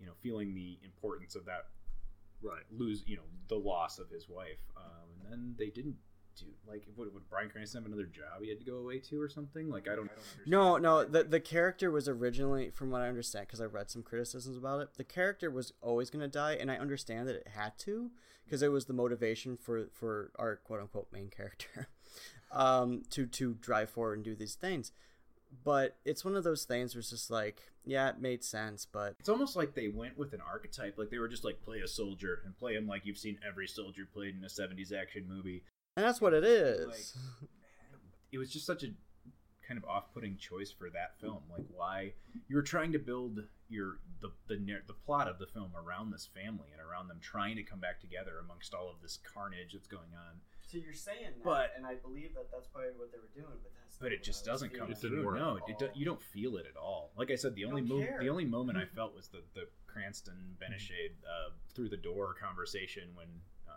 [0.00, 1.66] you know, feeling the importance of that
[2.42, 2.62] right.
[2.76, 5.94] lose you know the loss of his wife, um, and then they didn't
[6.36, 9.20] do like would, would Bryan Cranston have another job he had to go away to
[9.20, 9.68] or something?
[9.68, 10.46] Like I don't, I don't understand.
[10.46, 11.04] No, no.
[11.04, 14.80] The the character was originally, from what I understand, because I read some criticisms about
[14.80, 14.88] it.
[14.96, 18.10] The character was always going to die, and I understand that it had to,
[18.44, 21.88] because it was the motivation for for our quote unquote main character,
[22.52, 24.92] um, to to drive forward and do these things.
[25.64, 29.16] But it's one of those things where it's just like, yeah, it made sense, but
[29.18, 30.96] It's almost like they went with an archetype.
[30.96, 33.66] Like they were just like play a soldier and play him like you've seen every
[33.66, 35.64] soldier played in a '70s action movie.
[35.96, 36.86] and that's what it is.
[36.86, 37.50] Like,
[38.32, 38.88] it was just such a
[39.66, 41.42] kind of off-putting choice for that film.
[41.50, 42.12] Like why
[42.48, 44.56] you were trying to build your the the
[44.86, 48.00] the plot of the film around this family and around them trying to come back
[48.00, 50.40] together amongst all of this carnage that's going on.
[50.70, 53.58] So you're saying that, But- and I believe that that's probably what they were doing,
[53.62, 55.26] but that's But it just doesn't come It didn't through.
[55.26, 55.36] work.
[55.38, 57.12] No, it, do, you don't feel it at all.
[57.16, 59.68] Like I said, the only don't mo- the only moment I felt was the the
[59.86, 63.26] Cranston Binoche uh, through the door conversation when.
[63.68, 63.74] Um,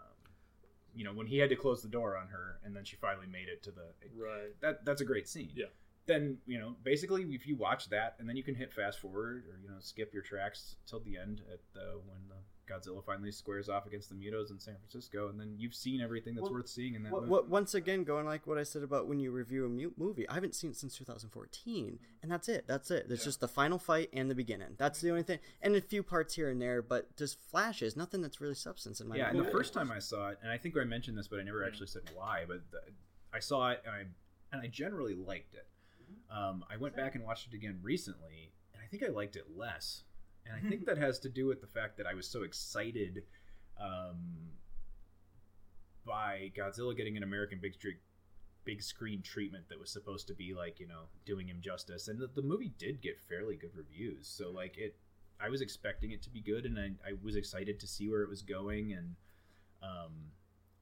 [0.95, 3.25] you know when he had to close the door on her, and then she finally
[3.25, 4.59] made it to the Right.
[4.61, 5.51] that that's a great scene.
[5.55, 5.65] Yeah.
[6.05, 9.45] Then you know basically if you watch that, and then you can hit fast forward
[9.47, 12.35] or you know skip your tracks till the end at the when the
[12.69, 16.33] Godzilla finally squares off against the Mutos in San Francisco, and then you've seen everything
[16.35, 17.27] that's Well, worth seeing in that movie.
[17.27, 20.27] what, once again, going like what I said about when you review a mu- movie,
[20.29, 22.65] I haven't seen it since 2014, and that's it.
[22.67, 23.07] That's it.
[23.07, 24.75] There's just the final fight and the beginning.
[24.77, 27.95] That's the only thing, and a few parts here and there, but just flashes.
[27.97, 29.17] Nothing that's really substance in my.
[29.17, 31.39] yeah, and the first time I saw it, and I think I mentioned this, but
[31.39, 32.45] I never actually said why.
[32.47, 32.79] But the,
[33.33, 34.05] I saw it, and I
[34.53, 35.67] and I generally liked it.
[36.31, 39.45] Um, I went back and watched it again recently, and I think I liked it
[39.55, 40.03] less.
[40.45, 43.23] And I think that has to do with the fact that I was so excited
[43.81, 44.49] um,
[46.05, 47.73] by Godzilla getting an American big
[48.65, 52.19] big screen treatment that was supposed to be like you know doing him justice, and
[52.19, 54.27] the, the movie did get fairly good reviews.
[54.27, 54.95] So like it,
[55.39, 58.21] I was expecting it to be good, and I, I was excited to see where
[58.21, 59.15] it was going, and
[59.81, 60.13] um,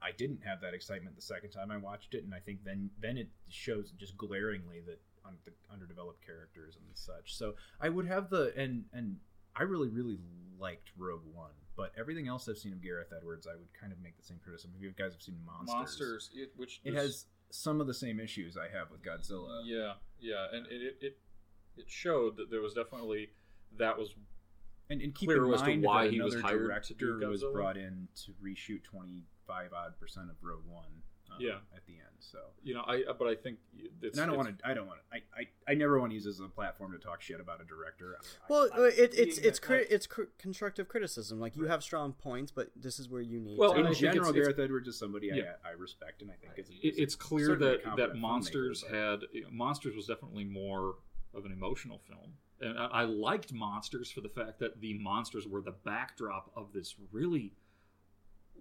[0.01, 2.89] I didn't have that excitement the second time I watched it, and I think then
[2.99, 7.35] then it shows just glaringly that on the underdeveloped characters and such.
[7.35, 9.17] So I would have the and and
[9.56, 10.18] I really really
[10.60, 13.99] liked Rogue One, but everything else I've seen of Gareth Edwards, I would kind of
[13.99, 14.72] make the same criticism.
[14.76, 17.94] If you guys have seen Monsters, Monsters, it, which it was- has some of the
[17.94, 19.61] same issues I have with Godzilla.
[19.65, 21.18] Yeah, yeah, and it it,
[21.78, 23.30] it showed that there was definitely
[23.78, 24.15] that was
[24.90, 28.07] And, and keep in mind why that he was another hired director was brought in
[28.26, 31.02] to reshoot 25 odd percent of Rogue One.
[31.31, 31.57] Um, Yeah.
[31.75, 31.99] at the end.
[32.19, 33.57] So You know, I but I think
[34.01, 34.17] it's.
[34.17, 34.67] and I don't want to.
[34.67, 35.17] I don't want to.
[35.17, 37.59] I, I I never want to use this as a platform to talk shit about
[37.61, 38.15] a director.
[38.19, 41.39] I- Well, I- uh, it, it's it's cri- like, it's cri- constructive criticism.
[41.39, 43.57] Like you have strong points, but this is where you need.
[43.57, 45.53] Well, to, and I in general, it's- it's- Gareth Edwards is somebody Yeah.
[45.65, 49.41] I, I respect, and I think it's it, it's clear that that monsters had you
[49.43, 50.95] know, monsters was definitely more
[51.33, 55.47] of an emotional film and I, I liked monsters for the fact that the monsters
[55.47, 57.53] were the backdrop of this really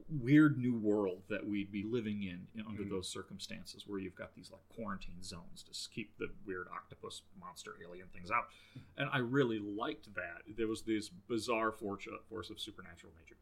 [0.09, 2.91] weird new world that we'd be living in, under Mhm.
[2.91, 7.77] those circumstances where you've got these like quarantine zones to keep the weird octopus monster
[7.83, 8.49] alien things out
[8.97, 13.37] and i really liked that there was this bizarre force, force of supernatural nature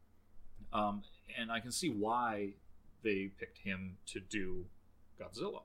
[0.72, 1.02] um,
[1.38, 2.52] and I can see why
[3.02, 4.66] they picked him to do
[5.18, 5.62] Godzilla.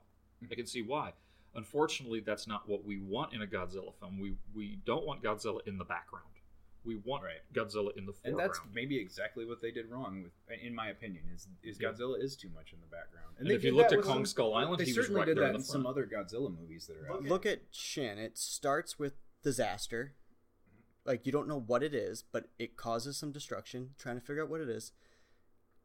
[0.50, 1.12] I can see why.
[1.56, 4.18] Unfortunately, that's not what we want in a Godzilla film.
[4.18, 6.28] We we don't want Godzilla in the background.
[6.86, 7.40] We want right.
[7.54, 8.26] Godzilla in the foreground.
[8.26, 11.24] and that's maybe exactly what they did wrong with, in my opinion.
[11.34, 11.90] Is is Yeah.
[11.90, 13.36] Godzilla is too much in the background.
[13.40, 15.20] And they if you did looked at Kong some- Skull Island, they he was certainly
[15.20, 17.24] right did that in in some other Godzilla movies that are out.
[17.24, 18.18] Look at Shin.
[18.18, 20.14] It starts with disaster.
[21.06, 23.92] Like you don't know what it is, but it causes some destruction.
[23.98, 24.92] Trying to figure out what it is.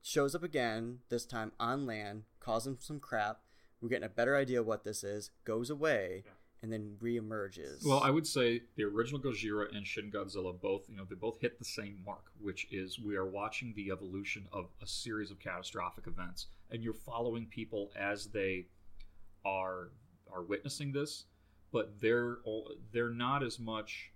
[0.02, 1.00] Shows up again.
[1.08, 3.40] This time on land, causing some crap.
[3.80, 5.30] We're getting a better idea what this is.
[5.44, 6.24] Goes away,
[6.62, 7.86] and then reemerges.
[7.86, 11.40] Well, I would say the original Gojira and Shin Godzilla both, you know, they both
[11.40, 15.38] hit the same mark, which is we are watching the evolution of a series of
[15.38, 18.66] catastrophic events, and you're following people as they
[19.44, 19.90] are
[20.32, 21.24] are witnessing this,
[21.72, 22.38] but they're
[22.92, 24.10] they're not as much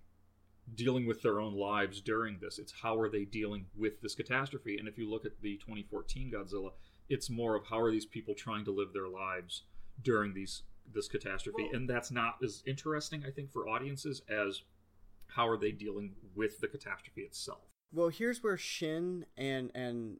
[0.75, 2.59] dealing with their own lives during this.
[2.59, 4.77] It's how are they dealing with this catastrophe?
[4.77, 6.71] And if you look at the 2014 Godzilla,
[7.09, 9.63] it's more of how are these people trying to live their lives
[10.01, 10.63] during these
[10.93, 14.61] this catastrophe, and that's not as interesting, I think, for audiences as
[15.27, 17.61] how are they dealing with the catastrophe itself.
[17.91, 20.17] Well, here's where Shin and and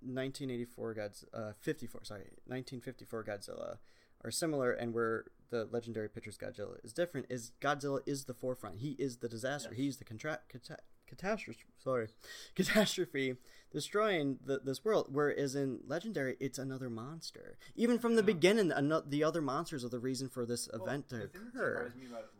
[0.00, 3.78] 1984 Godz uh 54 sorry 1954 Godzilla
[4.24, 7.26] are similar, and where the legendary pictures Godzilla is different.
[7.28, 8.78] Is Godzilla is the forefront.
[8.78, 9.74] He is the disaster.
[9.74, 10.78] He's the contra- cata-
[11.16, 11.60] catastrophe.
[11.82, 12.08] Sorry,
[12.54, 13.36] catastrophe
[13.72, 15.08] destroying the, this world.
[15.10, 17.56] Whereas in legendary, it's another monster.
[17.76, 21.24] Even from the beginning, ano- the other monsters are the reason for this event to
[21.24, 21.92] occur.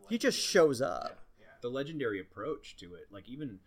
[0.09, 1.19] He just shows up.
[1.61, 3.57] the legendary approach to it like even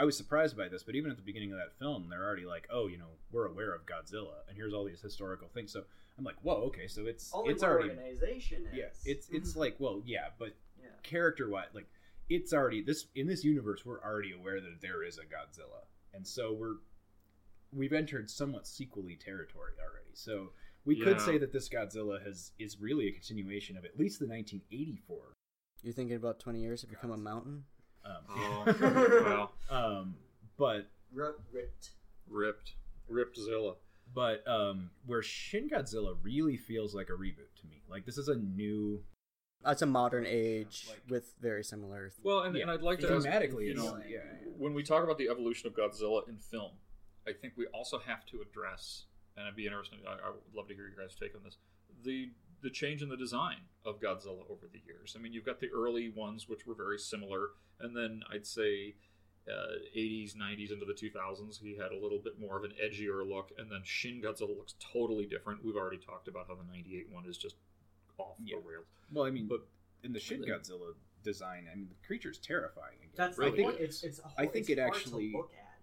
[0.00, 2.44] i was surprised by this but even at the beginning of that film they're already
[2.44, 5.84] like oh you know we're aware of godzilla and here's all these historical things so
[6.18, 9.02] i'm like whoa okay so it's Only it's already organization yeah is.
[9.04, 10.88] it's it's like well yeah but Yeah.
[11.04, 11.86] character wise like
[12.28, 15.84] it's already this in this universe we're already aware that there is a godzilla
[16.14, 16.76] and so we're
[17.72, 20.50] we've entered somewhat sequely territory already so
[20.86, 24.26] we could say that this godzilla has is really a continuation of at least the
[24.26, 25.32] 1984
[25.82, 27.64] You're thinking about 20 years to become a mountain?
[28.04, 29.98] um, Oh, wow.
[30.00, 30.14] um,
[30.58, 31.90] but Ripped.
[32.28, 32.74] Ripped,
[33.08, 33.74] ripped Zilla.
[34.14, 37.82] but um, where Shin Godzilla really feels like a reboot to me.
[37.88, 39.02] Like this is a new.
[39.64, 42.12] That's a modern age with very similar.
[42.22, 44.18] Well, and, and I'd like to ask, thematically, you it's- know, yeah.
[44.58, 46.72] when we talk about the evolution of Godzilla in film,
[47.26, 49.04] I think we also have to address,
[49.36, 49.98] and I'd be interested.
[50.06, 51.56] I, I would love to hear your guys' take on this.
[52.04, 52.30] The
[52.62, 55.14] the change in the design of Godzilla over the years.
[55.18, 57.48] I mean, you've got the early ones which were very similar,
[57.80, 58.94] and then I'd say.
[59.46, 63.28] Uh, 80s, 90s into the 2000s, he had a little bit more of an edgier
[63.28, 65.62] look, and then Shin Godzilla looks totally different.
[65.62, 67.56] We've already talked about how the 98 one is just
[68.18, 68.56] off Yeah.
[68.56, 68.86] the rails.
[69.12, 69.66] Well, I mean, But
[70.02, 72.96] in the Shin then- Godzilla design, I mean, the creature's terrifying.
[72.98, 73.10] Again.
[73.14, 73.80] That's I the think point.
[73.80, 75.34] It's- it's a I hor- think it's it actually.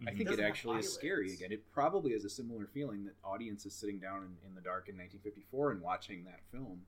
[0.03, 1.51] I think it doesn't have actually is scary again.
[1.51, 4.95] It probably has a similar feeling that audiences sitting down in, in the dark in
[4.97, 6.85] 1954 and watching that film.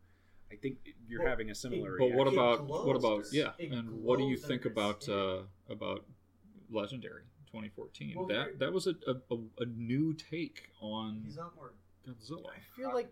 [0.51, 1.95] I think you're Well, having a similar.
[1.97, 2.33] But what reaction.
[2.65, 3.53] about what about yeah?
[3.59, 6.05] And what do you think about uh, about
[6.71, 8.15] Legendary 2014?
[8.15, 11.73] Well, that that was a, a, a, a new take on He's not more
[12.07, 12.49] Godzilla.
[12.49, 13.11] I feel like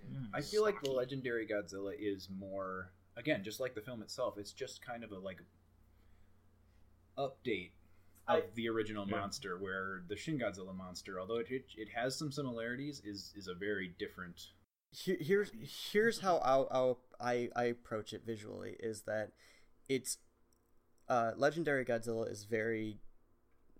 [0.00, 0.34] crocodile-like.
[0.34, 4.38] I feel like the legendary Godzilla is more again, just like the film itself.
[4.38, 5.42] It's just kind of a like
[7.18, 7.72] update
[8.28, 9.16] of I- the original Yeah.
[9.16, 13.48] monster, where the Shin Godzilla monster, although it, it it has some similarities, is is
[13.48, 14.48] a very different.
[14.92, 15.52] Here, here's
[15.92, 19.32] here's how I'll, I'll, I I approach it visually is that
[19.88, 20.18] it's
[21.08, 22.98] uh, legendary Godzilla is very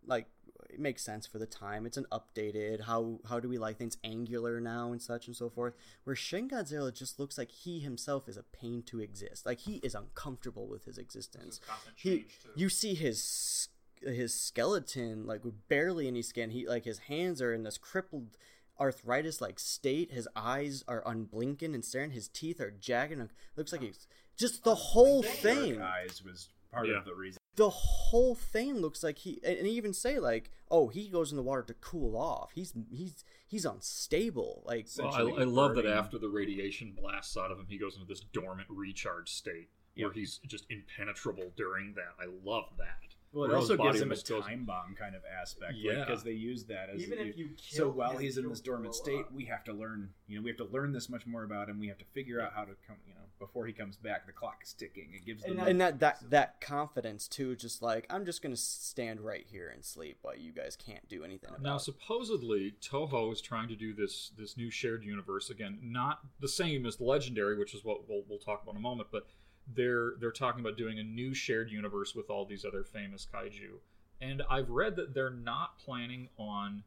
[0.07, 0.40] like it
[0.81, 1.87] makes sense for the time.
[1.87, 5.49] It's an updated how how do we like things angular now and such and so
[5.51, 5.75] forth.
[6.05, 9.47] Where Shin Godzilla just looks like he himself is a pain to exist.
[9.47, 11.61] Like he is uncomfortable with his existence.
[11.97, 12.27] He
[12.57, 13.69] you see his
[14.03, 16.51] his skeleton like with barely any skin.
[16.51, 18.37] He like his hands are in this crippled
[18.79, 20.11] arthritis like state.
[20.13, 22.13] His eyes are unblinking and staring.
[22.13, 23.13] His teeth are jagged.
[23.13, 24.07] And looks like he's
[24.39, 25.83] just the whole thing.
[25.83, 26.99] Eyes was part Yeah.
[26.99, 30.89] of the reason the whole thing looks like he and they even say like oh
[30.89, 32.53] he goes in the water to cool off.
[32.55, 37.51] He's he's he's unstable like well, I, I love that after the radiation blasts out
[37.51, 40.15] of him he goes into this dormant recharge state where Yep.
[40.15, 42.15] he's just impenetrable during that.
[42.23, 45.23] I love that Well, it also gives him a almost goes- time bomb kind of
[45.25, 46.01] aspect, Yeah.
[46.01, 48.95] because they use that as Even if you so while him, he's in this dormant
[48.95, 49.33] state, up.
[49.33, 50.13] we have to learn.
[50.27, 51.79] You know, we have to learn this much more about him.
[51.79, 52.97] We have to figure out how to come.
[53.07, 55.13] You know, before he comes back, the clock is ticking.
[55.15, 59.21] It gives them and that that that confidence too just like i'm just gonna stand
[59.21, 61.81] right here and sleep while you guys can't do anything about Now, it.
[61.81, 66.85] supposedly, Toho is trying to do this this new shared universe again, not the same
[66.85, 69.27] as the Legendary, which is what we'll, we'll talk about in a moment, but
[69.75, 73.79] they're they're talking about doing a new shared universe with all these other famous kaiju.
[74.21, 76.83] And I've read that they're not planning on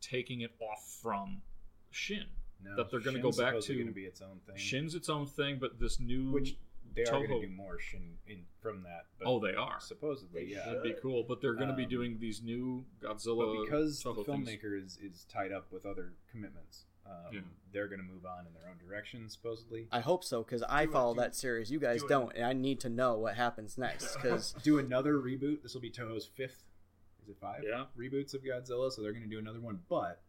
[0.00, 1.40] taking it off from
[1.90, 2.24] Shin.
[2.62, 4.56] No, that they're going to go Shin's back to gonna be its own thing.
[4.56, 6.56] Shin's its own thing, but this new which
[6.94, 9.06] they are going to do more Shin in from that.
[9.18, 9.80] But Oh, they are.
[9.80, 10.46] supposedly.
[10.50, 13.56] yeah, That'd be cool, but they're going to be Um, doing these new Godzilla.
[13.56, 14.48] But because the Toho things.
[14.48, 17.40] filmmaker is, is tied up with other commitments, um, Yeah.
[17.72, 19.88] they're going to move on in their own direction, supposedly.
[19.92, 22.32] i hope so because i Do it, follow do- that series you guys do don't,
[22.34, 25.62] and i need to know what happens next because do another reboot.
[25.62, 26.64] This will be Toho's fifth.
[27.22, 27.62] Is it five?
[27.66, 27.84] Yeah.
[27.98, 29.80] Reboots of Godzilla, so they're going to do another one.
[29.88, 30.20] But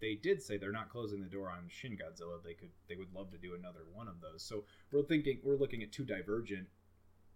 [0.00, 2.42] they did say they're not closing the door on Shin Godzilla.
[2.42, 4.42] They could, they would love to do another one of those.
[4.42, 6.66] So we're thinking, we're looking at two divergent.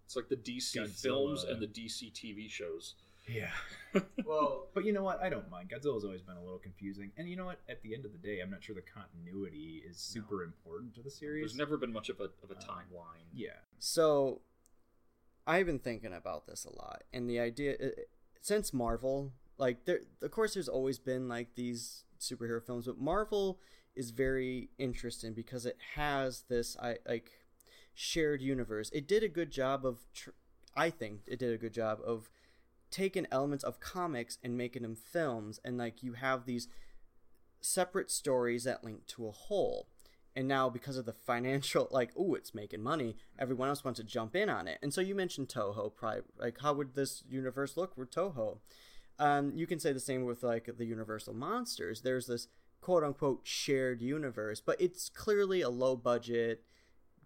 [0.05, 2.95] It's like the DC Godzilla- films and the DC TV shows.
[3.27, 3.51] Yeah.
[4.25, 5.21] well But you know what?
[5.21, 5.69] I don't mind.
[5.69, 7.11] Godzilla's always been a little confusing.
[7.17, 7.61] And you know what?
[7.69, 11.01] At the end of the day, I'm not sure the continuity is super important to
[11.01, 11.43] the series.
[11.43, 13.25] There's never been much of a of a timeline.
[13.33, 13.49] Yeah.
[13.79, 14.41] So,
[15.47, 17.89] I've been thinking about this a lot, and the idea uh,
[18.41, 23.59] since Marvel, like there, of course, there's always been like these superhero films, but Marvel
[23.95, 27.31] is very interesting because it has this I like
[27.93, 28.89] shared universe.
[28.93, 30.31] It did a good job of, tr-
[30.75, 32.29] I think, it did a good job of
[32.91, 36.67] taking elements of comics and making them films, and like you have these
[37.61, 39.87] separate stories that link to a whole.
[40.37, 44.03] And now because of the financial like oh it's making money everyone else wants to
[44.03, 44.79] jump in on it.
[44.81, 48.57] And so you mentioned toho pri- like how would this universe look with toho?
[49.17, 52.01] Um, you can say the same with like the universal monsters.
[52.01, 52.47] There's this
[52.81, 56.63] quote unquote shared universe but it's clearly a low budget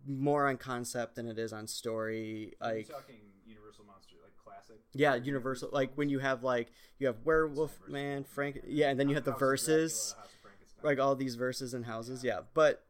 [0.07, 3.17] more on concept than it is on story like talking
[3.49, 4.08] Universal Monster, like
[4.77, 4.99] classic.
[4.99, 9.09] yeah universal like when you have like you have werewolf man frank yeah and then
[9.09, 10.15] you have the verses.
[10.81, 12.39] Like all these verses and houses yeah.
[12.53, 12.85] but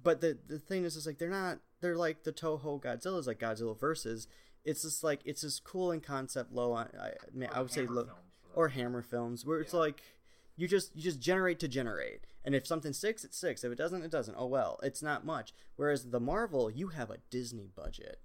[0.00, 3.40] but the the thing is is like they're not they're like the toho godzilla's like
[3.40, 4.28] godzilla verses.
[4.64, 7.86] it's just like it's just cool in concept low on i, mean, I would say
[7.86, 8.06] low
[8.54, 10.00] or hammer films where it's like
[10.56, 12.26] you just you just generate to generate.
[12.44, 13.64] And if something sticks it sticks.
[13.64, 14.36] If it doesn't it doesn't.
[14.38, 15.52] Oh well it's not much.
[15.76, 18.20] Whereas the marvel you have a disney budget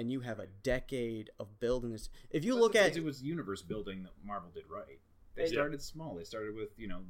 [0.00, 3.22] and you have a decade of building this if you That's look at it was
[3.22, 4.98] universe building that Marvel did right.
[5.34, 5.48] They Yeah.
[5.48, 6.14] started small.
[6.16, 7.02] They started with you know,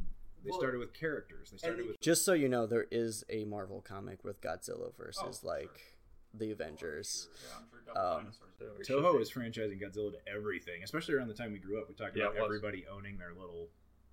[0.45, 1.51] they started with characters.
[1.53, 5.41] They started with Just so you know, there is a Marvel comic with Godzilla versus
[5.45, 5.97] Oh, like
[6.35, 7.29] the Avengers.
[7.95, 8.33] Um,
[8.83, 11.89] Toho is franchising Godzilla to everything, especially around the time we grew up.
[11.89, 13.69] We talked Yeah, about everybody owning their little.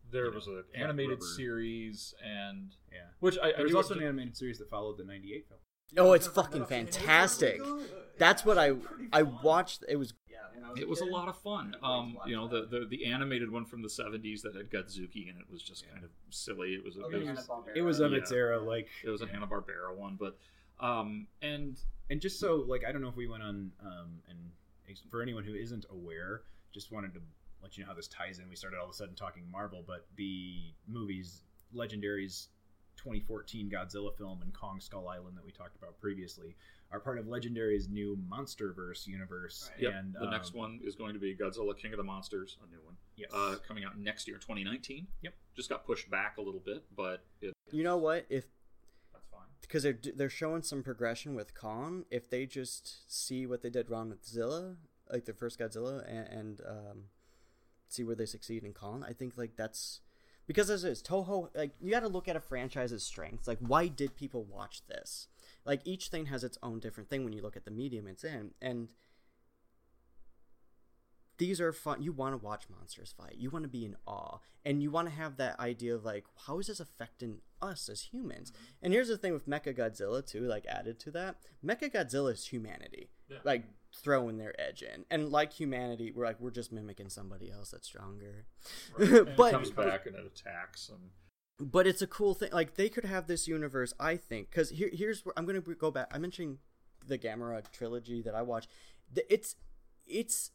[0.09, 3.75] There you know, was an animated rubber- series, and Yeah, which I, I there was
[3.75, 5.59] also an animated series that followed the '98 film.
[5.97, 7.61] Oh, it's fucking fantastic.
[8.17, 8.73] That's what I
[9.13, 9.83] I watched.
[9.87, 10.13] It was
[10.75, 11.75] It was a lot of fun.
[11.81, 15.37] Um, you know, the, the the animated one from the '70s that had Godzuki in
[15.37, 16.73] it was just kind of silly.
[16.73, 18.17] It was a, it was, It was of yeah.
[18.19, 20.37] its era, like it was a Hanna Barbera one, but
[20.79, 24.37] um, and and just so like I don't know if we went on um and
[25.09, 26.41] for anyone who isn't aware,
[26.73, 27.19] just wanted to
[27.61, 28.49] let you know how this ties in.
[28.49, 31.41] We started all of a sudden talking Marvel, but the movies
[31.75, 32.49] Legendary's
[32.97, 36.55] 2014 Godzilla film and Kong Skull Island that we talked about previously
[36.91, 39.69] are part of Legendary's new MonsterVerse universe.
[39.79, 42.57] Yep, And the next um, one is going to be Godzilla King of the Monsters,
[42.65, 42.95] a new one.
[43.15, 43.29] Yes.
[43.33, 45.07] Uh, coming out next year, 2019.
[45.21, 45.33] Yep.
[45.55, 48.45] Just got pushed back a little bit, but it, you know what if
[49.11, 49.41] that's fine.
[49.61, 52.05] because they're they're showing some progression with Kong.
[52.11, 54.75] If they just see what they did wrong with Zilla,
[55.11, 57.03] like the first Godzilla, and, and um,
[57.89, 60.01] see where they succeed in Kong, I think like that's
[60.47, 61.49] because as it is Toho.
[61.53, 63.47] Like you got to look at a franchise's strengths.
[63.47, 65.27] Like why did people watch this?
[65.65, 68.23] Like each thing has its own different thing when you look at the medium it's
[68.23, 68.87] in, and
[71.37, 72.01] these are fun.
[72.01, 73.35] You want to watch monsters fight.
[73.37, 76.25] You want to be in awe, and you want to have that idea of like,
[76.47, 78.51] how is this affecting us as humans?
[78.51, 78.85] Mm-hmm.
[78.85, 80.41] And here's the thing with Mecha Godzilla too.
[80.41, 83.09] Like added to that, Mecha Godzilla is humanity.
[83.29, 83.37] Yeah.
[83.43, 83.65] Like
[84.03, 87.87] throwing their edge in, and like humanity, we're like we're just mimicking somebody else that's
[87.87, 88.45] stronger.
[88.99, 91.09] And but it comes back and it attacks and
[91.71, 92.51] but it's a cool thing.
[92.51, 95.75] Like they could have this universe, I think, because here, here's where I'm going to
[95.75, 96.07] go back.
[96.13, 96.59] I mentioned
[97.05, 98.69] the Gamera trilogy that I watched.
[99.11, 99.55] The- It's
[100.05, 100.51] it's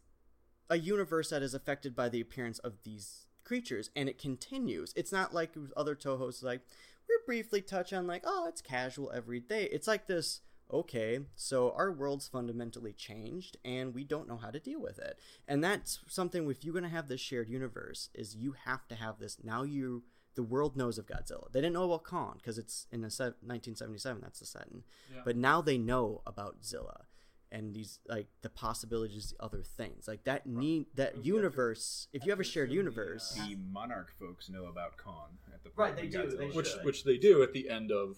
[0.70, 4.92] a universe that is affected by the appearance of these creatures and it continues.
[4.96, 6.60] It's not like other Toho's like
[7.08, 9.64] we briefly touch on like oh it's casual every day.
[9.72, 10.40] It's like this
[10.72, 15.18] okay, so our world's fundamentally changed and we don't know how to deal with it.
[15.46, 18.94] And that's something if you're going to have this shared universe is you have to
[18.94, 20.04] have this now you
[20.34, 21.52] the world knows of Godzilla.
[21.52, 24.82] They didn't know about Kong because it's in the se- 1977 that's the setting.
[25.14, 25.20] Yeah.
[25.26, 27.04] But now they know about Zilla
[27.50, 30.08] and these like the possibilities of other things.
[30.08, 34.48] Like that need that universe if you have a shared uh, universe The Monarch folks
[34.48, 36.84] know about Kong at the point Right, they when do, they which up.
[36.84, 38.16] which they do at the end of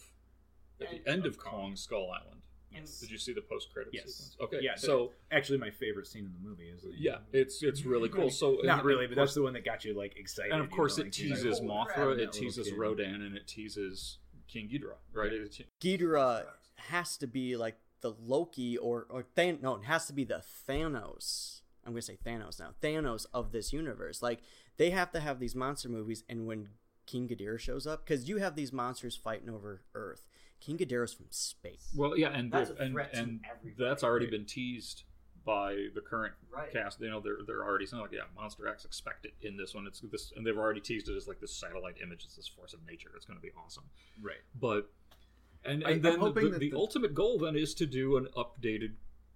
[0.80, 2.40] at the end of Kong Skull Island.
[2.70, 2.98] Yes.
[2.98, 4.06] Did you see the post credit Yes.
[4.14, 4.36] sequence?
[4.40, 4.58] Okay.
[4.60, 4.74] Yeah.
[4.74, 8.30] So actually, my favorite scene in the movie is yeah, it's it's really cool.
[8.30, 10.50] So not and really, but course- that's the one that got you like excited.
[10.52, 12.76] and of you course know, it like, you're like, teases Mothra, it teases kid.
[12.78, 14.18] Rodan, and it teases
[14.48, 14.96] King Ghidorah.
[15.12, 15.32] Right?
[15.32, 16.46] It- Ghidorah
[16.76, 20.42] has to be like the Loki or or Than- no, it has to be the
[20.68, 21.60] Thanos.
[21.86, 22.70] I'm gonna say Thanos now.
[22.82, 24.20] Thanos of this universe.
[24.22, 24.40] Like
[24.78, 26.70] they have to have these monster movies, and when
[27.06, 30.24] King Ghidorah shows up, because you have these monsters fighting over Earth.
[30.64, 31.92] King Ghidorah's from space.
[31.94, 33.40] Well, yeah, and That's the- a and threat to and
[33.76, 35.04] that's already been teased
[35.44, 36.72] by the current Right.
[36.72, 37.00] cast.
[37.00, 39.86] You know, they're they're already saying like, yeah, Monster X expect it in this one.
[39.86, 42.24] It's this, and they've already teased it as like this satellite image.
[42.24, 43.10] It's this force of nature.
[43.14, 43.84] It's going to be awesome.
[44.22, 44.40] Right.
[44.58, 44.90] But
[45.64, 48.28] and and then I'm the, the, the the- ultimate goal then is to do an
[48.36, 48.94] updated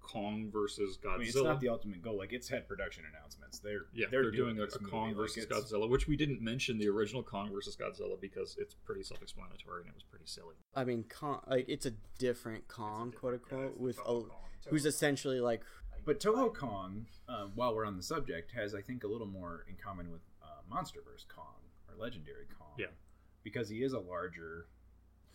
[0.09, 1.14] Kong versus Godzilla.
[1.14, 2.16] I mean, it's not the ultimate goal.
[2.16, 3.59] Like it's had production announcements.
[3.59, 4.68] They're yeah, they're, they're, doing, a, a.
[4.68, 8.56] Kong Like, versus it's- Godzilla, which we didn't mention the original Kong versus Godzilla because
[8.59, 10.55] it's pretty self-explanatory and it was pretty silly.
[10.74, 14.22] I mean, Kong, like it's a different Kong, quote unquote, with a,
[14.70, 15.62] who's essentially like
[16.06, 19.66] But Toho Kong, uh, while we're on the subject, has I think a little more
[19.68, 21.55] in common with uh, MonsterVerse Kong
[21.89, 22.68] or Legendary Kong.
[22.78, 22.86] Yeah.
[23.44, 24.68] because he is a larger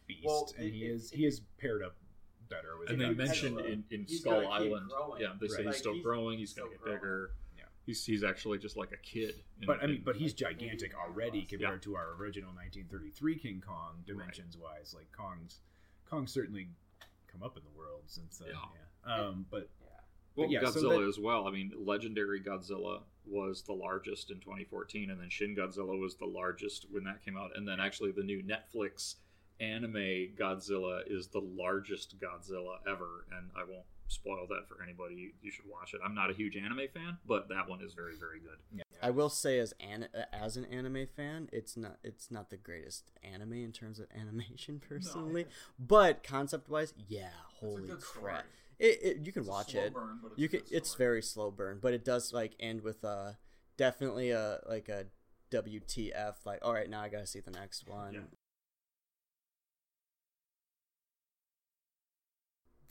[0.07, 1.95] beast, Well, and he it- is he is paired up
[2.49, 2.89] better with.
[2.89, 3.17] and they Godzilla.
[3.17, 5.21] mentioned in, in He's Skull Island, growing.
[5.21, 5.67] yeah, they say Right.
[5.67, 6.37] he's still he's growing.
[6.39, 6.97] He's still going to get growing.
[6.99, 7.31] bigger.
[7.57, 7.63] Yeah.
[7.85, 9.35] He's he's actually just like a kid.
[9.61, 13.63] in- But I mean, in- but he's gigantic already compared to our original 1933 King
[13.65, 14.93] Kong dimensions wise.
[14.95, 15.59] Like Kong's,
[16.09, 16.67] Kong's certainly
[17.31, 18.49] come up in the world since then.
[18.49, 18.55] Yeah.
[19.07, 19.15] Yeah.
[19.25, 19.69] Um, but
[20.35, 21.47] well, yeah, so Godzilla that- as well.
[21.47, 26.25] I mean, Legendary Godzilla was the largest in 2014, and then Shin Godzilla was the
[26.25, 29.15] largest when that came out, and then actually the new Netflix
[29.59, 35.33] anime Godzilla is the largest Godzilla ever, and I won't spoil that for anybody.
[35.41, 36.01] You should watch it.
[36.05, 38.83] I'm not a huge anime fan, but that one is very very good.
[39.01, 43.11] I will say as an as an anime fan, it's not it's not the greatest
[43.23, 45.45] anime in terms of animation personally,
[45.79, 48.45] but concept wise, yeah, holy crap.
[48.79, 49.93] It, it you can It's a watch slow it.
[49.93, 51.05] burn, but it's you a can good it's story.
[51.05, 53.37] very slow burn, but it does like end with a
[53.77, 55.05] definitely a like a
[55.51, 58.13] WTF like all right, now I got to see the next one.
[58.13, 58.19] Yeah.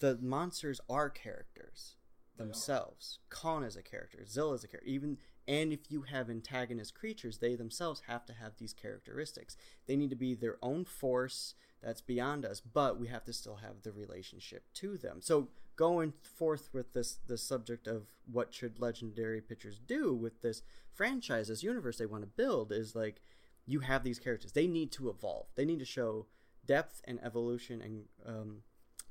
[0.03, 1.95] The monsters are characters
[2.37, 3.21] themselves.
[3.31, 4.27] Kong is a character.
[4.27, 4.91] Zilla is a character.
[4.91, 5.17] Even
[5.47, 9.57] and if you have antagonist creatures, they themselves have to have these characteristics.
[9.87, 13.61] They need to be their own force that's beyond us, but we have to still
[13.63, 15.21] have the relationship to them.
[15.21, 20.63] So going forth with this the subject of what should legendary pictures do with this
[20.93, 23.23] franchise, this universe they want to build is like
[23.67, 24.51] you have these characters.
[24.51, 25.47] They need to evolve.
[25.55, 26.27] They need to show
[26.67, 28.63] depth and evolution and um,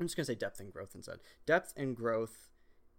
[0.01, 1.19] I'm just gonna say depth and growth instead.
[1.45, 2.49] Depth and growth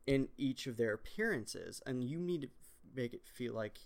[0.07, 2.49] in each of their appearances, and you need to
[2.95, 3.79] make it feel like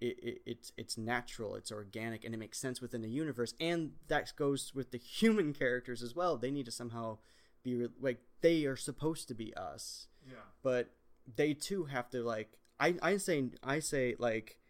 [0.00, 3.52] it, it, it's it's natural, it's organic, and it makes sense within the universe.
[3.58, 6.36] And that goes with the human characters as well.
[6.36, 7.18] They need to somehow
[7.64, 10.34] be re- like they are supposed to be us, Yeah.
[10.62, 10.90] but
[11.34, 12.58] they too have to like.
[12.78, 14.60] I I say I say like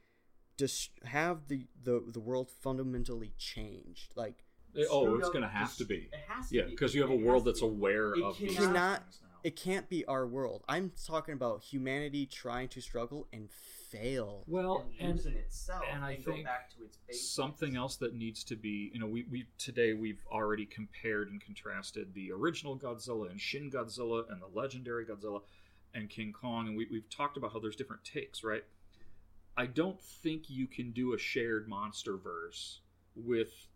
[0.56, 4.44] just have the the the world fundamentally changed like
[4.90, 6.08] oh, it's going to have to be.
[6.12, 6.70] it has to yeah, be.
[6.70, 9.38] because you have a It has world that's aware it of these cannot things now.
[9.44, 13.48] it can't be our world i'm talking about humanity trying to struggle and
[13.90, 16.76] fail Well, and lose in itself and I go think back to
[17.08, 21.30] its something else that needs to be, you know, we, we today we've already compared
[21.30, 25.42] and contrasted the original Godzilla and Shin Godzilla and the legendary Godzilla
[25.94, 28.64] and King Kong, and we, we've talked about how there's different takes, right?
[29.56, 32.80] I don't think you can do a shared monster verse
[33.14, 33.68] with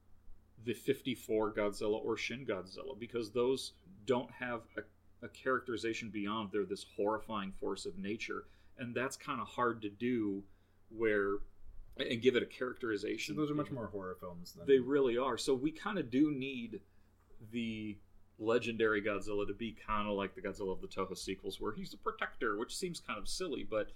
[0.65, 3.73] the 54 Godzilla or Shin Godzilla because those
[4.05, 8.45] don't have a, a characterization beyond they're this horrifying force of nature,
[8.79, 10.43] and that's kind of hard to do
[10.89, 11.37] where
[11.99, 13.37] and give it a So characterization.
[13.37, 15.37] those are much more horror films than They really are.
[15.37, 16.81] So we kind of do need
[17.53, 17.99] the
[18.39, 21.93] legendary Godzilla to be kind of like the Godzilla of the Toho sequels, where he's
[21.93, 23.91] a protector, which seems kind of silly, but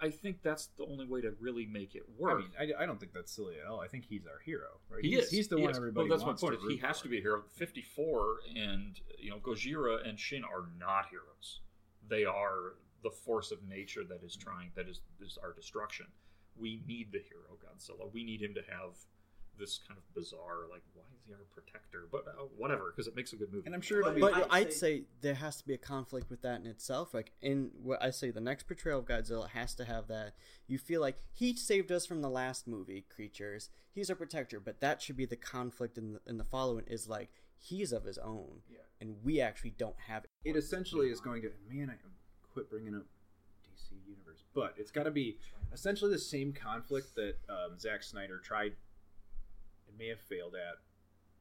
[0.00, 2.32] I think that's the only way to really make it work.
[2.32, 3.80] I mean, I, I don't think that's silly at all.
[3.80, 5.04] I think he's our hero, right?
[5.04, 5.30] he he's, is.
[5.30, 5.76] He's the He one is.
[5.76, 6.60] everybody Well, that's wants my point.
[6.62, 7.04] to he has for.
[7.04, 7.42] to be a hero.
[7.56, 11.60] Fifty-four and you know Gojira and Shin are not heroes.
[12.08, 16.06] They are the force of nature that is trying that is is our destruction.
[16.56, 18.12] We need the hero Godzilla.
[18.12, 18.96] We need him to have
[19.58, 22.08] this kind of bizarre like why is he our protector?
[22.10, 23.64] But uh, whatever, because it makes a good movie.
[23.66, 24.20] And I'm sure it'll be.
[24.20, 27.14] But I'd say there has to be a conflict with that in itself.
[27.14, 30.34] Like in what I say, the next portrayal of Godzilla has to have that.
[30.66, 33.70] You feel like he saved us from the last movie, creatures.
[33.92, 36.84] He's our protector, but that should be the conflict in the, in the following.
[36.86, 38.62] Is like he's of his own,
[39.00, 40.30] and we actually don't have it.
[40.44, 41.94] it essentially is going to man i
[42.52, 43.04] quit bringing up
[43.64, 45.36] dc universe but it's got to be
[45.72, 48.72] essentially the same conflict that um, Zack snyder tried
[49.92, 50.76] and may have failed at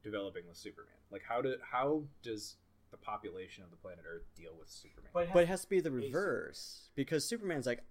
[0.04, 2.58] developing with superman like how did how does
[2.92, 5.92] the population of the planet earth deal with superman But it has to be the
[5.92, 7.84] reverse because Superman's like,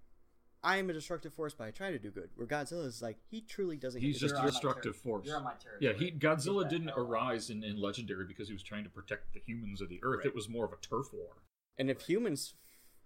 [0.63, 2.29] I am a destructive force, but I try to do good.
[2.37, 3.99] Where Godzilla is like, he truly doesn't.
[3.99, 5.27] He's just a destructive ter- force.
[5.27, 8.85] You're on my Yeah, he Godzilla didn't arise in, in Legendary because he was trying
[8.85, 10.27] to protect the humans of the Earth.
[10.27, 11.29] It was more of a turf war.
[11.79, 12.53] And if humans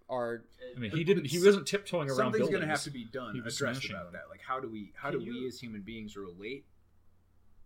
[0.09, 0.43] are,
[0.75, 1.27] I mean, he didn't.
[1.27, 2.17] He wasn't tiptoeing around.
[2.17, 4.59] something's going to have to be done He was addressed smashing about that like how
[4.59, 6.65] do we how Can do you- we as human beings relate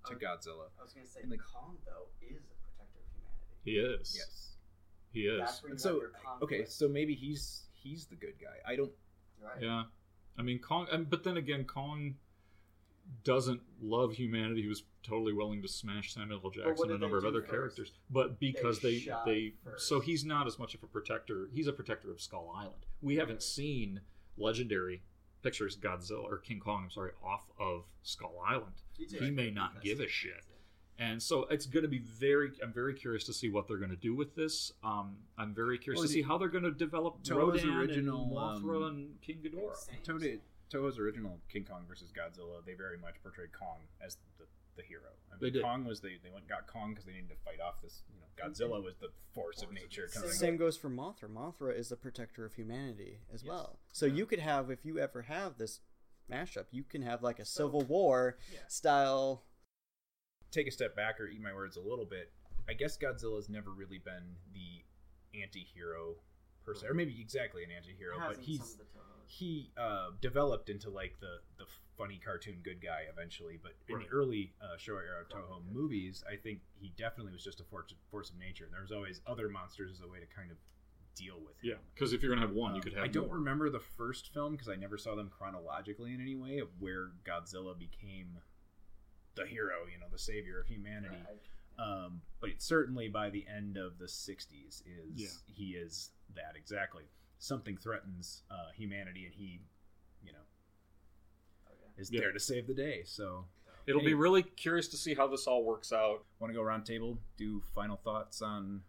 [0.07, 3.63] to godzilla I was gonna say, And the- Kong though is a protector of humanity.
[3.63, 4.15] He is.
[4.17, 4.55] yes
[5.11, 5.39] He is.
[5.39, 6.01] That's and so
[6.41, 8.91] okay so maybe he's he's the good guy i don't
[9.41, 9.61] Right.
[9.61, 9.83] Yeah,
[10.37, 12.15] I mean Kong, and, but then again, Kong
[13.23, 14.61] doesn't love humanity.
[14.61, 16.49] He was totally willing to smash Samuel L.
[16.51, 17.49] Jackson and a number of other first?
[17.51, 21.49] characters, but because They they they, so he's not as much of a protector.
[21.53, 22.85] He's a protector of Skull Island.
[23.01, 24.01] We haven't seen
[24.37, 25.03] legendary
[25.41, 26.83] pictures Godzilla or King Kong.
[26.85, 28.73] I'm sorry, off of Skull Island.
[28.97, 30.43] He may not give a shit.
[30.99, 32.51] And so it's going to be very.
[32.61, 34.73] I'm very curious to see what they're going to do with this.
[34.83, 38.23] Um, I'm very curious Well, to see how they're going to develop Toho's Rodan original,
[38.23, 38.31] and
[38.65, 39.77] Mothra um, and King Ghidorah.
[40.05, 40.39] Toho,
[40.69, 44.17] Toho's original King Kong versus Godzilla, they very much portrayed Kong as
[44.79, 45.11] the, the hero.
[45.29, 45.63] I mean, They did.
[45.63, 48.03] Kong was they they went and got Kong because they needed to fight off this.
[48.09, 50.07] You know, Godzilla was the force of nature.
[50.13, 51.27] Kind of Same goes for Mothra.
[51.29, 53.79] Mothra is the protector of humanity as well.
[53.91, 55.79] So you could have, if you ever have this
[56.31, 58.37] mashup, you can have like a Civil War
[58.67, 59.43] style.
[60.51, 62.31] take a step back or eat my words a little bit.
[62.67, 66.15] I guess Godzilla's never really been the anti-hero
[66.65, 69.25] per se, or maybe exactly an anti-hero, but he's of the Tohos.
[69.25, 71.65] he uh, developed into like the the
[71.99, 73.59] funny cartoon good guy eventually.
[73.61, 74.07] But in Right.
[74.07, 77.93] the early uh, Showa era Toho movies, I think he definitely was just a force
[78.09, 78.63] force of nature.
[78.65, 80.57] And there was always other monsters as a way to kind of
[81.15, 81.71] deal with him.
[81.71, 83.03] Yeah, because if you're going to have one, you Um, could have.
[83.03, 83.35] I don't more.
[83.35, 87.11] remember the first film because I never saw them chronologically in any way of where
[87.25, 88.39] Godzilla became
[89.35, 91.17] the hero, you know, the savior of humanity.
[91.77, 95.53] Um, but certainly by the end of the '60s, is Yeah.
[95.53, 97.05] he is that exactly?
[97.37, 99.65] Something threatens uh, humanity, and he, you know,
[101.99, 102.21] is Yeah.
[102.21, 103.03] there to save the day.
[103.03, 103.45] So
[103.87, 106.23] It'll be really curious to see how this all works out.
[106.39, 107.17] want to go round table?
[107.37, 108.83] Do final thoughts on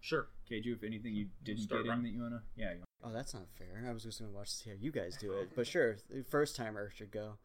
[0.00, 0.28] Sure.
[0.48, 0.72] kaiju?
[0.74, 2.72] If anything you didn't start, get in that you wanna, yeah.
[2.74, 3.84] you- Oh, that's not fair.
[3.86, 6.22] I was just gonna watch to see how you guys do it, but sure, the
[6.24, 7.38] first timer should go.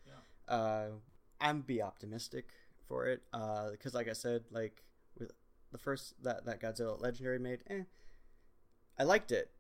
[0.48, 0.92] Uh,
[1.42, 2.48] I'm be optimistic
[2.88, 4.84] for it, because like I said, like
[5.18, 5.32] with
[5.72, 7.84] the first that that Godzilla Legendary made, eh,
[8.98, 9.52] I liked it,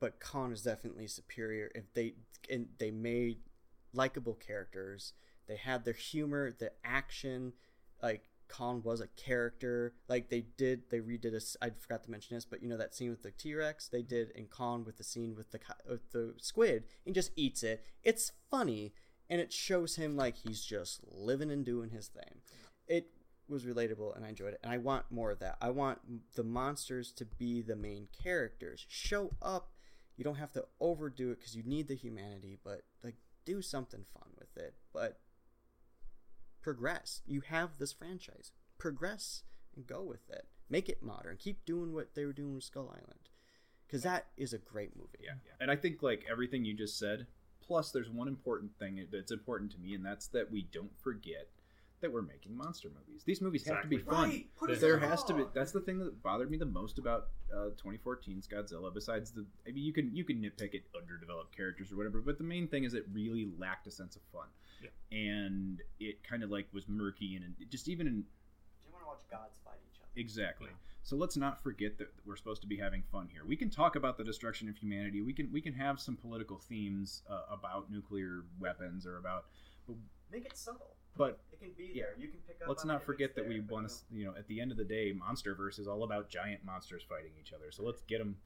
[0.00, 1.70] but Kong is definitely superior.
[1.74, 2.16] If they
[2.48, 3.42] and they made
[3.92, 5.12] likable characters,
[5.46, 7.52] they had their humor, the action,
[8.02, 9.94] like Kong was a character.
[10.08, 11.64] Like they did, they redid a.
[11.64, 14.02] I forgot to mention this, but you know that scene with the T Rex they
[14.02, 17.84] did in Kong with the scene with the with the squid and just eats it.
[18.02, 18.92] It's funny
[19.28, 22.40] and it shows him like he's just living and doing his thing.
[22.88, 23.10] It
[23.48, 24.60] was relatable and I enjoyed it.
[24.62, 25.56] And I want more of that.
[25.60, 26.00] I want
[26.34, 28.84] the monsters to be the main characters.
[28.88, 29.70] Show up.
[30.16, 33.14] You don't have to overdo it because you need the humanity, but like
[33.44, 34.74] do something fun with it.
[34.92, 35.20] But
[36.62, 37.22] progress.
[37.26, 38.52] You have this franchise.
[38.78, 39.42] Progress
[39.74, 40.46] and go with it.
[40.68, 41.36] Make it modern.
[41.38, 43.28] Keep doing what they were doing with Skull Island.
[43.86, 45.18] Because that is a great movie.
[45.20, 45.52] Yeah, yeah.
[45.60, 47.26] And I think like everything you just said,
[47.60, 51.48] plus there's one important thing that's important to me, and that's that we don't forget
[52.00, 53.22] that we're making monster movies.
[53.24, 54.16] These movies have to be Exactly.
[54.16, 54.28] fun.
[54.30, 55.44] Right, put there in has to be.
[55.54, 58.92] That's the thing that bothered me the most about uh, 2014's Godzilla.
[58.92, 62.38] Besides the, I mean, you can you can nitpick at underdeveloped characters or whatever, but
[62.38, 64.48] the main thing is it really lacked a sense of fun,
[64.82, 64.90] Yeah.
[65.18, 68.26] and it kind of like was murky and it just even in Do
[68.86, 70.08] You want to watch gods fight each other.
[70.16, 70.70] Exactly.
[71.02, 73.42] So let's not forget that we're supposed to be having fun here.
[73.46, 75.22] We can talk about the destruction of humanity.
[75.22, 79.46] We can we can have some political themes uh, about nuclear weapons or about,
[79.86, 79.96] but,
[80.30, 80.94] Make it subtle.
[81.16, 82.04] But It can be Yeah.
[82.04, 82.14] there.
[82.18, 82.68] You can pick up.
[82.68, 83.94] let's not forget that we there, but want to.
[84.10, 87.32] You know, at the end of the day, MonsterVerse is all about giant monsters fighting
[87.40, 87.70] each other.
[87.70, 88.36] So let's get them,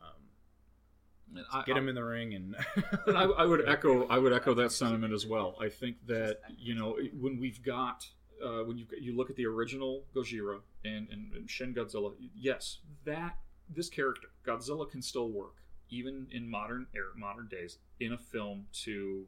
[0.00, 2.54] um, And I- get them in the ring, and
[3.06, 5.56] And I, I would echo I would echo that sentiment as well.
[5.60, 8.06] I think that you know when we've got
[8.44, 12.78] uh, when you you look at the original Gojira and, and, and Shin Godzilla, yes,
[13.04, 15.54] that this character Godzilla can still work
[15.90, 19.26] even in modern era, modern days, in a film to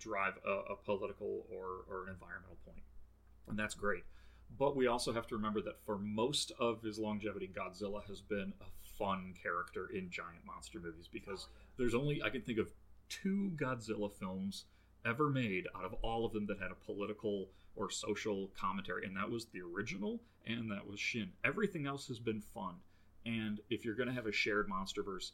[0.00, 2.82] drive a, a political or, or an environmental point,
[3.48, 4.04] and that's great.
[4.58, 8.52] But we also have to remember that for most of his longevity, Godzilla has been
[8.60, 11.46] a fun character in giant monster movies because
[11.78, 12.72] there's only I can think of
[13.08, 14.64] two Godzilla films
[15.04, 19.16] ever made out of all of them that had a political or social commentary, and
[19.16, 21.30] that was the original and that was Shin.
[21.44, 22.74] Everything else has been fun.
[23.26, 25.32] And if you're going to have a shared monsterverse,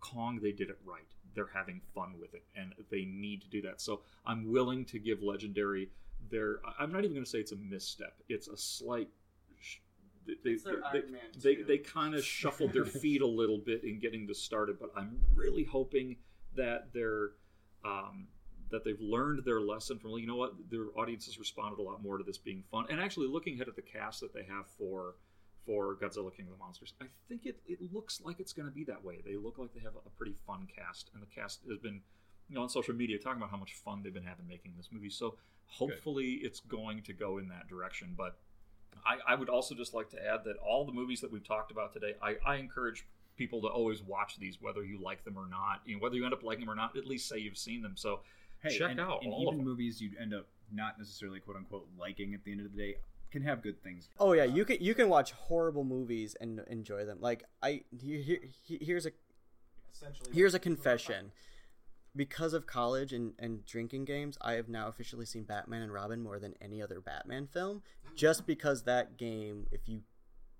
[0.00, 1.08] Kong, they did it right.
[1.34, 3.80] They're having fun with it, and they need to do that.
[3.80, 5.90] So I'm willing to give Legendary
[6.30, 6.60] their.
[6.78, 8.14] I'm not even going to say it's a misstep.
[8.28, 9.08] It's a slight.
[10.26, 10.56] They they,
[10.92, 11.02] they,
[11.56, 14.90] they, they kind of shuffled their feet a little bit in getting this started, but
[14.96, 16.16] I'm really hoping
[16.56, 17.32] that they're
[17.84, 18.28] um,
[18.70, 20.12] that they've learned their lesson from.
[20.12, 20.54] You know what?
[20.70, 23.76] Their audiences responded a lot more to this being fun, and actually looking ahead at
[23.76, 25.16] the cast that they have for
[25.66, 26.94] for Godzilla King of the Monsters.
[27.00, 29.18] I think it, it looks like it's going to be that way.
[29.24, 32.00] They look like they have a pretty fun cast, and the cast has been,
[32.48, 34.88] you know, on social media talking about how much fun they've been having making this
[34.92, 35.10] movie.
[35.10, 35.36] So
[35.66, 36.46] hopefully Good.
[36.46, 38.14] it's going to go in that direction.
[38.16, 38.36] But
[39.04, 41.70] I, I, would also just like to add that all the movies that we've talked
[41.70, 45.46] about today, I, I encourage people to always watch these, whether you like them or
[45.48, 45.80] not.
[45.84, 47.82] You know, whether you end up liking them or not, at least say you've seen
[47.82, 47.94] them.
[47.96, 48.20] So
[48.62, 51.86] hey, check and, out and all even movies you'd end up not necessarily quote unquote
[51.98, 52.96] liking at the end of the day
[53.34, 54.08] can have good things.
[54.18, 57.18] Oh yeah, you can you can watch horrible movies and enjoy them.
[57.20, 59.10] Like I here, here's a
[60.32, 61.32] here's a confession.
[62.16, 66.22] Because of college and, and drinking games, I have now officially seen Batman and Robin
[66.22, 67.82] more than any other Batman film.
[68.14, 70.02] Just because that game, if you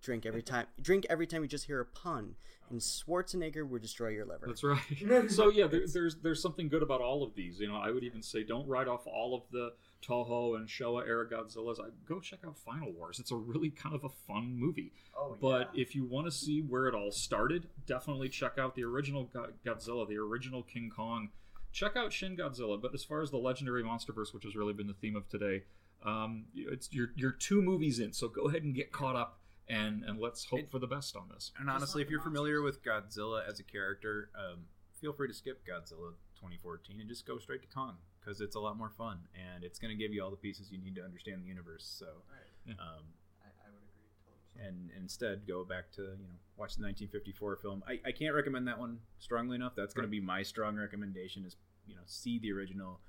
[0.03, 2.35] drink every time drink every time you just hear a pun
[2.71, 6.83] and schwarzenegger will destroy your liver that's right so yeah there, there's there's something good
[6.83, 9.43] about all of these you know i would even say don't write off all of
[9.51, 9.71] the
[10.07, 13.95] toho and showa era godzillas I, go check out final wars it's a really kind
[13.95, 15.83] of a fun movie oh, but yeah.
[15.83, 19.31] if you want to see where it all started definitely check out the original
[19.65, 21.31] godzilla the original king kong
[21.73, 24.87] check out shin godzilla but as far as the legendary monsterverse which has really been
[24.87, 25.63] the theme of today
[26.05, 30.05] um, it's you're, you're two movies in so go ahead and get caught up and
[30.05, 31.53] and let's hope it, for the best on this.
[31.59, 34.65] And honestly, if you're familiar with Godzilla as a character, um,
[35.01, 38.61] feel free to skip Godzilla 2014 and just go straight to Kong because it's a
[38.61, 41.03] lot more fun and it's going to give you all the pieces you need to
[41.03, 41.85] understand the universe.
[41.99, 42.77] So, right.
[42.79, 43.05] um,
[43.43, 44.69] I, I, would agree totally.
[44.69, 47.83] And instead, go back to you know watch the 1954 film.
[47.87, 49.73] I, I can't recommend that one strongly enough.
[49.77, 51.45] That's going to be my strong recommendation.
[51.45, 51.57] Is
[51.87, 53.01] you know see the original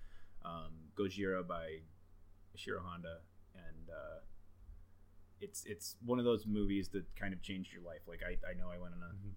[0.43, 1.79] um, Gojira by
[2.57, 3.19] Ishiro Honda
[3.55, 3.89] and.
[3.89, 4.19] Uh,
[5.41, 7.99] it's it's one of those movies that kind of changed your life.
[8.07, 9.35] Like I, I know I went on a mm-hmm.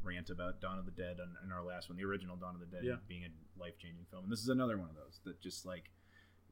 [0.00, 2.36] On a rant about Dawn of the Dead on, in our last one, the original
[2.36, 2.96] Dawn of the Dead yeah.
[3.08, 4.24] being a life changing film.
[4.24, 5.90] And this is another one of those that just like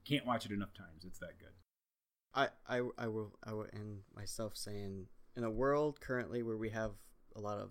[0.07, 1.05] can't watch it enough times.
[1.05, 1.53] It's that good.
[2.35, 5.07] I, I, I will I will end myself saying
[5.37, 6.93] in a world currently where we have
[7.35, 7.71] a lot of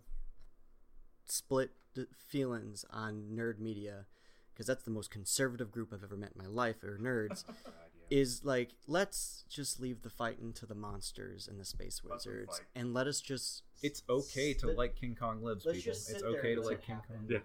[1.26, 1.72] split
[2.16, 4.06] feelings on nerd media
[4.54, 7.44] because that's the most conservative group I've ever met in my life are nerds
[8.10, 12.94] is like let's just leave the fighting to the monsters and the space wizards and
[12.94, 16.82] let us just it's okay to like king kong lives people it's okay to like
[16.82, 17.38] king kong yeah.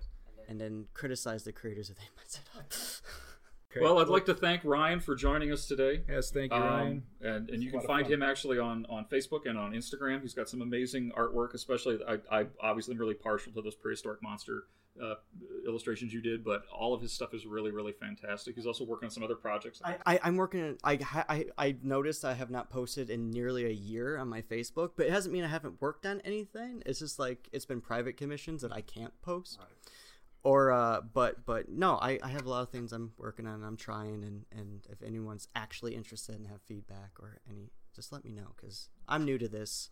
[0.48, 2.72] and then criticize the creators if they mess it up
[3.72, 3.80] Okay.
[3.80, 6.02] Well, I'd like to thank Ryan for joining us today.
[6.06, 7.02] Yes, thank you, um, Ryan.
[7.22, 10.20] And and you can find him actually on, on Facebook and on Instagram.
[10.20, 11.54] He's got some amazing artwork.
[11.54, 14.64] Especially, I I obviously am really partial to those prehistoric monster
[15.00, 15.14] uh,
[15.66, 18.54] illustrations you did, but all of his stuff is really, really fantastic.
[18.56, 19.80] He's also working on some other projects.
[19.84, 20.76] I, I am working.
[20.84, 20.98] I,
[21.28, 25.06] I I noticed I have not posted in nearly a year on my Facebook, but
[25.06, 26.82] it doesn't mean I haven't worked on anything.
[26.84, 29.58] It's just like it's been private commissions that I can't post.
[29.58, 29.68] Right.
[30.44, 33.62] Or uh, but but no, I, I have a lot of things I'm working on.
[33.62, 38.24] I'm trying, and and if anyone's actually interested and have feedback or any, just let
[38.24, 39.88] me know because I'm new to this.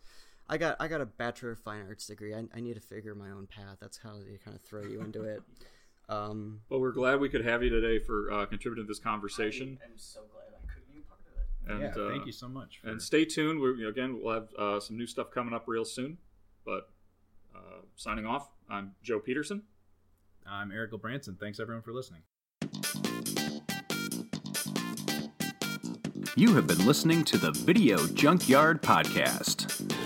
[0.49, 2.33] I got I got a bachelor of fine arts degree.
[2.33, 3.77] I, I need to figure my own path.
[3.79, 5.41] That's how they kind of throw you into it.
[6.09, 9.79] Um, well, we're glad we could have you today for uh, contributing to this conversation.
[9.81, 11.71] I, am so glad I could be a part of it.
[11.71, 12.79] And, yeah, uh, thank you so much.
[12.81, 12.89] For...
[12.89, 13.61] And stay tuned.
[13.61, 16.17] We again we'll have uh, some new stuff coming up real soon.
[16.65, 16.89] But
[17.55, 19.63] uh, signing off, I'm Joe Peterson.
[20.45, 21.37] I'm Erik Branson.
[21.39, 22.23] Thanks everyone for listening.
[26.35, 29.60] You have been listening to the Video Junkyard Podcast.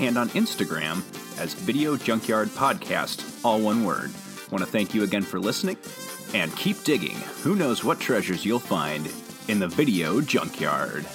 [0.00, 1.02] and on Instagram
[1.38, 4.10] as Video Junkyard Podcast, all one word.
[4.50, 5.76] Want to thank you again for listening,
[6.34, 7.16] and keep digging.
[7.42, 9.12] Who knows what treasures you'll find
[9.48, 11.06] in the video junkyard.